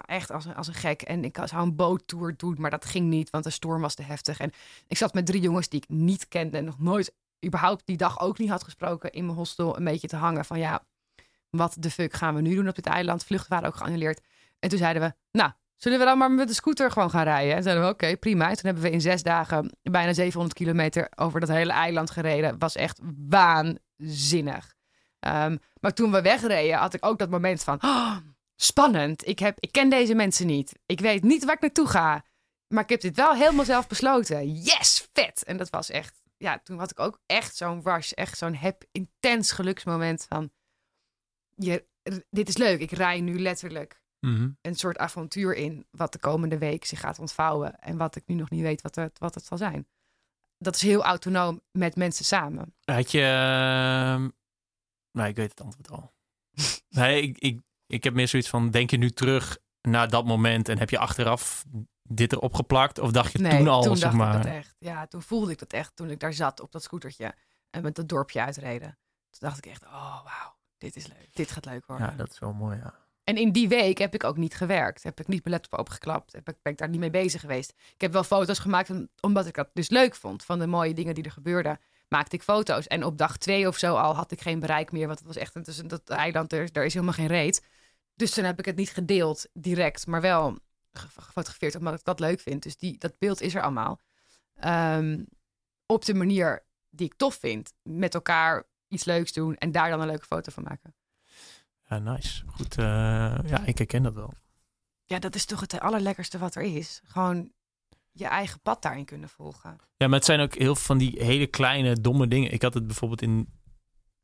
[0.05, 1.03] echt als, als een gek.
[1.03, 4.03] En ik zou een boottour doen, maar dat ging niet, want de storm was te
[4.03, 4.39] heftig.
[4.39, 4.53] En
[4.87, 7.13] ik zat met drie jongens die ik niet kende en nog nooit
[7.47, 10.59] überhaupt die dag ook niet had gesproken in mijn hostel een beetje te hangen van
[10.59, 10.85] ja,
[11.51, 13.25] wat de fuck gaan we nu doen op dit eiland?
[13.25, 14.21] Vluchten waren ook geannuleerd.
[14.59, 17.57] En toen zeiden we, nou, zullen we dan maar met de scooter gewoon gaan rijden?
[17.57, 18.49] En zeiden we, oké, prima.
[18.49, 22.59] En toen hebben we in zes dagen bijna 700 kilometer over dat hele eiland gereden.
[22.59, 24.75] Was echt waanzinnig.
[25.27, 28.17] Um, maar toen we wegreden, had ik ook dat moment van, oh,
[28.57, 29.29] spannend.
[29.29, 30.73] Ik, heb, ik ken deze mensen niet.
[30.87, 32.25] Ik weet niet waar ik naartoe ga.
[32.67, 34.53] Maar ik heb dit wel helemaal zelf besloten.
[34.53, 35.45] Yes, vet.
[35.45, 38.85] En dat was echt ja, toen had ik ook echt zo'n rush, echt zo'n heb
[38.93, 40.51] intens geluksmoment van
[41.55, 41.87] je,
[42.31, 42.81] dit is leuk.
[42.81, 44.51] Ik rij nu letterlijk Mhm.
[44.61, 48.35] een soort avontuur in wat de komende week zich gaat ontvouwen en wat ik nu
[48.35, 49.89] nog niet weet wat het, wat het zal zijn.
[50.59, 52.75] Dat is heel autonoom met mensen samen.
[52.85, 53.21] Had je...
[55.13, 56.13] Nee, ik weet het antwoord al.
[56.89, 60.69] nee, ik, ik, ik heb meer zoiets van, denk je nu terug naar dat moment
[60.69, 61.65] en heb je achteraf
[62.13, 62.99] dit erop geplakt?
[62.99, 64.37] Of dacht je nee, toen al, toen zeg dacht maar...
[64.37, 64.77] ik dat echt.
[64.79, 67.35] Ja, toen voelde ik dat echt toen ik daar zat op dat scootertje
[67.71, 68.99] en met dat dorpje uitreden.
[69.31, 71.29] Toen dacht ik echt, oh wauw, dit is leuk.
[71.33, 72.07] Dit gaat leuk worden.
[72.07, 72.95] Ja, dat is wel mooi, ja.
[73.25, 75.03] En in die week heb ik ook niet gewerkt.
[75.03, 76.33] Heb ik niet mijn laptop opengeklapt.
[76.33, 77.73] Heb ik, ben ik daar niet mee bezig geweest.
[77.95, 80.45] Ik heb wel foto's gemaakt om- omdat ik dat dus leuk vond.
[80.45, 81.79] Van de mooie dingen die er gebeurden.
[82.09, 82.87] Maakte ik foto's.
[82.87, 85.07] En op dag twee of zo al had ik geen bereik meer.
[85.07, 86.53] Want het was echt een, tussen dat eiland.
[86.53, 87.65] Er, daar is helemaal geen reet.
[88.15, 90.07] Dus toen heb ik het niet gedeeld direct.
[90.07, 90.59] Maar wel
[90.93, 92.63] gefotografeerd omdat ik dat leuk vind.
[92.63, 94.01] Dus die, dat beeld is er allemaal.
[94.55, 95.25] Ehm,
[95.87, 97.73] op de manier die ik tof vind.
[97.83, 99.57] Met elkaar iets leuks doen.
[99.57, 100.95] En daar dan een leuke foto van maken.
[101.89, 102.43] Ja, nice.
[102.47, 102.85] Goed, eh,
[103.45, 104.33] ja, ik herken dat wel.
[105.05, 107.01] Ja, dat is toch het allerlekkerste wat er is.
[107.05, 107.53] Gewoon
[108.13, 109.77] je eigen pad daarin kunnen volgen.
[109.97, 112.53] Ja, maar het zijn ook heel veel van die hele kleine, domme dingen.
[112.53, 113.53] Ik had het bijvoorbeeld in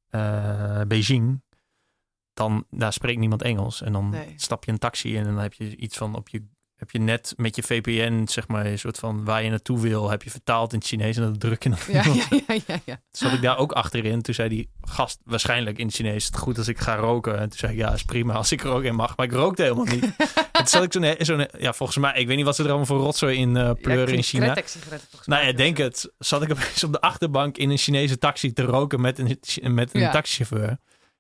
[0.09, 1.43] eh, Beijing.
[2.33, 3.83] Dan, daar spreekt niemand Engels.
[3.83, 4.33] En dan Nee.
[4.37, 6.47] stap je een taxi en dan heb je iets van op je...
[6.77, 10.11] Heb je net met je VPN, zeg maar, een soort van waar je naartoe wil,
[10.11, 11.79] heb je vertaald in het Chinees en dan druk je dan.
[11.89, 12.81] Ja, ja, ja, ja.
[12.85, 13.01] ja.
[13.11, 14.23] Zat ik daar ook achterin.
[14.23, 17.39] Toen zei die gast waarschijnlijk in het Chinees: "Is het goed als ik ga roken?
[17.39, 19.17] En toen zei ik: Ja, is prima als ik er ook in mag.
[19.17, 20.05] Maar ik rookte helemaal niet.
[20.53, 22.69] en toen zat ik zo'n, zo'n, ja, volgens mij, ik weet niet wat ze er
[22.69, 24.57] allemaal voor rotzooi in eh pleuren in China.
[25.25, 26.13] Nou ja, denk het.
[26.19, 29.95] Zat ik opeens op de achterbank in een Chinese taxi te roken met een, met
[29.95, 30.79] een taxichauffeur.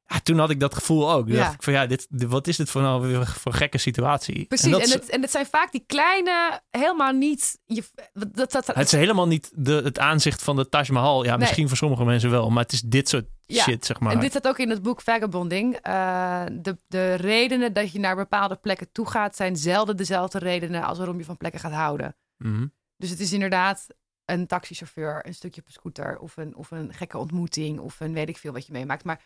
[0.09, 1.28] Ja, toen had ik dat gevoel ook.
[1.28, 1.34] Ja.
[1.36, 4.44] dacht ik van ja, dit, wat is dit voor nou voor gekke situatie?
[4.46, 7.59] Precies, En dat het, en het zijn vaak die kleine, helemaal niet...
[7.64, 11.24] Je, dat, dat, het is helemaal niet de, het aanzicht van de Taj Mahal.
[11.24, 11.38] Ja, Nee.
[11.38, 13.62] misschien voor sommige mensen wel, maar het is dit soort Ja.
[13.62, 14.12] shit, zeg maar.
[14.12, 15.74] En dit staat ook in het boek Vagabonding.
[15.76, 19.36] Eh, de, de redenen dat je naar bepaalde plekken toe gaat...
[19.36, 22.16] zijn zelden dezelfde redenen als waarom je van plekken gaat houden.
[22.36, 22.66] Mhm.
[22.96, 23.86] Dus het is inderdaad
[24.24, 26.18] een taxichauffeur, een stukje op een scooter...
[26.18, 29.04] of een, of een gekke ontmoeting of een weet ik veel wat je meemaakt.
[29.04, 29.20] Maar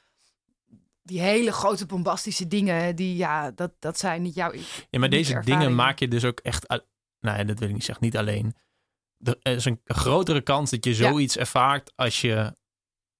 [1.02, 4.52] die hele grote bombastische dingen, die, ja, dat, dat zijn niet jouw...
[4.90, 6.68] Ja, maar deze dingen maak je dus ook echt...
[7.20, 8.54] Nou ja, dat wil ik niet zeggen, niet alleen.
[9.18, 12.54] Er is een grotere kans dat je zoiets ervaart als je...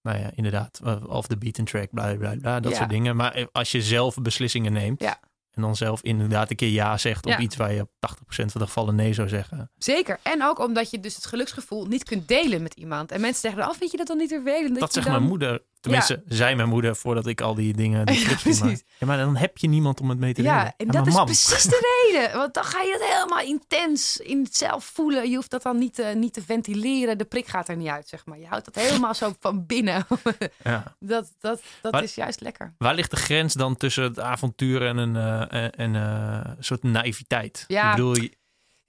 [0.03, 2.79] Nou ja, inderdaad, eh, off the beaten track, bla bla bla, dat Ja.
[2.79, 3.17] soort dingen.
[3.17, 5.01] Maar als je zelf beslissingen neemt...
[5.03, 5.21] Ja.
[5.51, 7.39] En dan zelf inderdaad een keer ja zegt op Ja.
[7.39, 9.71] iets waar je op 80% van de gevallen nee zou zeggen.
[9.77, 10.19] Zeker.
[10.23, 13.13] En ook omdat je dus het geluksgevoel niet kunt delen met iemand.
[13.13, 14.79] En mensen zeggen, dan, oh, vind je dat dan niet vervelend?
[14.81, 15.15] Dat, je zegt dan...
[15.17, 15.63] mijn moeder.
[15.81, 18.07] Tenminste, zei mijn moeder voordat ik al die dingen...
[18.07, 18.83] Die Ja, precies.
[18.99, 20.57] Ja, maar dan heb je niemand om het mee te delen.
[20.57, 21.25] Ja, en dat is mam.
[21.25, 22.37] precies de reden.
[22.37, 25.31] Want dan ga je het helemaal intens in het zelf voelen.
[25.31, 27.19] Je hoeft dat dan niet te, niet te ventileren.
[27.19, 28.39] De prik gaat er niet uit, zeg maar.
[28.39, 30.07] Je houdt dat helemaal zo van binnen.
[30.65, 30.97] Ja.
[30.99, 32.75] dat dat, dat is juist lekker.
[32.79, 37.65] Waar ligt de grens dan tussen het avontuur en een, eh, en, eh, soort naïviteit?
[37.67, 37.91] Ja.
[37.91, 38.29] Ik bedoel,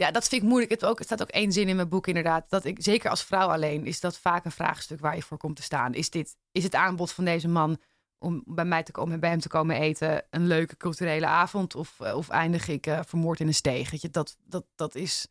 [0.02, 0.72] Ja, dat vind ik moeilijk.
[0.72, 2.49] Het, ook, staat ook één zin in mijn boek inderdaad.
[2.49, 5.56] Dat ik, zeker als vrouw alleen, is dat vaak een vraagstuk waar je voor komt
[5.56, 5.93] te staan.
[5.93, 7.78] Is, dit, is het aanbod van deze man
[8.18, 11.76] om bij mij te komen, bij hem te komen eten, een leuke culturele avond?
[11.76, 13.99] Of, eh, of eindig ik eh, vermoord in een steeg?
[13.99, 15.28] Dat, dat, dat is...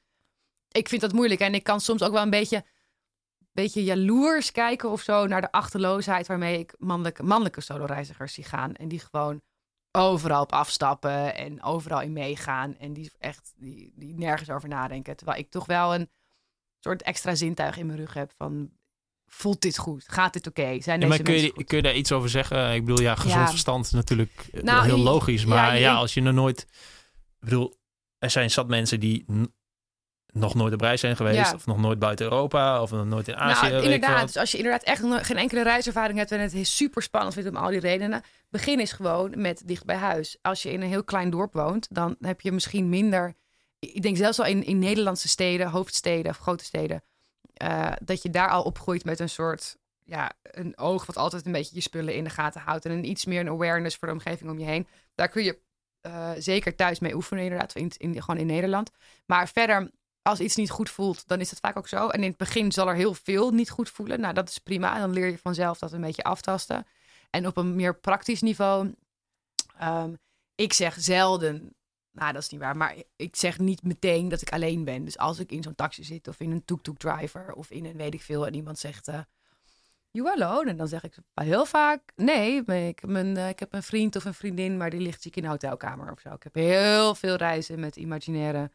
[0.69, 1.41] Ik vind dat moeilijk.
[1.41, 2.65] En ik kan soms ook wel een beetje,
[3.53, 8.75] beetje jaloers kijken of zo naar de achterloosheid waarmee ik mannelijke, mannelijke soloreizigers zie gaan.
[8.75, 9.43] En die gewoon
[9.93, 12.77] overal op afstappen en overal in meegaan.
[12.79, 15.17] En die echt die, die nergens over nadenken.
[15.17, 16.11] Terwijl ik toch wel een
[16.79, 18.71] soort extra zintuig in mijn rug heb van...
[19.33, 20.05] Voelt dit goed?
[20.09, 20.63] Gaat dit oké?
[20.81, 21.65] Zijn Ja, deze maar kun je, goed?
[21.65, 22.75] kun je daar iets over zeggen?
[22.75, 23.49] Ik bedoel, ja, gezond Ja.
[23.49, 25.43] verstand is natuurlijk eh, Nou, heel logisch.
[25.43, 26.61] ja, Maar ja, je- als je nog nooit...
[26.61, 26.69] Ik
[27.49, 27.77] bedoel,
[28.19, 29.25] er zijn zat mensen die
[30.33, 31.37] nog nooit op reis zijn geweest.
[31.37, 31.55] Ja.
[31.55, 32.83] Of nog nooit buiten Europa.
[32.83, 33.63] Of nog nooit in Azië.
[33.63, 34.27] Nou, ik veel inderdaad.
[34.27, 37.49] Dus als je inderdaad echt geen enkele reiservaring hebt en het is super spannend vindt
[37.49, 40.39] om al die redenen, begin eens gewoon met dicht bij huis.
[40.43, 43.35] Als je in een heel klein dorp woont, dan heb je misschien minder.
[43.79, 47.03] Ik denk zelfs al in, in Nederlandse steden, hoofdsteden of grote steden,
[47.55, 51.53] eh, dat je daar al opgroeit met een soort ja, een oog wat altijd een
[51.53, 54.15] beetje je spullen in de gaten houdt en een iets meer een awareness voor de
[54.15, 54.87] omgeving om je heen.
[55.15, 55.59] Daar kun je
[56.01, 58.91] eh, zeker thuis mee oefenen, inderdaad, in, in, gewoon in Nederland.
[59.27, 59.91] Maar verder,
[60.23, 62.09] als iets niet goed voelt, dan is dat vaak ook zo.
[62.09, 64.21] En in het begin zal er heel veel niet goed voelen.
[64.21, 64.99] Nou, dat is prima.
[64.99, 66.87] Dan leer je vanzelf dat een beetje aftasten.
[67.31, 68.95] En op een meer praktisch niveau,
[69.79, 70.15] ehm,
[70.55, 71.75] ik zeg zelden,
[72.11, 75.05] nou dat is niet waar, maar ik zeg niet meteen dat ik alleen ben.
[75.05, 77.97] Dus als ik in zo'n taxi zit of in een tuk-tuk driver of in een
[77.97, 79.21] weet ik veel en iemand zegt, eh
[80.11, 80.71] you alone?
[80.71, 84.25] En dan zeg ik heel vaak, nee, ik een, eh, ik heb een vriend of
[84.25, 86.33] een vriendin, maar die ligt ziek in een hotelkamer of zo.
[86.33, 88.71] Ik heb heel veel reizen met imaginaire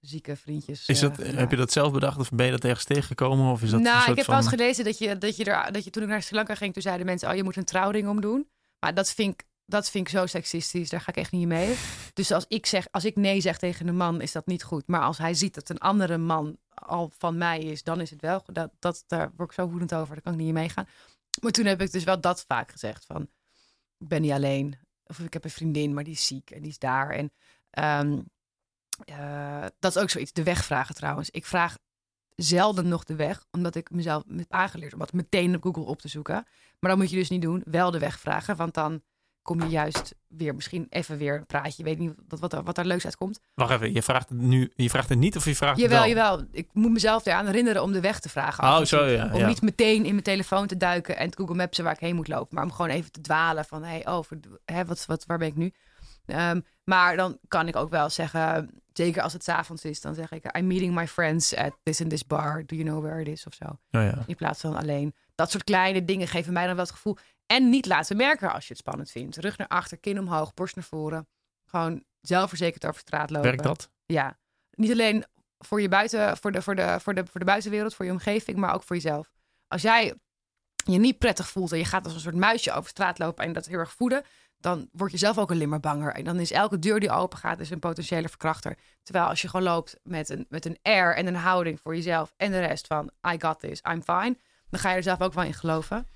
[0.00, 0.86] zieke vriendjes.
[0.86, 1.38] Is eh, dat, gemaakt.
[1.38, 3.52] heb je dat zelf bedacht of ben je dat ergens tegengekomen?
[3.52, 4.34] Of is dat nou, ik heb van...
[4.34, 6.54] wel eens gelezen dat je, dat, je er, dat je toen ik naar Sri Lanka
[6.54, 8.48] ging, toen zeiden mensen, oh, je moet een trouwring omdoen.
[8.78, 10.90] Maar dat vind ik dat vind ik zo seksistisch.
[10.90, 11.76] Daar ga ik echt niet mee.
[12.14, 14.86] Dus als ik zeg, als ik nee zeg tegen een man, is dat niet goed.
[14.86, 18.20] Maar als hij ziet dat een andere man al van mij is, dan is het
[18.20, 18.42] wel.
[18.46, 20.14] Dat, dat, daar word ik zo woedend over.
[20.14, 20.88] Daar kan ik niet in meegaan.
[21.42, 23.22] Maar toen heb ik dus wel dat vaak gezegd van,
[23.98, 24.78] ik ben niet alleen.
[25.06, 27.10] Of ik heb een vriendin, maar die is ziek en die is daar.
[27.10, 27.32] En
[28.08, 28.24] um,
[29.10, 30.32] uh, dat is ook zoiets.
[30.32, 31.30] De weg vragen trouwens.
[31.30, 31.76] Ik vraag
[32.34, 36.00] zelden nog de weg, omdat ik mezelf heb aangeleerd om dat meteen op Google op
[36.00, 36.46] te zoeken.
[36.78, 39.02] Maar dan moet je dus niet doen, wel de weg vragen, want dan
[39.42, 41.74] kom je juist weer misschien even weer een praatje.
[41.76, 43.40] Je weet niet wat, wat, er, wat er leuks uitkomt.
[43.54, 46.12] Wacht even, je vraagt het nu, je vraagt het niet of je vraagt jawel, het
[46.12, 46.30] wel?
[46.30, 48.64] Jawel, Ik moet mezelf eraan herinneren om de weg te vragen.
[48.64, 49.30] Oh, zo ja.
[49.32, 52.28] Om niet meteen in mijn telefoon te duiken en Google Maps waar ik heen moet
[52.28, 52.54] lopen.
[52.54, 54.24] Maar om gewoon even te dwalen van, hey, oh,
[54.64, 55.72] hè, wat, wat, waar ben ik nu?
[56.26, 60.30] Um, maar dan kan ik ook wel zeggen, zeker als het avonds is, dan zeg
[60.30, 62.66] ik: I'm meeting my friends at this and this bar.
[62.66, 63.46] Do you know where it is?
[63.46, 63.64] Of zo.
[63.64, 64.24] Oh ja.
[64.26, 65.14] In plaats van alleen.
[65.34, 67.16] Dat soort kleine dingen geven mij dan wel het gevoel.
[67.46, 69.36] En niet laten merken als je het spannend vindt.
[69.36, 71.28] Rug naar achter, kin omhoog, borst naar voren.
[71.64, 73.48] Gewoon zelfverzekerd over straat lopen.
[73.48, 73.90] Werkt dat?
[74.06, 74.38] Ja.
[74.70, 75.24] Niet alleen
[75.58, 78.58] voor je buiten, voor de, voor de, voor de, voor de buitenwereld, voor je omgeving,
[78.58, 79.32] maar ook voor jezelf.
[79.68, 80.14] Als jij
[80.84, 83.52] je niet prettig voelt en je gaat als een soort muisje over straat lopen en
[83.52, 84.22] dat heel erg voeden,
[84.60, 86.14] dan word je zelf ook alleen maar banger.
[86.14, 88.78] En dan is elke deur die open gaat, is een potentiële verkrachter.
[89.02, 92.34] Terwijl als je gewoon loopt met een, met een air en een houding voor jezelf
[92.36, 94.36] en de rest van I got this, I'm fine,
[94.68, 96.06] dan ga je er zelf ook wel in geloven.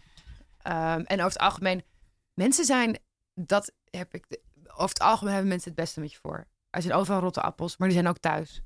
[0.62, 1.82] Ehm, en over het algemeen,
[2.34, 2.98] mensen zijn,
[3.34, 6.46] dat heb ik, over het algemeen hebben mensen het beste met je voor.
[6.70, 8.62] Er zijn overal rotte appels, maar die zijn ook thuis.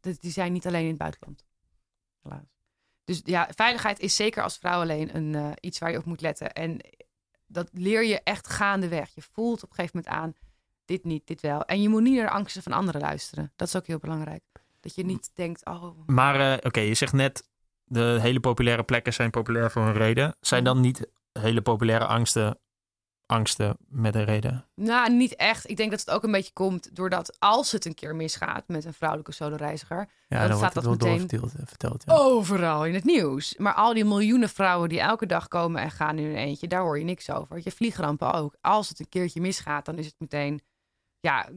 [0.00, 1.44] Die zijn niet alleen in het buitenland.
[2.22, 2.58] Helaas.
[3.04, 6.20] Dus ja, veiligheid is zeker als vrouw alleen een, uh, iets waar je op moet
[6.20, 6.52] letten.
[6.52, 6.80] En
[7.52, 9.10] dat leer je echt gaandeweg.
[9.14, 10.34] Je voelt op een gegeven moment aan,
[10.84, 11.64] dit niet, dit wel.
[11.64, 13.52] En je moet niet naar de angsten van anderen luisteren.
[13.56, 14.42] Dat is ook heel belangrijk.
[14.80, 15.98] Dat je niet denkt, oh...
[16.06, 17.48] Maar uh, oké, je zegt net,
[17.84, 20.36] de hele populaire plekken zijn populair voor een reden.
[20.40, 22.58] Zijn dan niet hele populaire angsten
[23.30, 24.66] angsten met een reden?
[24.74, 25.70] Nou, niet echt.
[25.70, 28.84] Ik denk dat het ook een beetje komt doordat als het een keer misgaat met
[28.84, 31.28] een vrouwelijke soloreiziger, ja, dan, staat dat meteen
[31.64, 32.14] verteld, ja.
[32.14, 33.54] overal in het nieuws.
[33.56, 36.82] Maar al die miljoenen vrouwen die elke dag komen en gaan in een eentje, daar
[36.82, 37.60] hoor je niks over.
[37.64, 38.54] Je vliegrampen ook.
[38.60, 40.60] Als het een keertje misgaat, dan is het meteen
[41.20, 41.48] ja,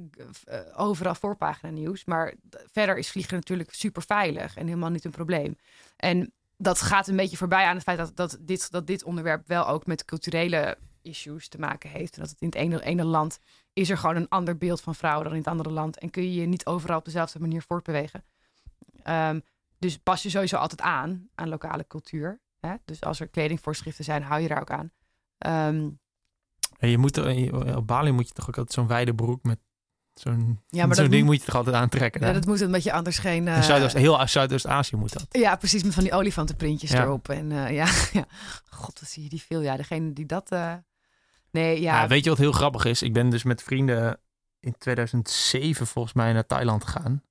[0.43, 2.05] eh, overal voorpagina nieuws.
[2.05, 2.33] Maar
[2.71, 5.57] verder is vliegen natuurlijk super veilig en helemaal niet een probleem.
[5.95, 9.47] En dat gaat een beetje voorbij aan het feit dat, dat, dit, dat dit onderwerp
[9.47, 12.15] wel ook met culturele issues te maken heeft.
[12.15, 13.39] En dat het in het ene, ene land
[13.73, 15.97] is er gewoon een ander beeld van vrouwen dan in het andere land.
[15.97, 18.23] En kun je je niet overal op dezelfde manier voortbewegen.
[19.07, 19.41] Um,
[19.77, 22.41] dus pas je sowieso altijd aan aan lokale cultuur.
[22.59, 22.75] Hè?
[22.85, 24.91] Dus als er kledingvoorschriften zijn, hou je daar ook aan.
[25.69, 25.99] Um,
[26.77, 29.59] en je moet er, op Bali moet je toch ook altijd zo'n wijde broek met
[30.13, 32.25] zo'n ja, maar zo'n ding moet je toch altijd aantrekken.
[32.25, 33.47] Ja, dat moet een beetje anders geen.
[33.47, 33.61] Uh...
[33.61, 35.25] Zuidoost, heel Zuidoost-Azië moet dat.
[35.29, 37.29] Ja, precies met van die olifantenprintjes erop.
[37.29, 37.85] En uh, ja,
[38.19, 38.25] ja,
[38.69, 39.61] god, wat zie je die veel.
[39.61, 40.51] Ja, degene die dat.
[40.51, 40.73] Uh...
[41.53, 42.01] Nee, ja.
[42.01, 42.07] ja.
[42.07, 43.01] Weet je wat heel grappig is?
[43.01, 44.19] Ik ben dus met vrienden
[44.59, 47.23] in 2007 volgens mij naar Thailand gegaan.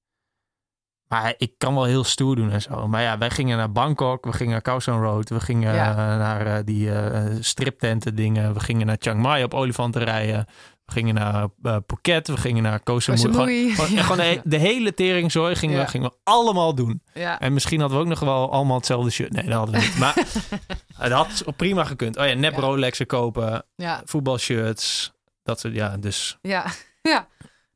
[1.09, 2.89] Maar ik kan wel heel stoer doen en zo.
[2.89, 6.47] Maar ja, wij gingen naar Bangkok, we gingen naar Khao San Road, we gingen naar
[6.47, 10.47] uh, die uh, striptenten dingen, we gingen naar Chiang Mai op olifanten rijden,
[10.93, 13.75] gingen naar uh, Phuket, we gingen naar Koh Samui.
[13.75, 17.03] Gewoon, gewoon, de, de, hele teringzooi gingen, we, gingen we allemaal doen.
[17.15, 17.41] Ja.
[17.41, 19.33] En misschien hadden we ook nog wel allemaal hetzelfde shirt.
[19.33, 19.99] Nee, dat hadden we niet.
[19.99, 20.15] Maar
[21.05, 22.17] het had prima gekund.
[22.17, 23.65] Oh ja, nep Rolexen kopen,
[24.05, 25.13] voetbalshirts,
[25.43, 26.39] dat soort, ja, dus...
[26.41, 26.67] Ja,
[27.13, 27.29] ja.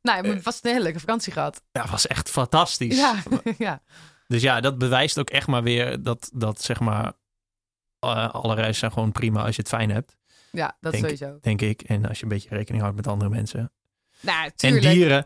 [0.03, 1.63] Nou, je vast een hele leuke vakantie gehad.
[1.73, 2.97] Ja, was echt fantastisch.
[2.97, 3.15] Ja,
[3.59, 3.83] ja.
[4.27, 7.13] Dus ja, dat bewijst ook echt maar weer dat, dat zeg maar,
[8.05, 10.17] uh, alle reizen zijn gewoon prima als je het fijn hebt.
[10.51, 11.39] Ja, dat denk, sowieso.
[11.41, 11.83] Denk ik.
[11.83, 13.73] En als je een beetje rekening houdt met andere mensen.
[14.21, 14.85] Nou, tuurlijk.
[14.85, 15.25] En dieren.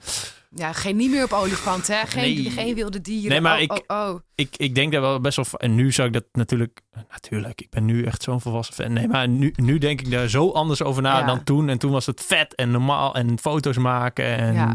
[0.54, 2.06] Ja, geen niet meer op olifant, hè?
[2.06, 2.50] Geen, nee.
[2.50, 3.30] geen wilde dieren.
[3.30, 4.20] Nee, maar oh, ik, oh, oh.
[4.34, 5.46] Ik, ik denk daar wel best wel...
[5.60, 6.80] En nu zou ik dat natuurlijk...
[7.08, 8.92] Natuurlijk, ik ben nu echt zo'n volwassen fan.
[8.92, 11.68] Nee, maar nu, nu denk ik daar zo anders over na dan toen.
[11.68, 14.24] En toen was het vet en normaal en foto's maken.
[14.24, 14.54] En...
[14.54, 14.66] Ja.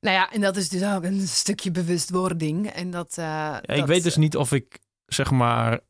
[0.00, 2.66] Nou ja, en dat is dus ook een stukje bewustwording.
[2.66, 5.80] En dat, uh, ja, ik weet dus niet of ik, zeg maar...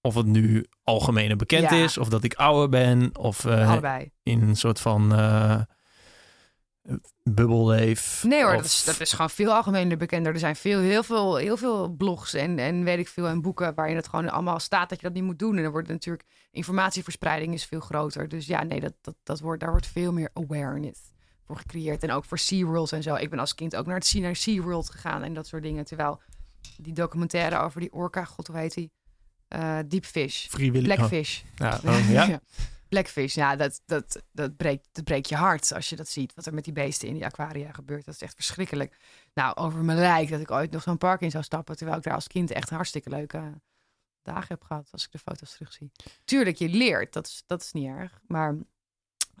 [0.00, 1.98] Of het nu algemene bekend is.
[1.98, 3.16] Of dat ik ouder ben.
[3.16, 5.12] Of uh, in een soort van...
[5.12, 5.60] Uh,
[7.22, 8.24] bubbelleef.
[8.26, 10.32] Nee hoor, dat, is, dat is gewoon veel algemener bekender.
[10.32, 13.74] Er zijn veel, heel, veel, heel veel blogs en, en weet ik veel en boeken
[13.74, 15.56] waarin het gewoon allemaal staat dat je dat niet moet doen.
[15.56, 18.28] En dan wordt natuurlijk informatieverspreiding is veel groter.
[18.28, 21.00] Dus ja, nee, dat, dat, dat wordt, daar wordt veel meer awareness
[21.46, 22.02] voor gecreëerd.
[22.02, 23.14] En ook voor SeaWorld en zo.
[23.14, 25.84] Ik ben als kind ook naar het naar SeaWorld gegaan en dat soort dingen.
[25.84, 26.20] Terwijl
[26.76, 28.90] die documentaire over die orka, god hoe heet die?
[29.48, 30.46] Uh, deep fish.
[30.46, 30.94] Vrijwillig.
[30.94, 31.40] Blackfish.
[31.40, 31.58] Oh.
[31.58, 32.24] Ja, oh, ja.
[32.24, 32.40] ja.
[32.88, 36.34] Blackfish, ja, dat, dat, dat, breekt, dat breekt je hart als je dat ziet.
[36.34, 38.04] Wat er met die beesten in die aquaria gebeurt.
[38.04, 38.96] Dat is echt verschrikkelijk.
[39.34, 41.76] Nou, over mijn lijk dat ik ooit nog zo'n park in zou stappen.
[41.76, 43.60] Terwijl ik daar als kind echt hartstikke leuke
[44.22, 44.88] dagen heb gehad.
[44.90, 45.90] Als ik de foto's terugzie.
[46.24, 47.12] Tuurlijk, je leert.
[47.12, 48.20] Dat is, dat is niet erg.
[48.26, 48.56] Maar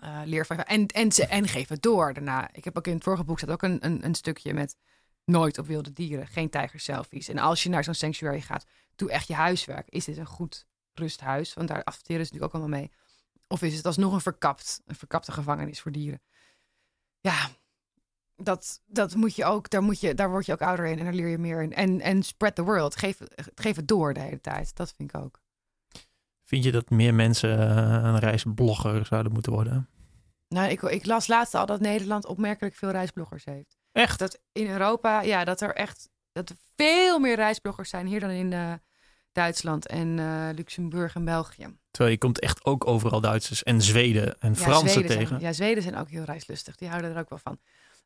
[0.04, 2.48] Uh, leer van en, en, ze, en geef het door daarna.
[2.52, 4.76] Ik heb ook in het vorige boek staat ook een, een, een stukje met
[5.24, 7.28] nooit op wilde dieren, geen tijgerselfies.
[7.28, 8.66] En als je naar zo'n sanctuary gaat,
[8.98, 9.88] doe echt je huiswerk.
[9.88, 11.54] Is dit een goed rusthuis?
[11.54, 12.90] Want daar adverteren ze natuurlijk ook allemaal mee.
[13.46, 16.22] Of is het alsnog een verkapt, een verkapte gevangenis voor dieren?
[17.20, 17.48] Ja,
[18.36, 21.04] dat, dat moet je ook, daar, moet je, daar word je ook ouder in en
[21.04, 21.74] daar leer je meer in.
[21.74, 22.96] En, en spread the world.
[22.96, 23.18] Geef,
[23.54, 24.76] geef het door de hele tijd.
[24.76, 25.40] Dat vind ik ook.
[26.44, 27.60] Vind je dat meer mensen
[28.04, 29.88] een reisblogger zouden moeten worden?
[30.48, 33.76] Nou, ik, ik las laatst al dat Nederland opmerkelijk veel reisbloggers heeft.
[33.92, 34.18] Echt?
[34.18, 38.30] Dat in Europa, ja, dat er echt dat er veel meer reisbloggers zijn hier dan
[38.30, 38.72] in uh,
[39.38, 41.66] Duitsland en uh, Luxemburg en België.
[41.90, 45.26] Terwijl je komt echt ook overal Duitsers en Zweden en Fransen tegen.
[45.26, 46.76] Zijn, ja, Zweden zijn ook heel reislustig.
[46.76, 47.58] Die houden er ook wel van.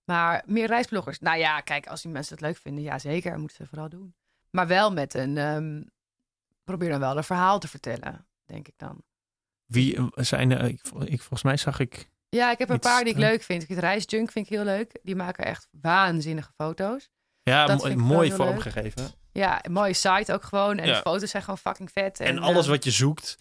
[0.05, 1.19] Maar meer reisbloggers.
[1.19, 4.15] Nou ja, kijk, als die mensen het leuk vinden, ja zeker, moeten ze vooral doen.
[4.51, 5.91] Maar wel met een, um,
[6.65, 9.03] probeer dan wel een verhaal te vertellen, denk ik dan.
[9.67, 13.05] Wie eh, zijn er, ik, ik, volgens mij zag ik ja, ik heb een paar
[13.05, 13.69] die ik leuk vind.
[13.69, 14.99] Het reisjunk vind ik heel leuk.
[15.03, 17.11] Die maken echt waanzinnige foto's.
[17.43, 19.22] Ja, mooi vormgegeven.
[19.33, 20.79] Ja, een mooie site ook gewoon.
[20.79, 22.21] En de foto's zijn gewoon fucking vet.
[22.21, 23.39] En, en alles uh, wat je zoekt.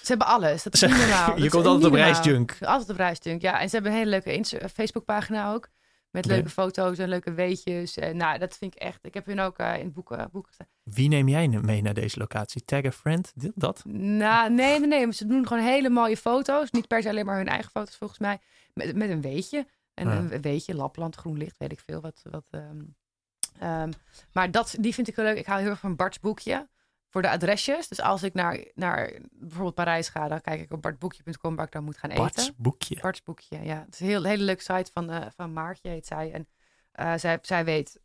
[0.00, 0.62] Ze hebben alles.
[0.62, 1.38] Dat is niet normaal.
[1.38, 2.56] je komt altijd op reisjunk.
[2.60, 3.60] Altijd op reisjunk, ja.
[3.60, 5.68] En ze hebben een hele leuke Facebookpagina ook.
[6.10, 7.96] Met leuke foto's en leuke weetjes.
[7.96, 8.98] En, nou, dat vind ik echt.
[9.02, 10.66] Ik heb hun ook uh, in boeken, boeken gestaan.
[10.82, 12.64] Wie neem jij mee naar deze locatie?
[12.64, 13.32] Tag a friend?
[13.54, 13.82] Dat?
[13.84, 15.12] Nou, nee, nee, nee.
[15.12, 16.70] ze doen gewoon hele mooie foto's.
[16.70, 18.38] Niet per se alleen maar hun eigen foto's, volgens mij.
[18.72, 19.66] Met, met een weetje.
[19.94, 22.00] En een weetje, Lapland, groen licht, weet ik veel.
[22.00, 22.96] Wat, wat, um,
[23.62, 23.92] um,
[24.32, 25.36] maar dat, die vind ik wel leuk.
[25.36, 26.68] Ik hou heel erg van Bart's boekje
[27.14, 27.88] voor de adresjes.
[27.88, 31.72] Dus als ik naar, naar bijvoorbeeld Parijs ga, dan kijk ik op bartboekje.com waar ik
[31.72, 32.22] dan moet gaan eten.
[32.22, 32.98] Bart's boekje.
[33.00, 33.82] Bart's boekje, ja.
[33.84, 36.32] Het is een heel, hele leuke site van, uh, van Maartje, heet zij.
[36.32, 36.48] En
[37.00, 38.00] uh, zij, zij weet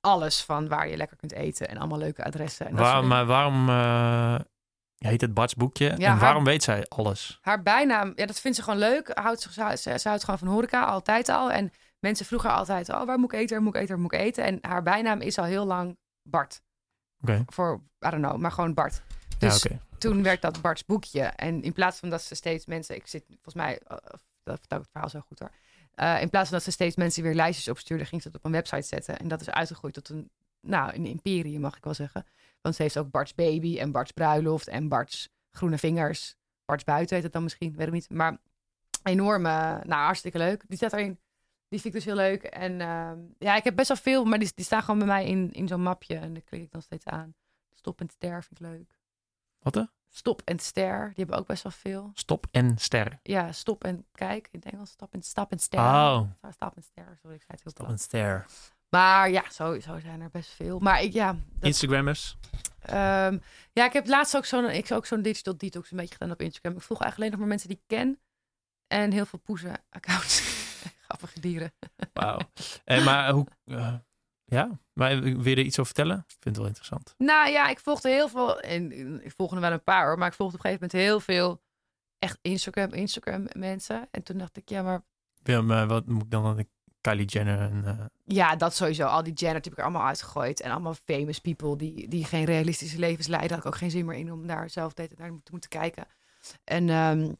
[0.00, 2.66] alles van waar je lekker kunt eten en allemaal leuke adressen.
[2.66, 4.38] En Waar, maar waarom uh,
[4.98, 5.94] heet het Bart's boekje?
[5.96, 7.38] Ja, en waarom weet zij alles?
[7.40, 9.10] Haar bijnaam, ja, dat vindt ze gewoon leuk.
[9.14, 11.52] Houdt ze, ze, ze houdt gewoon van horeca, altijd al.
[11.52, 14.12] En mensen vroegen altijd, oh, waar moet ik eten, waar moet ik eten, waar moet
[14.12, 14.44] ik eten?
[14.44, 16.62] En haar bijnaam is al heel lang Bart.
[17.20, 17.42] Okay.
[17.46, 19.02] Voor, I don't know, maar gewoon Bart.
[19.38, 19.80] Dus ja, okay.
[19.98, 21.22] toen werd dat Bart's boekje.
[21.22, 23.96] En in plaats van dat ze steeds mensen, ik zit volgens mij, uh,
[24.42, 25.50] dat vertel ik het verhaal zo goed hoor.
[25.96, 28.44] Uh, in plaats van dat ze steeds mensen weer lijstjes opstuurden, ging ze het op
[28.44, 29.18] een website zetten.
[29.18, 32.26] En dat is uitgegroeid tot een, nou, een imperium mag ik wel zeggen.
[32.60, 36.36] Want ze heeft ook Bart's Baby en Bart's Bruiloft en Bart's Groene Vingers.
[36.64, 38.10] Bart's Buiten heet het dan misschien, weet ik niet.
[38.10, 38.38] Maar
[39.02, 39.52] enorm, uh,
[39.82, 40.64] nou hartstikke leuk.
[40.68, 41.18] Die staat erin.
[41.68, 42.42] Die vind ik dus heel leuk.
[42.42, 45.26] En uh, ja, ik heb best wel veel, maar die, die staan gewoon bij mij
[45.26, 46.16] in, in zo'n mapje.
[46.16, 47.34] En daar klik ik dan steeds aan.
[47.74, 48.98] Stop en ster vind ik leuk.
[49.58, 49.90] Wat er?
[50.08, 51.06] Stop en ster.
[51.06, 52.10] Die hebben ook best wel veel.
[52.14, 53.18] Stop en ster.
[53.22, 54.48] Ja, stop en kijk.
[54.50, 55.78] In het Engels stop en stap en ster.
[55.78, 56.22] Oh.
[56.50, 57.18] Stap en ster.
[57.22, 58.46] Sorry, ik zei het heel Stop en ster.
[58.88, 60.78] Maar ja, sowieso zijn er best veel.
[60.78, 61.32] Maar ik, ja.
[61.32, 62.36] Dat, Instagrammers?
[62.90, 66.30] Um, ja, ik heb laatst ook zo'n ik ook zo'n digital detox een beetje gedaan
[66.30, 66.76] op Instagram.
[66.76, 68.20] Ik volg eigenlijk alleen nog maar mensen die ik ken.
[68.86, 70.55] En heel veel poezen accounts.
[71.06, 71.72] Grappige dieren.
[72.12, 72.38] Wauw.
[72.84, 73.46] En maar hoe...
[73.64, 73.94] Uh,
[74.44, 76.16] ja, maar wil je er iets over vertellen?
[76.16, 77.14] Ik vind het wel interessant.
[77.18, 78.60] Nou ja, ik volgde heel veel.
[78.60, 78.92] En
[79.24, 80.18] ik volgde er wel een paar hoor.
[80.18, 81.62] Maar ik volgde op een gegeven moment heel veel
[82.18, 84.08] echt Instagram, Instagram mensen.
[84.10, 85.02] En toen dacht ik, ja, maar...
[85.42, 86.66] Ja, maar wat moet ik dan dan
[87.00, 87.82] Kylie Jenner en...
[87.84, 88.04] Uh...
[88.24, 89.06] Ja, dat sowieso.
[89.06, 90.60] Al die Jenner heb ik er allemaal uitgegooid.
[90.60, 93.50] En allemaal famous people die, die geen realistische levens leiden.
[93.50, 95.06] Had ik ook geen zin meer in om daar zelf naar
[95.42, 96.06] te moeten kijken.
[96.64, 97.36] En um,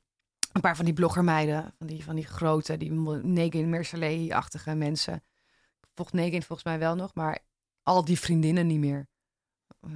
[0.57, 2.93] een paar van die bloggermeiden, van die, van die grote, die
[3.23, 5.23] Negin Mercelet-achtige mensen.
[5.95, 7.39] Volgt Negin volgens mij wel nog, maar
[7.83, 9.09] al die vriendinnen niet meer.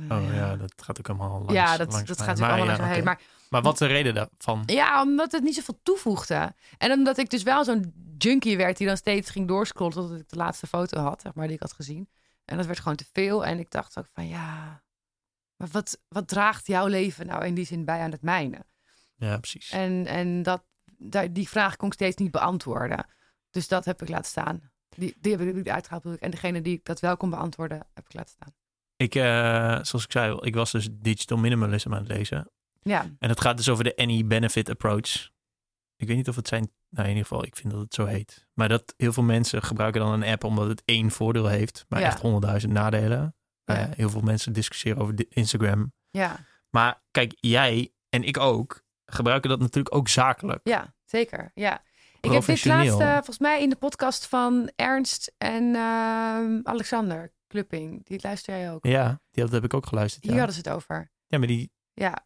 [0.09, 1.53] Oh ja, dat gaat ook allemaal langs.
[1.53, 3.03] Ja, dat, dat gaat ook allemaal ja, okay.
[3.03, 4.63] Maar, maar wat de reden daarvan?
[4.67, 6.55] Ja, omdat het niet zoveel toevoegde.
[6.79, 10.29] En omdat ik dus wel zo'n junkie werd die dan steeds ging doorscrollen tot ik
[10.29, 12.09] de laatste foto had, zeg maar, die ik had gezien.
[12.45, 13.45] En dat werd gewoon te veel.
[13.45, 14.83] En ik dacht ook van ja,
[15.57, 18.67] maar wat, wat draagt jouw leven nou in die zin bij aan het mijne?
[19.21, 19.71] Ja, precies.
[19.71, 20.63] En, en dat,
[21.31, 23.07] die vraag kon ik steeds niet beantwoorden.
[23.51, 24.71] Dus dat heb ik laten staan.
[24.89, 26.19] Die, die heb ik uitgehaald.
[26.19, 28.55] En degene die ik dat wel kon beantwoorden, heb ik laten staan.
[28.97, 29.23] Ik, uh,
[29.83, 32.51] zoals ik zei, ik was dus digital minimalism aan het lezen.
[32.83, 33.07] Ja.
[33.19, 35.31] En het gaat dus over de any benefit approach.
[35.97, 38.05] Ik weet niet of het zijn, nou in ieder geval, ik vind dat het zo
[38.05, 38.49] heet.
[38.55, 42.03] Maar dat heel veel mensen gebruiken dan een app omdat het één voordeel heeft, maar
[42.03, 43.35] echt honderdduizend nadelen.
[43.65, 43.89] Ja.
[43.89, 45.93] Uh, heel veel mensen discussiëren over Instagram.
[46.11, 46.47] Ja.
[46.71, 50.61] Maar kijk, jij en ik ook gebruiken dat natuurlijk ook zakelijk.
[50.63, 51.51] Ja, zeker.
[51.55, 51.83] Ja.
[52.21, 58.07] Ik heb dit laatste, volgens mij in de podcast van Ernst en uh, Alexander Klupping.
[58.07, 58.87] Die luister jij ook.
[58.87, 60.25] Ja, die heb ik ook geluisterd.
[60.25, 61.11] Hier hadden ze het over.
[61.27, 61.73] Ja, maar die...
[61.95, 62.25] Ja.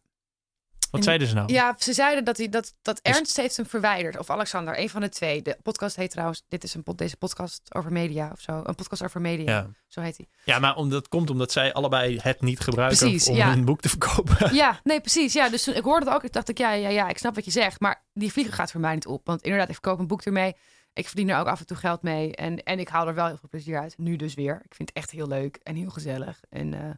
[0.91, 1.53] Wat zeiden ze nou?
[1.53, 4.17] Ja, ze zeiden dat, hij, dat, dat Ernst heeft hem verwijderd.
[4.17, 5.41] Of Alexander, een van de twee.
[5.41, 8.61] De podcast heet trouwens, dit is een pod, deze podcast over media of zo.
[8.63, 9.67] Een podcast over media, Ja.
[9.87, 10.27] zo heet hij.
[10.43, 13.49] Ja, maar omdat het komt omdat zij allebei het niet gebruiken Precies, om ja.
[13.49, 14.33] hun boek te verkopen.
[14.55, 15.33] Ja, nee, precies.
[15.33, 16.23] Ja, dus ik hoorde het ook.
[16.23, 17.79] Ik dacht ik, ja, ja, ja, ik snap wat je zegt.
[17.79, 19.25] Maar die vlieger gaat voor mij niet op.
[19.25, 20.53] Want inderdaad, ik verkoop een boek ermee.
[20.93, 22.35] Ik verdien er ook af en toe geld mee.
[22.35, 23.97] En, en ik haal er wel heel veel plezier uit.
[23.97, 24.61] Nu dus weer.
[24.63, 26.39] Ik vind het echt heel leuk en heel gezellig.
[26.49, 26.89] En, eh,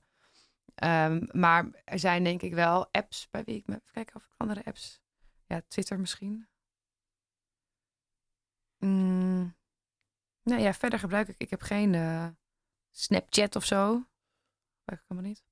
[0.78, 3.74] ehm, maar er zijn denk ik wel apps bij wie ik me...
[3.74, 5.00] Even kijken of ik andere apps...
[5.46, 6.48] Ja, Twitter misschien.
[8.78, 9.56] Mm,
[10.44, 11.36] nou ja, verder gebruik ik...
[11.38, 12.28] Ik heb geen eh,
[12.92, 13.86] Snapchat of zo.
[14.80, 15.44] Gebruik ik helemaal niet.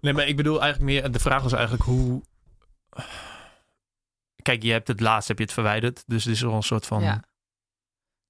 [0.00, 2.22] Nee, maar ik bedoel eigenlijk meer, de vraag was eigenlijk hoe...
[4.42, 6.04] Kijk, je hebt het laatst heb je het verwijderd.
[6.06, 7.24] Dus het is wel een soort van Ja.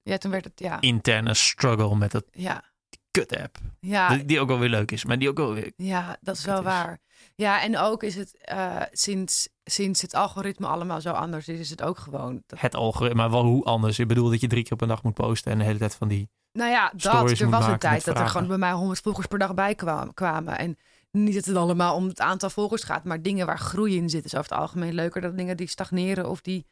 [0.02, 0.60] Ja, toen werd het...
[0.60, 2.71] Ja, interne struggle met dat ja,
[3.12, 3.56] kut-app.
[3.80, 5.72] ja, Die, die ook wel weer leuk is, maar die ook wel weer...
[5.76, 6.98] Ja, dat is wel is- waar.
[7.34, 11.70] Ja, en ook is het eh, sinds, sinds het algoritme allemaal zo anders is, is
[11.70, 12.42] het ook gewoon.
[12.46, 13.98] Dat, Het algoritme, maar wel hoe anders.
[13.98, 16.08] Ik bedoel dat je drie keer per dag moet posten en de hele tijd van
[16.08, 16.28] die...
[16.52, 17.40] nou ja, dat.
[17.40, 20.14] Er was een tijd dat er gewoon bij mij honderd volgers per dag bij kwamen.
[20.14, 20.58] kwamen.
[20.58, 20.76] En
[21.10, 24.24] niet dat het allemaal om het aantal volgers gaat, maar dingen waar groei in zit
[24.24, 26.66] is over het algemeen leuker dan dingen die stagneren of die,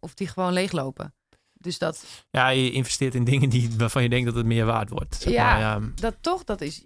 [0.00, 1.14] of die gewoon leeglopen.
[1.58, 4.90] Dus dat, Ja, je investeert in dingen die, waarvan je denkt dat het meer waard
[4.90, 5.14] wordt.
[5.14, 5.50] Zeg Ja.
[5.50, 5.90] maar, ja.
[5.94, 6.84] dat toch, dat is.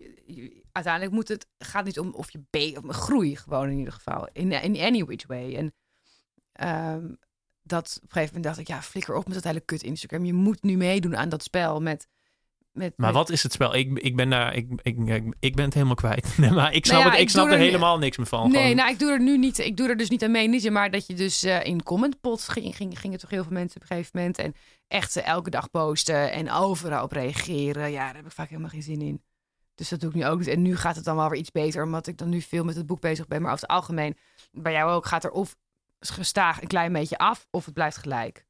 [0.73, 4.29] Uiteindelijk moet het, gaat niet om of je B of groei, gewoon in ieder geval.
[4.33, 5.55] In, in any which way.
[5.57, 5.75] En
[6.53, 7.07] ehm,
[7.63, 10.25] dat op een gegeven moment dacht ik, ja, flikker op met dat hele kut Instagram.
[10.25, 12.09] Je moet nu meedoen aan dat spel met.
[12.73, 13.75] Met Maar met- wat is het spel?
[13.75, 14.97] Ik, ik ben daar, ik, ik,
[15.41, 16.35] ik, ben het helemaal kwijt.
[16.39, 18.51] Nee, maar ik snap, Nou ja, het, ik snap er er- helemaal niks meer van.
[18.51, 19.59] Nee, Gewoon- nou, ik doe er nu niet.
[19.59, 20.49] Ik doe er dus niet aan mee.
[20.49, 23.77] Niet maar dat je dus eh, in commentpots ging, ging, gingen toch heel veel mensen
[23.77, 24.39] op een gegeven moment.
[24.39, 24.55] En
[24.89, 27.91] echt eh, elke dag posten en overal op reageren.
[27.91, 29.23] Ja, daar heb ik vaak helemaal geen zin in.
[29.75, 30.49] Dus dat doe ik nu ook niet.
[30.49, 32.77] En nu gaat het dan wel weer iets beter, omdat ik dan nu veel met
[32.77, 33.43] het boek bezig ben.
[33.43, 34.17] Maar over het algemeen,
[34.53, 35.57] bij jou ook, gaat er of
[35.99, 38.45] gestaag een klein beetje af, of het blijft gelijk.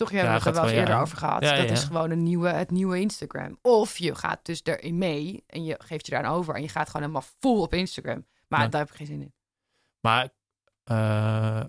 [0.00, 1.42] Toch, Ja, hebt het er gaat wel eerder over gehad.
[1.42, 3.58] Ja, dat ja, is gewoon een nieuwe, het nieuwe Instagram.
[3.62, 6.54] Of je gaat dus erin mee en je geeft je daar aan over.
[6.54, 8.26] En je gaat gewoon helemaal vol op Instagram.
[8.48, 8.68] Maar Ja.
[8.68, 9.34] daar heb ik geen zin in.
[10.00, 10.28] Maar
[10.84, 11.64] eh,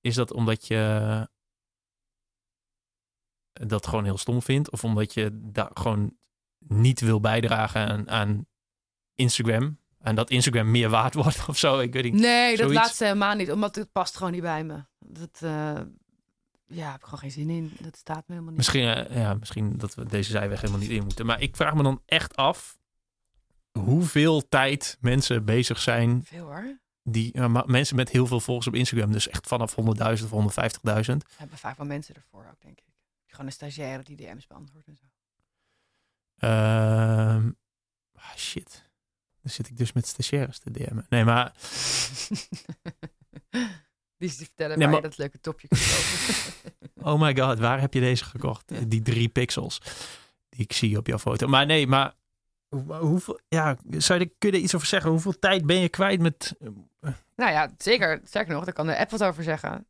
[0.00, 1.28] is dat omdat je
[3.52, 4.70] dat gewoon heel stom vindt?
[4.70, 6.16] Of omdat je daar gewoon
[6.58, 8.46] niet wil bijdragen aan, aan
[9.14, 9.78] Instagram?
[9.98, 11.78] En dat Instagram meer waard wordt of zo?
[11.78, 12.14] Ik weet niet.
[12.14, 12.80] Nee, dat Zoiets.
[12.82, 13.52] laatste helemaal niet.
[13.52, 14.84] Omdat het past gewoon niet bij me.
[14.98, 15.80] Dat, eh,
[16.70, 17.72] ja, heb ik gewoon geen zin in.
[17.80, 18.56] Dat staat me helemaal niet.
[18.56, 21.26] Misschien, eh, ja, misschien dat we deze zijweg helemaal niet in moeten.
[21.26, 22.78] Maar ik vraag me dan echt af
[23.78, 26.24] hoeveel tijd mensen bezig zijn.
[26.24, 26.78] Veel hoor.
[27.02, 29.12] Die, eh, mensen met heel veel volgers op Instagram.
[29.12, 31.22] Dus echt vanaf 100.000 of 150.000.
[31.22, 32.84] Er hebben vaak wel mensen ervoor ook, denk ik.
[33.26, 35.04] Gewoon een stagiaire die DM's beantwoordt en zo.
[36.36, 37.50] Ehm,
[38.14, 38.88] ah, shit.
[39.42, 41.06] Dan zit ik dus met stagiaires te DM'en.
[41.08, 41.54] Nee, maar
[44.20, 45.80] die is te vertellen Nee, waar maar- je dat leuke topje kunt
[46.92, 47.12] kopen.
[47.12, 48.62] oh my god, waar heb je deze gekocht?
[48.66, 48.80] Ja.
[48.86, 49.80] Die drie pixels
[50.48, 51.46] die ik zie op jouw foto.
[51.48, 52.14] Maar nee, maar
[52.68, 55.10] hoe- hoeveel, ja, zou je, kun je er iets over zeggen?
[55.10, 56.54] Hoeveel tijd ben je kwijt met,
[57.36, 58.20] nou ja, zeker.
[58.24, 59.86] Sterker nog, daar kan de app wat over zeggen.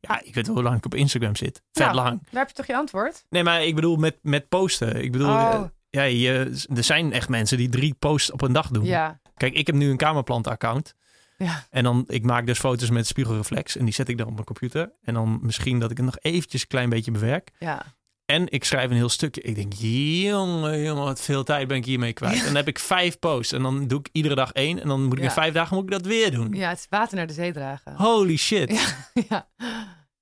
[0.00, 1.62] ja, ik weet wel hoe lang ik op Instagram zit.
[1.72, 1.94] Vet Nou.
[1.96, 2.20] lang.
[2.30, 3.24] Daar heb je toch je antwoord?
[3.28, 5.02] Nee, maar ik bedoel met, met posten.
[5.02, 5.50] Ik bedoel, Oh.
[5.54, 8.84] eh, ja, je, er zijn echt mensen die drie posts op een dag doen.
[8.84, 9.20] Ja.
[9.36, 10.94] Kijk, ik heb nu een kamerplanten-account.
[11.36, 11.66] Ja.
[11.70, 13.76] En dan, ik maak dus foto's met spiegelreflex.
[13.76, 14.92] En die zet ik dan op mijn computer.
[15.02, 17.50] En dan misschien dat ik het nog eventjes een klein beetje bewerk.
[17.58, 17.84] Ja.
[18.26, 19.40] En ik schrijf een heel stukje.
[19.40, 22.38] Ik denk, jongen, jongen, wat veel tijd ben ik hiermee kwijt.
[22.38, 23.52] En dan heb ik vijf posts.
[23.52, 24.80] En dan doe ik iedere dag één.
[24.80, 25.24] En dan moet ik Ja.
[25.24, 26.52] in vijf dagen moet ik dat weer doen.
[26.52, 27.94] ja, het is water naar de zee dragen.
[27.96, 28.70] Holy shit.
[28.70, 28.86] Ja,
[29.28, 29.48] ja.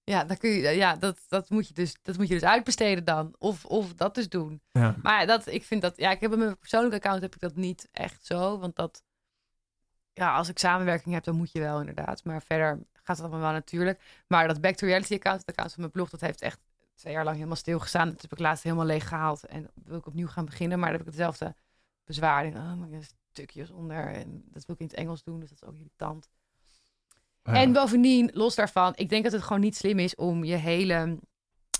[0.04, 3.04] ja, dan kun je, ja dat, dat, moet je dus, dat moet je dus uitbesteden
[3.04, 3.34] dan.
[3.38, 4.60] Of, of dat dus doen.
[4.72, 4.96] Ja.
[5.02, 7.56] Maar dat, ik vind dat, ja, ik heb op mijn persoonlijke account heb ik dat
[7.56, 8.58] niet echt zo.
[8.58, 9.02] Want dat,
[10.14, 12.24] ja, als ik samenwerking heb, dan moet je wel inderdaad.
[12.24, 14.00] Maar verder gaat het allemaal wel natuurlijk.
[14.26, 16.60] Maar dat Back to Reality account, het account van mijn blog, dat heeft echt
[16.94, 18.10] twee jaar lang helemaal stilgestaan.
[18.10, 19.46] Dat heb ik laatst helemaal leeg gehaald.
[19.46, 20.78] En wil ik opnieuw gaan beginnen.
[20.78, 21.54] Maar dan heb ik hetzelfde
[22.04, 22.46] bezwaar.
[22.46, 24.06] Ik denk, oh, maar zijn stukjes onder.
[24.06, 26.28] En dat wil ik in het Engels doen, dus dat is ook irritant.
[27.42, 31.18] En bovendien, los daarvan, ik denk dat het gewoon niet slim is om je hele.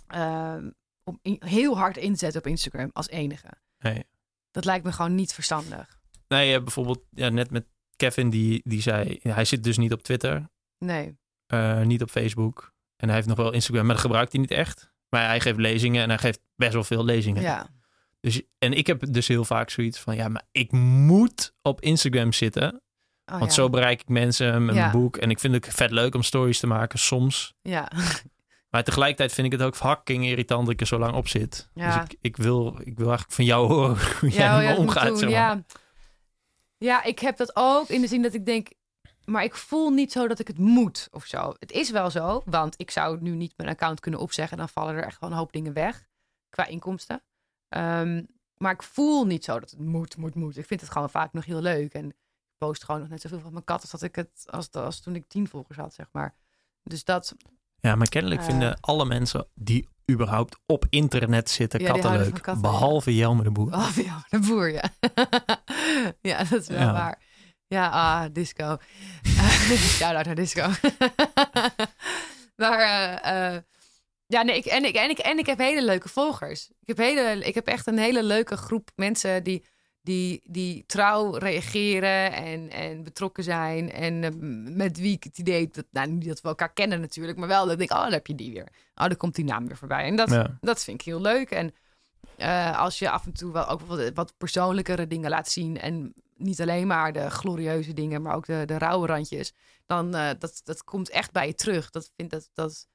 [0.06, 0.70] ehm,
[1.04, 3.48] om in- heel hard in te zetten op Instagram als enige.
[3.78, 4.04] Nee.
[4.50, 6.00] Dat lijkt me gewoon niet verstandig.
[6.28, 7.66] Nee, bijvoorbeeld ja, net met
[8.06, 9.18] Kevin, die, die zei...
[9.22, 10.48] Hij zit dus niet op Twitter.
[10.78, 11.16] Nee.
[11.46, 12.72] eh, niet op Facebook.
[12.96, 14.90] En hij heeft nog wel Instagram, maar dat gebruikt hij niet echt.
[15.08, 17.42] Maar hij geeft lezingen en hij geeft best wel veel lezingen.
[17.42, 17.66] Ja.
[18.20, 20.16] Dus, en ik heb dus heel vaak zoiets van...
[20.16, 22.82] Ja, maar ik moet op Instagram zitten.
[23.24, 23.50] Oh, Want ja.
[23.50, 24.80] zo bereik ik mensen met Ja.
[24.80, 25.16] mijn boek.
[25.16, 27.54] En ik vind het vet leuk om stories te maken, soms.
[27.62, 27.90] Ja.
[28.70, 31.68] Maar tegelijkertijd vind ik het ook fucking irritant dat ik er zo lang op zit.
[31.74, 31.94] Ja.
[31.94, 35.18] Dus ik, ik, wil, ik wil eigenlijk van jou horen hoe jij ja, ermee omgaat.
[35.18, 35.38] zeg maar.
[35.38, 35.62] ja.
[36.82, 38.68] Ja, ik heb dat ook in de zin dat ik denk.
[39.24, 41.54] maar ik voel niet zo dat ik het moet of zo.
[41.58, 44.56] Het is wel zo, want ik zou nu niet mijn account kunnen opzeggen.
[44.56, 46.08] Dan vallen er echt wel een hoop dingen weg
[46.48, 47.22] qua inkomsten.
[47.68, 48.22] Ehm,
[48.56, 50.56] maar ik voel niet zo dat het moet, moet, moet.
[50.56, 51.92] Ik vind het gewoon vaak nog heel leuk.
[51.92, 52.16] En ik
[52.58, 55.14] post gewoon nog net zoveel van mijn kat als, dat ik het, als, als toen
[55.14, 56.34] ik tien volgers had, zeg maar.
[56.82, 57.34] Dus dat...
[57.80, 62.32] Ja, maar kennelijk Uh, vinden alle mensen die überhaupt op internet zitten Ja, katten leuk.
[62.42, 63.72] katten, behalve Jelme de Boer.
[63.74, 64.84] Oh, ja, de boer, ja.
[66.30, 66.92] ja, dat is wel Ja.
[66.92, 67.20] waar.
[67.66, 68.76] Ja, ah, disco.
[69.98, 70.68] Shout-out naar disco.
[72.62, 73.62] maar, eh, eh,
[74.26, 76.70] ja, nee, ik, en, ik, en, ik, en ik heb hele leuke volgers.
[76.80, 79.66] Ik heb, hele, ik heb echt een hele leuke groep mensen die,
[80.02, 83.92] die, die trouw reageren en, en betrokken zijn.
[83.92, 84.30] En eh,
[84.74, 87.62] met wie ik het idee, dat, nou, niet dat we elkaar kennen natuurlijk, maar wel
[87.62, 88.68] dat ik denk, oh, daar heb je die weer.
[88.94, 90.04] Oh, daar komt die naam weer voorbij.
[90.04, 90.58] En dat, Ja.
[90.60, 91.50] dat vind ik heel leuk.
[91.50, 91.74] En
[92.36, 95.78] eh, als je af en toe wel ook wat, wat persoonlijkere dingen laat zien.
[95.78, 99.54] En niet alleen maar de glorieuze dingen, maar ook de, de rauwe randjes.
[99.86, 101.90] Dan uh, dat, dat komt echt bij je terug.
[101.90, 102.50] Dat vind dat.
[102.54, 102.88] dat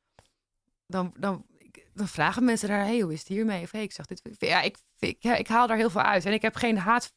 [0.87, 1.45] dan, dan,
[1.97, 3.63] dan vragen mensen daar: hey, hoe is het hiermee?
[3.63, 4.21] Of hey, ik zag dit.
[4.37, 6.25] Ja, ik, ik, haal daar heel veel uit.
[6.25, 7.13] En ik heb geen haat.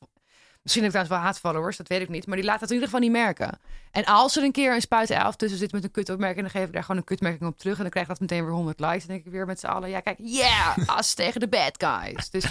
[0.63, 2.27] Misschien heb ik trouwens wel haatfollowers, dat weet ik niet.
[2.27, 3.59] Maar die laten het in ieder geval niet merken.
[3.91, 6.67] En als er een keer een spuit 11 tussen zit met een kutopmerking, dan geef
[6.67, 7.77] ik daar gewoon een kutmerking op terug.
[7.77, 8.95] En dan krijg ik dat meteen weer 100 likes.
[8.95, 11.85] En dan denk ik weer met z'n allen, ja kijk, yeah, as tegen de bad
[11.85, 12.31] guys.
[12.31, 12.45] Dus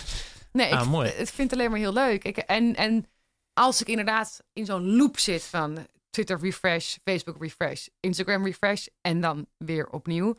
[0.51, 1.10] nee, Ah, ik, mooi.
[1.10, 2.23] ik vind het alleen maar heel leuk.
[2.23, 3.06] Ik, en, en
[3.53, 9.22] als ik inderdaad in zo'n loop zit van Twitter refresh, Facebook refresh, Instagram refresh en
[9.22, 10.35] dan weer opnieuw,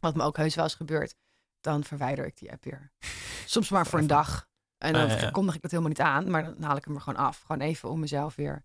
[0.00, 1.14] wat me ook heus wel eens gebeurt,
[1.60, 2.90] dan verwijder ik die app weer.
[3.46, 4.46] Soms maar voor een dag.
[4.78, 6.94] En dan Ah, ja, kondig ik het helemaal niet aan, maar dan haal ik hem
[6.94, 7.42] er gewoon af.
[7.46, 8.64] Gewoon even om mezelf weer.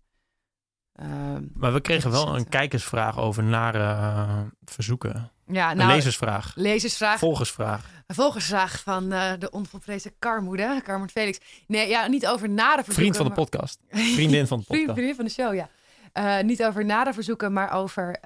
[0.92, 5.30] ehm, Maar we kregen wel een kijkersvraag over nare eh, verzoeken.
[5.46, 6.52] ja, Een nou, lezersvraag.
[6.56, 7.18] lezersvraag.
[7.18, 7.84] Volgersvraag.
[8.06, 11.38] Een volgersvraag van eh, de onvolprezen Karmoede, Carmen Felix.
[11.66, 12.94] Nee, ja, niet over nare verzoeken.
[12.94, 13.80] Vriend van de maar- podcast.
[14.16, 14.92] Vriendin van de podcast.
[14.92, 15.68] vriendin van de show, ja.
[16.12, 18.18] Eh, niet over nare verzoeken, maar over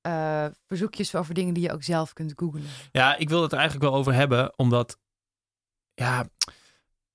[0.00, 2.62] eh, verzoekjes over dingen die je ook zelf kunt googlen.
[2.92, 4.98] Ja, ik wil het er eigenlijk wel over hebben, omdat
[5.94, 6.28] ja,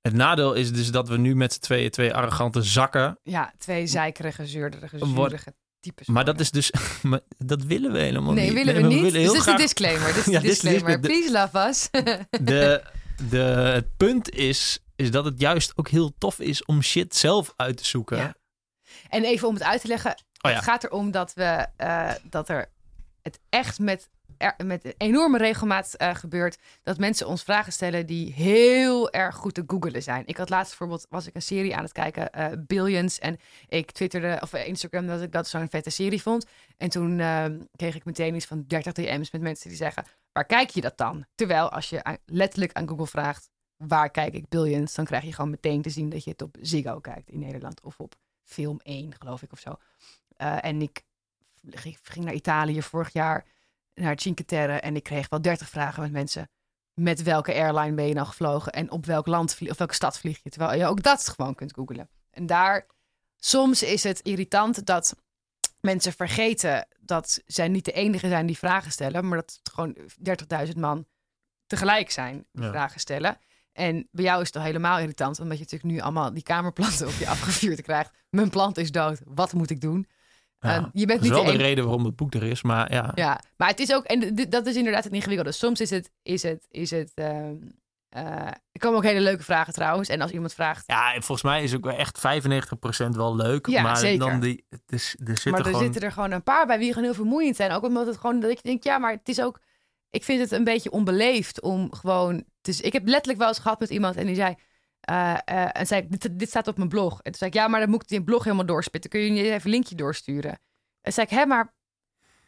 [0.02, 3.20] het nadeel is dus dat we nu met z'n tweeën twee arrogante zakken.
[3.24, 6.08] Ja, twee zeikerige, zeurderige, Wordt- zuurige types.
[6.08, 6.72] Maar dat is dus,
[7.02, 8.54] maar dat willen we helemaal Nee, niet.
[8.54, 8.90] willen we niet.
[9.02, 10.14] willen dus heel dit is de disclaimer.
[10.14, 11.02] Dit is Ja, de dit is de disclaimer.
[11.02, 11.50] disclaimer.
[11.52, 11.90] Please love us.
[12.52, 12.84] de,
[13.30, 13.38] de,
[13.74, 17.78] het punt is, is dat het juist ook heel tof is om shit zelf uit
[17.78, 18.18] te zoeken.
[18.18, 18.36] Ja.
[19.10, 20.12] En even om het uit te leggen.
[20.12, 20.58] Oh ja.
[20.58, 22.74] Het gaat erom dat we eh, dat er
[23.26, 26.58] het echt met, er, met enorme regelmaat eh, gebeurt.
[26.84, 30.24] Dat mensen ons vragen stellen die heel erg goed te googelen zijn.
[30.26, 33.20] Ik had laatst bijvoorbeeld was ik een serie aan het kijken, eh, Billions.
[33.20, 33.38] En
[33.68, 36.46] ik twitterde of eh, Instagram dat ik dat zo'n vette serie vond.
[36.78, 37.46] En toen eh,
[37.76, 40.98] kreeg ik meteen iets van 30 DM's met mensen die zeggen: waar kijk je dat
[40.98, 41.26] dan?
[41.36, 43.50] Terwijl als je letterlijk aan Google vraagt.
[43.76, 44.94] Waar kijk ik Billions?
[44.94, 47.82] Dan krijg je gewoon meteen te zien dat je het op Ziggo kijkt in Nederland.
[47.82, 49.76] Of op film 1, geloof ik, of zo.
[50.38, 51.05] En ik
[51.70, 53.46] ging, ging naar Italië vorig jaar,
[53.94, 54.80] naar Cinque Terre.
[54.80, 56.50] En ik kreeg wel 30 vragen met mensen.
[56.94, 58.72] Met welke airline ben je nou gevlogen?
[58.72, 60.50] En op welk land of welke stad vlieg je?
[60.50, 62.10] Terwijl je ook dat gewoon kunt googlen.
[62.32, 62.88] En daar,
[63.38, 65.16] soms is het irritant dat
[65.82, 69.28] mensen vergeten dat zij niet de enige zijn die vragen stellen.
[69.28, 69.98] Maar dat het gewoon
[70.68, 71.06] 30.000 man
[71.68, 72.70] tegelijk zijn die Ja.
[72.70, 73.38] vragen stellen.
[73.72, 77.08] En bij jou is het al helemaal irritant, omdat je natuurlijk nu allemaal die kamerplanten
[77.08, 78.12] op je afgevuurd krijgt.
[78.30, 80.08] Mijn plant is dood, wat moet ik doen?
[80.66, 80.78] Ja.
[80.78, 82.94] Eh, je bent dat is niet wel de reden waarom het boek er is, maar
[82.94, 83.12] ja.
[83.16, 85.52] Ja, maar het is ook, en dat is inderdaad het ingewikkelde.
[85.52, 87.12] Soms is het, is het, is het,
[88.16, 90.10] eh, er komen ook hele leuke vragen trouwens.
[90.10, 93.68] En als iemand vraagt, Ja, en volgens mij is ook echt 95% wel leuk.
[93.68, 94.30] Ja, maar zeker.
[94.30, 95.84] dan die, het is, er zitten maar er gewoon...
[95.84, 97.72] zitten er gewoon een paar bij wie gewoon heel vermoeiend zijn.
[97.72, 99.60] Ook omdat het gewoon, dat je denkt, ja, maar het is ook,
[100.10, 103.80] ik vind het een beetje onbeleefd om gewoon, dus ik heb letterlijk wel eens gehad
[103.80, 104.56] met iemand en die zei,
[105.06, 107.14] eh, eh, en zei, ik, dit, dit staat op mijn blog.
[107.14, 109.10] En toen zei ik, ja, maar dan moet ik die blog helemaal doorspitten.
[109.10, 110.60] Kun je niet even een linkje doorsturen?
[111.02, 111.74] En zei ik, hè, maar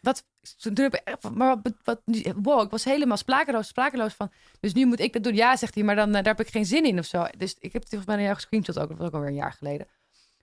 [0.02, 0.24] wat,
[0.58, 2.02] toen heb ik, maar wat, wat,
[2.36, 5.36] wow, ik was helemaal sprakeloos, sprakeloos van, dus nu moet ik dat doen.
[5.36, 7.26] Ja, zegt hij, maar dan eh, daar heb ik geen zin in of zo.
[7.38, 9.36] Dus ik heb het volgens mij een jaar gescreenshot ook, dat was ook alweer een
[9.36, 9.88] jaar geleden.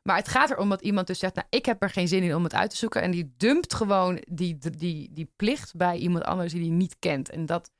[0.03, 2.35] Maar het gaat erom dat iemand dus zegt, nou, ik heb er geen zin in
[2.35, 3.03] om het uit te zoeken.
[3.03, 7.31] En die dumpt gewoon die, die, die plicht bij iemand anders die die niet kent.
[7.31, 7.71] En dat,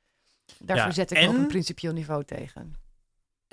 [0.59, 2.75] daar Ja, verzet ik me op en- een principieel niveau tegen.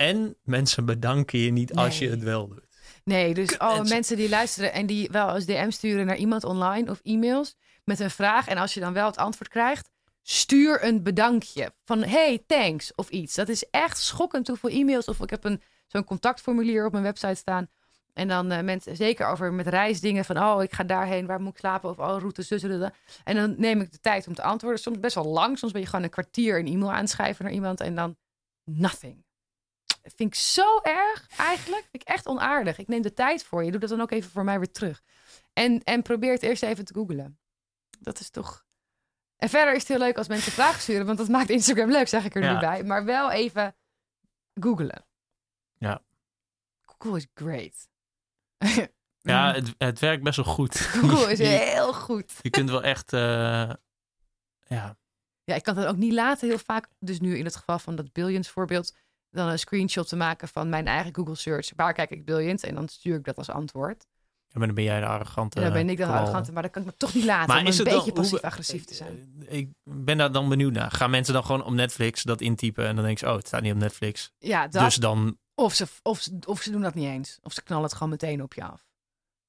[0.03, 2.67] En mensen bedanken je niet als je het wel doet.
[3.03, 3.95] Nee, dus alle mensen.
[3.95, 7.99] mensen die luisteren en die wel eens DM sturen naar iemand online of e-mails met
[7.99, 8.47] een vraag.
[8.47, 9.89] En als je dan wel het antwoord krijgt,
[10.21, 13.35] stuur een bedankje van hey, thanks of iets.
[13.35, 15.07] Dat is echt schokkend hoeveel e-mails.
[15.07, 17.67] Of ik heb een, zo'n contactformulier op mijn website staan.
[18.13, 21.53] En dan eh, mensen, zeker over met reisdingen van oh, ik ga daarheen, waar moet
[21.53, 21.89] ik slapen?
[21.89, 22.89] Of oh, route, zus, zus, zus.
[23.23, 24.79] En dan neem ik de tijd om te antwoorden.
[24.79, 25.57] Soms best wel lang.
[25.57, 28.17] Soms ben je gewoon een kwartier een e-mail aanschrijven naar iemand en dan
[28.63, 29.23] nothing.
[30.03, 31.81] Vind ik zo erg eigenlijk.
[31.81, 32.77] Vind ik echt onaardig.
[32.77, 33.71] Ik neem de tijd voor je.
[33.71, 35.01] Doe dat dan ook even voor mij weer terug.
[35.53, 37.39] En, en probeer het eerst even te googlen.
[37.99, 38.65] Dat is toch...
[39.35, 41.05] En verder is het heel leuk als mensen vragen sturen.
[41.05, 42.83] Want dat maakt Instagram leuk, zeg ik er nu bij.
[42.83, 43.75] Maar wel even
[44.53, 45.05] googlen.
[45.77, 46.01] Ja.
[46.81, 47.87] Google is great.
[49.21, 50.75] ja, het, het werkt best wel goed.
[50.99, 52.33] Google is heel goed.
[52.41, 53.13] Je kunt wel echt...
[53.13, 53.71] Uh,
[54.63, 54.97] ja,
[55.43, 56.87] ja, ik kan het ook niet laten heel vaak.
[56.99, 58.95] Dus nu in het geval van dat Billions voorbeeld,
[59.33, 61.71] dan een screenshot te maken van mijn eigen Google search.
[61.75, 62.63] Waar kijk ik Billions?
[62.63, 64.05] En dan stuur ik dat als antwoord.
[64.47, 65.59] Ja, maar dan ben jij de arrogante.
[65.59, 67.59] Ja, dan ben ik de arrogante, maar dat kan ik me toch niet laten maar
[67.59, 69.43] om is een beetje passief-agressief te zijn.
[69.47, 70.91] Ik ben daar dan benieuwd naar.
[70.91, 73.61] Gaan mensen dan gewoon op Netflix dat intypen en dan denk je, oh, het staat
[73.61, 74.31] niet op Netflix.
[74.37, 75.37] Ja, dat, dus dan...
[75.55, 77.39] Of ze, of, ze, of ze doen dat niet eens.
[77.41, 78.87] Of ze knallen het gewoon meteen op je af.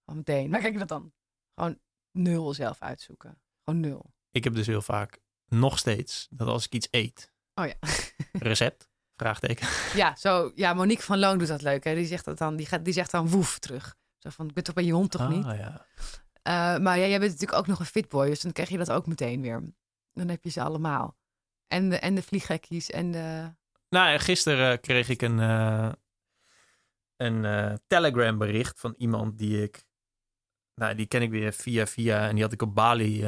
[0.05, 0.51] Gewoon meteen.
[0.51, 1.13] Maar kijk je dat dan?
[1.55, 1.79] Gewoon
[2.13, 3.39] nul zelf uitzoeken.
[3.65, 4.13] Gewoon nul.
[4.31, 7.33] Ik heb dus heel vaak nog steeds dat als ik iets eet.
[7.55, 7.75] Oh ja.
[8.33, 8.89] recept?
[9.17, 9.69] Vraagteken.
[9.95, 11.85] Ja, zo, ja, Monique van Loon doet dat leuk.
[11.85, 11.95] Hè?
[11.95, 13.97] Die, zegt dat dan, die, gaat, die zegt dan woef terug.
[14.19, 15.45] Zo van, ik ben toch bij je hond toch niet?
[15.45, 15.87] Ah, ja.
[16.49, 18.27] Uh, maar ja, jij bent natuurlijk ook nog een fitboy.
[18.27, 19.63] Dus dan krijg je dat ook meteen weer.
[20.13, 21.17] Dan heb je ze allemaal.
[21.67, 22.23] En de, en de
[22.87, 23.53] en de...
[23.89, 25.93] Nou, gisteren kreeg ik een, uh,
[27.17, 29.85] een uh, Telegram bericht van iemand die ik
[30.75, 32.29] nou, die ken ik weer via via.
[32.29, 33.27] En die had ik op Bali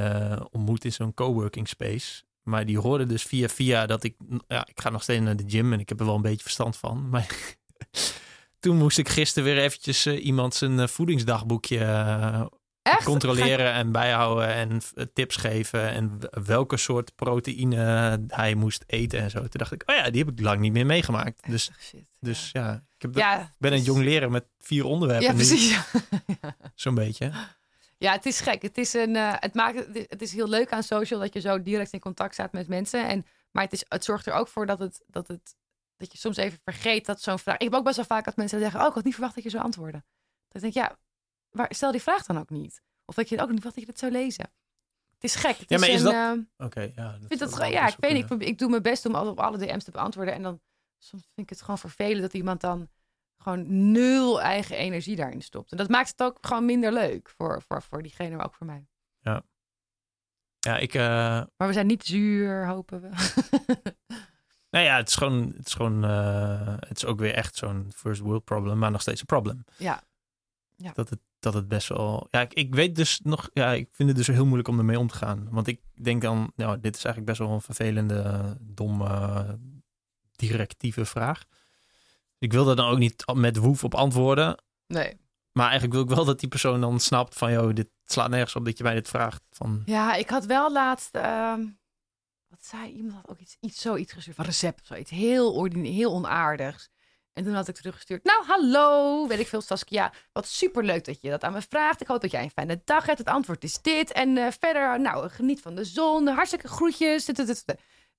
[0.50, 2.24] ontmoet in zo'n coworking space.
[2.47, 4.16] Maar die hoorde dus via via dat ik...
[4.48, 6.43] Ja, ik ga nog steeds naar de gym en ik heb er wel een beetje
[6.43, 7.09] verstand van.
[7.10, 7.36] Maar
[8.59, 11.78] toen moest ik gisteren weer eventjes uh, iemand zijn uh, voedingsdagboekje
[12.82, 13.05] Echt?
[13.05, 14.81] controleren en bijhouden en
[15.12, 15.90] tips geven.
[15.90, 19.39] En welke soort proteïne hij moest eten en zo.
[19.39, 21.51] Toen dacht ik, oh ja, die heb ik lang niet meer meegemaakt.
[21.51, 22.74] Dus, Shit, dus ja.
[22.74, 25.27] ik heb ja, ben een jong leren met vier onderwerpen.
[25.27, 25.78] Ja, precies.
[26.74, 27.32] Zo'n beetje.
[27.98, 28.62] Ja, het is gek.
[28.62, 31.62] Het is, een, uh, het, maakt, het is heel leuk aan social dat je zo
[31.62, 33.09] direct in contact staat met mensen.
[33.09, 35.56] En, maar het, is, het zorgt er ook voor dat, het, dat, het,
[35.97, 37.56] dat je soms even vergeet dat zo'n vraag.
[37.56, 39.44] Ik heb ook best wel vaak dat mensen zeggen: Oh, ik had niet verwacht dat
[39.44, 40.05] je zou antwoorden.
[40.48, 40.98] Dan denk ik, ja,
[41.51, 42.82] maar stel die vraag dan ook niet.
[43.05, 44.52] Of dat je ook niet verwacht dat je dat zou lezen.
[45.14, 45.56] Het is gek.
[45.56, 46.12] Het ja, maar is, dat...
[46.12, 47.18] Uh, Oké, ja.
[47.28, 48.31] vind dat, ja, ik weet niet.
[48.31, 50.35] Ik, ik, doe mijn best om op alle DM's te beantwoorden.
[50.35, 50.60] En dan
[50.98, 52.89] soms vind ik het gewoon vervelend dat iemand dan
[53.36, 55.70] gewoon nul eigen energie daarin stopt.
[55.70, 58.66] En dat maakt het ook gewoon minder leuk voor, voor, voor diegene, maar ook voor
[58.66, 58.86] mij.
[59.20, 59.42] Ja.
[60.58, 60.94] Ja, ik...
[60.94, 61.02] Uh...
[61.56, 63.08] Maar we zijn niet zuur, hopen we.
[64.70, 65.52] nou ja, het is gewoon...
[65.56, 69.00] Het is, gewoon, uh, het is ook weer echt zo'n first world problem, maar nog
[69.00, 69.64] steeds een probleem.
[69.76, 70.02] Ja.
[70.76, 70.92] ja.
[70.92, 72.26] Dat, het, dat het best wel...
[72.30, 73.50] Ja, ik, ik weet dus nog...
[73.52, 75.48] Ja, ik vind het dus heel moeilijk om ermee om te gaan.
[75.50, 76.52] Want ik denk dan...
[76.56, 79.58] Nou, dit is eigenlijk best wel een vervelende, domme,
[80.32, 81.44] directieve vraag.
[82.38, 84.62] Ik wil er dan ook niet met woef op antwoorden.
[84.86, 85.20] Nee.
[85.52, 87.52] Maar eigenlijk wil ik wel dat die persoon dan snapt van...
[87.52, 89.42] joh, dit slaat nergens op dat je mij dit vraagt.
[89.50, 89.82] Van...
[89.84, 91.16] Ja, ik had wel laatst...
[91.16, 91.54] Uh,
[92.48, 93.14] wat zei iemand?
[93.14, 95.10] Had ook iets, iets zoiets gestuurd van recept of zoiets.
[95.10, 96.88] Heel, heel onaardigs.
[97.32, 98.24] En toen had ik teruggestuurd.
[98.24, 100.12] Nou, hallo, weet ik veel, Saskia.
[100.32, 102.00] Wat superleuk dat je dat aan me vraagt.
[102.00, 103.18] Ik hoop dat jij een fijne dag hebt.
[103.18, 104.12] Het antwoord is dit.
[104.12, 106.26] En uh, verder, nou, geniet van de zon.
[106.26, 107.24] Hartstikke groetjes.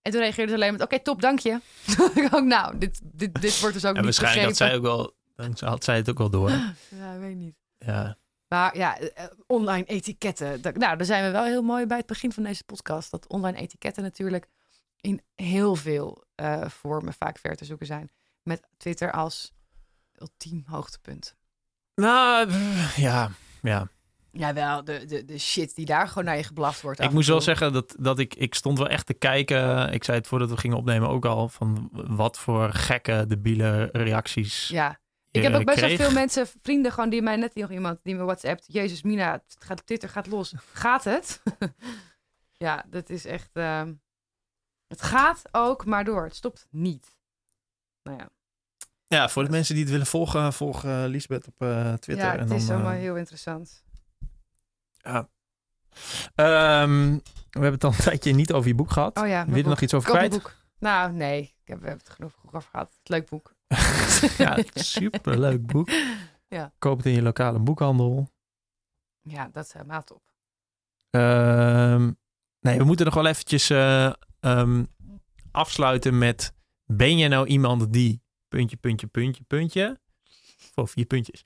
[0.07, 1.59] En toen reageerde ze alleen met, oké, top, dank je.
[2.15, 4.81] ik ook, nou, dit, dit, dit wordt dus ook en niet waarschijnlijk had zij ook
[4.81, 5.15] wel,
[5.59, 6.49] had zij het ook wel door.
[6.99, 7.55] ja, ik weet niet.
[7.77, 8.17] Ja.
[8.47, 10.59] Maar ja, eh, online etiketten.
[10.61, 13.11] nou, daar zijn we wel heel mooi bij het begin van deze podcast.
[13.11, 14.47] Dat online etiketten natuurlijk
[15.01, 18.11] in heel veel uh, vormen vaak ver te zoeken zijn.
[18.43, 19.53] Met Twitter als
[20.21, 21.35] ultiem hoogtepunt.
[21.95, 22.51] Nou,
[22.95, 23.31] ja,
[23.61, 23.89] ja.
[24.39, 26.99] Ja, wel, de, de, de shit die daar gewoon naar je geblaft wordt.
[26.99, 29.93] Ik moest wel zeggen dat, dat ik, ik stond wel echt te kijken.
[29.93, 31.49] Ik zei het voordat we gingen opnemen ook al.
[31.49, 34.67] Van wat voor gekke, debiele reacties.
[34.67, 34.99] Ja,
[35.31, 38.15] ik heb ook best wel veel mensen, vrienden gewoon die mij net nog iemand die
[38.15, 38.61] me WhatsApp.
[38.65, 40.53] Jezus, Mina, het gaat, Twitter gaat los.
[40.73, 41.41] Gaat het?
[42.65, 43.49] ja, dat is echt.
[43.53, 43.81] Uh,
[44.87, 46.23] het gaat ook, maar door.
[46.23, 47.17] Het stopt niet.
[48.03, 48.29] Nou ja.
[49.07, 52.25] Ja, voor de mensen die het willen volgen, volg uh, Lisbeth op uh, Twitter.
[52.25, 53.83] Ja, het is allemaal heel interessant.
[55.07, 55.29] Ja.
[56.83, 59.17] Um, we hebben het al een tijdje niet over je boek gehad.
[59.17, 60.31] Oh ja, Wil je er nog iets over kwijt?
[60.31, 60.55] Boek.
[60.79, 61.41] Nou, nee.
[61.41, 62.95] Ik heb, we hebben het genoeg over gehad.
[62.99, 63.53] Het leuk boek.
[64.37, 65.89] ja, super leuk boek.
[66.49, 66.73] Ja.
[66.79, 68.31] Koop het in je lokale boekhandel.
[69.21, 70.21] Ja, dat is helemaal top.
[71.09, 72.17] Um,
[72.59, 74.87] nee, we moeten nog wel eventjes uh, um,
[75.51, 76.53] afsluiten met...
[76.85, 78.21] Ben je nou iemand die...
[78.47, 79.99] Puntje, puntje, puntje, puntje...
[80.73, 81.43] Voor vier puntjes.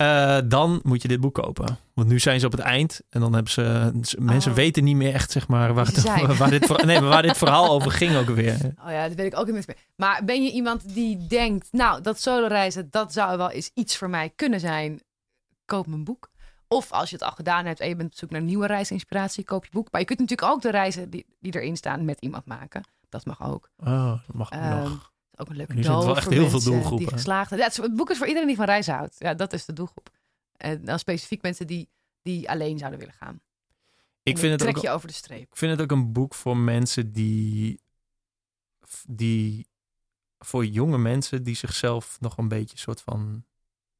[0.00, 1.78] Uh, dan moet je dit boek kopen.
[1.94, 3.00] Want nu zijn ze op het eind.
[3.10, 3.90] En dan hebben ze.
[4.18, 4.56] Mensen oh.
[4.56, 6.02] weten niet meer echt, zeg maar, waar, het,
[6.38, 8.54] waar, dit, nee, waar dit verhaal over ging ook weer.
[8.84, 9.76] Oh ja, dat weet ik ook niet meer.
[9.96, 13.96] Maar ben je iemand die denkt, nou, dat solo reizen, dat zou wel eens iets
[13.96, 15.02] voor mij kunnen zijn.
[15.64, 16.30] Koop mijn boek.
[16.68, 19.44] Of als je het al gedaan hebt en je bent op zoek naar nieuwe reisinspiratie,
[19.44, 19.88] koop je boek.
[19.90, 22.82] Maar je kunt natuurlijk ook de reizen die, die erin staan met iemand maken.
[23.08, 23.70] Dat mag ook.
[23.76, 25.09] Oh, dat mag um, nog.
[25.40, 27.06] Ook een leuke Nu zijn het wel echt heel veel doelgroepen.
[27.06, 29.16] Die geslaagd ja, het, boek is voor iedereen die van reizen houdt.
[29.18, 30.10] Ja, dat is de doelgroep.
[30.56, 31.88] En dan specifiek mensen die,
[32.22, 33.40] die alleen zouden willen gaan.
[34.22, 35.50] Ik vind, het trek ook, je over de streep.
[35.50, 37.80] ik vind het ook een boek voor mensen die,
[39.06, 39.66] die
[40.38, 43.44] voor jonge mensen die zichzelf nog een beetje soort van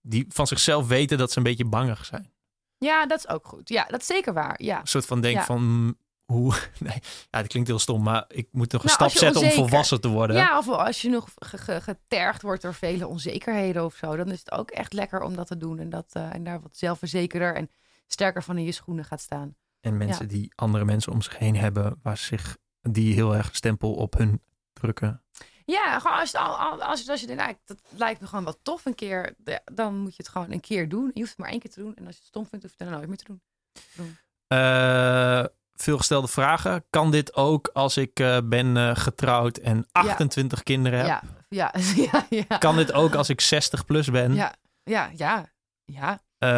[0.03, 2.33] die van zichzelf weten dat ze een beetje bangig zijn.
[2.79, 3.69] Ja, dat is ook goed.
[3.69, 4.63] Ja, dat is zeker waar.
[4.63, 4.81] Ja.
[4.81, 5.45] Een soort van denk Ja.
[5.45, 5.97] van
[6.33, 6.99] hoe nee,
[7.31, 9.51] ja, dat klinkt heel stom, maar ik moet nog een Nou, stap als zetten om
[9.51, 10.37] volwassen te worden.
[10.37, 14.31] Ja, of als je nog ge- ge- getergd wordt door vele onzekerheden of zo, dan
[14.31, 16.77] is het ook echt lekker om dat te doen en, dat, eh, en daar wat
[16.77, 17.71] zelfverzekerder en
[18.07, 19.55] sterker van in je schoenen gaat staan.
[19.81, 23.95] En mensen die andere mensen om zich heen hebben waar zich die heel erg stempel
[23.95, 24.43] op hun
[24.73, 25.23] drukken.
[25.65, 28.45] Ja, gewoon als, het al- als, je- als je denkt, nou, dat lijkt me gewoon
[28.45, 29.35] wel tof een keer,
[29.73, 31.11] dan moet je het gewoon een keer doen.
[31.15, 32.75] Je hoeft het maar één keer te doen en als je het stom vindt, hoef
[32.77, 34.17] je het dan nooit meer te doen.
[34.47, 35.45] Eh,
[35.83, 36.85] gestelde vragen.
[36.91, 41.07] Kan dit ook als ik eh, ben eh, getrouwd en 28 kinderen heb?
[41.07, 41.75] Ja, ja,
[42.13, 42.59] ja, ja.
[42.59, 44.35] Kan dit ook als ik 60 plus ben?
[44.35, 45.53] Ja, ja, ja,
[45.85, 46.23] ja.
[46.39, 46.49] Eh,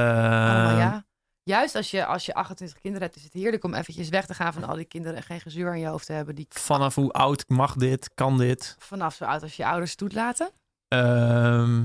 [0.78, 1.05] ja.
[1.43, 4.35] Juist als je, als je 28 kinderen hebt, is het heerlijk om eventjes weg te
[4.35, 6.94] gaan van al die kinderen en geen gezeur in je hoofd te hebben die Vanaf
[6.94, 8.15] hoe oud mag dit?
[8.15, 8.77] Kan dit?
[8.78, 10.51] vanaf zo oud als je ouders toelaten.
[10.89, 11.85] Ehm,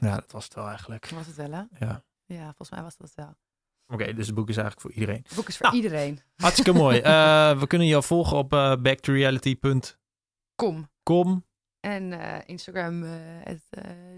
[0.00, 1.10] ja, dat was het wel eigenlijk.
[1.10, 1.62] Was het wel, hè?
[1.78, 2.04] Ja.
[2.26, 3.36] Ja, volgens mij was dat het wel.
[3.88, 5.22] Oké, dus het boek is eigenlijk voor iedereen.
[5.26, 5.76] Het boek is voor Nou.
[5.82, 6.20] iedereen.
[6.36, 6.98] Hartstikke mooi.
[6.98, 10.90] Eh, we kunnen jou volgen op eh backtoreality.com.
[11.02, 11.44] Kom.
[11.80, 13.02] En eh, Instagram,
[13.42, 13.62] het,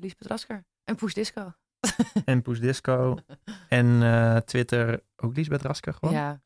[0.01, 0.65] Liesbeth Rasker.
[0.85, 1.53] En Push Disco.
[2.24, 3.16] en Poes Disco.
[3.69, 4.03] en
[4.47, 6.15] Twitter ook Liesbeth Rasker gewoon.
[6.15, 6.40] Ja.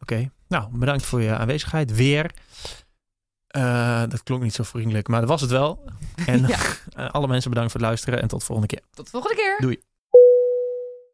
[0.00, 2.30] Oké, nou bedankt voor je aanwezigheid weer.
[4.08, 5.84] Dat klonk niet zo vriendelijk, maar dat was het wel.
[6.26, 6.58] En ja.
[7.06, 8.84] alle mensen bedankt voor het luisteren en tot de volgende keer.
[8.90, 9.56] Tot de volgende keer.
[9.60, 9.82] Doei.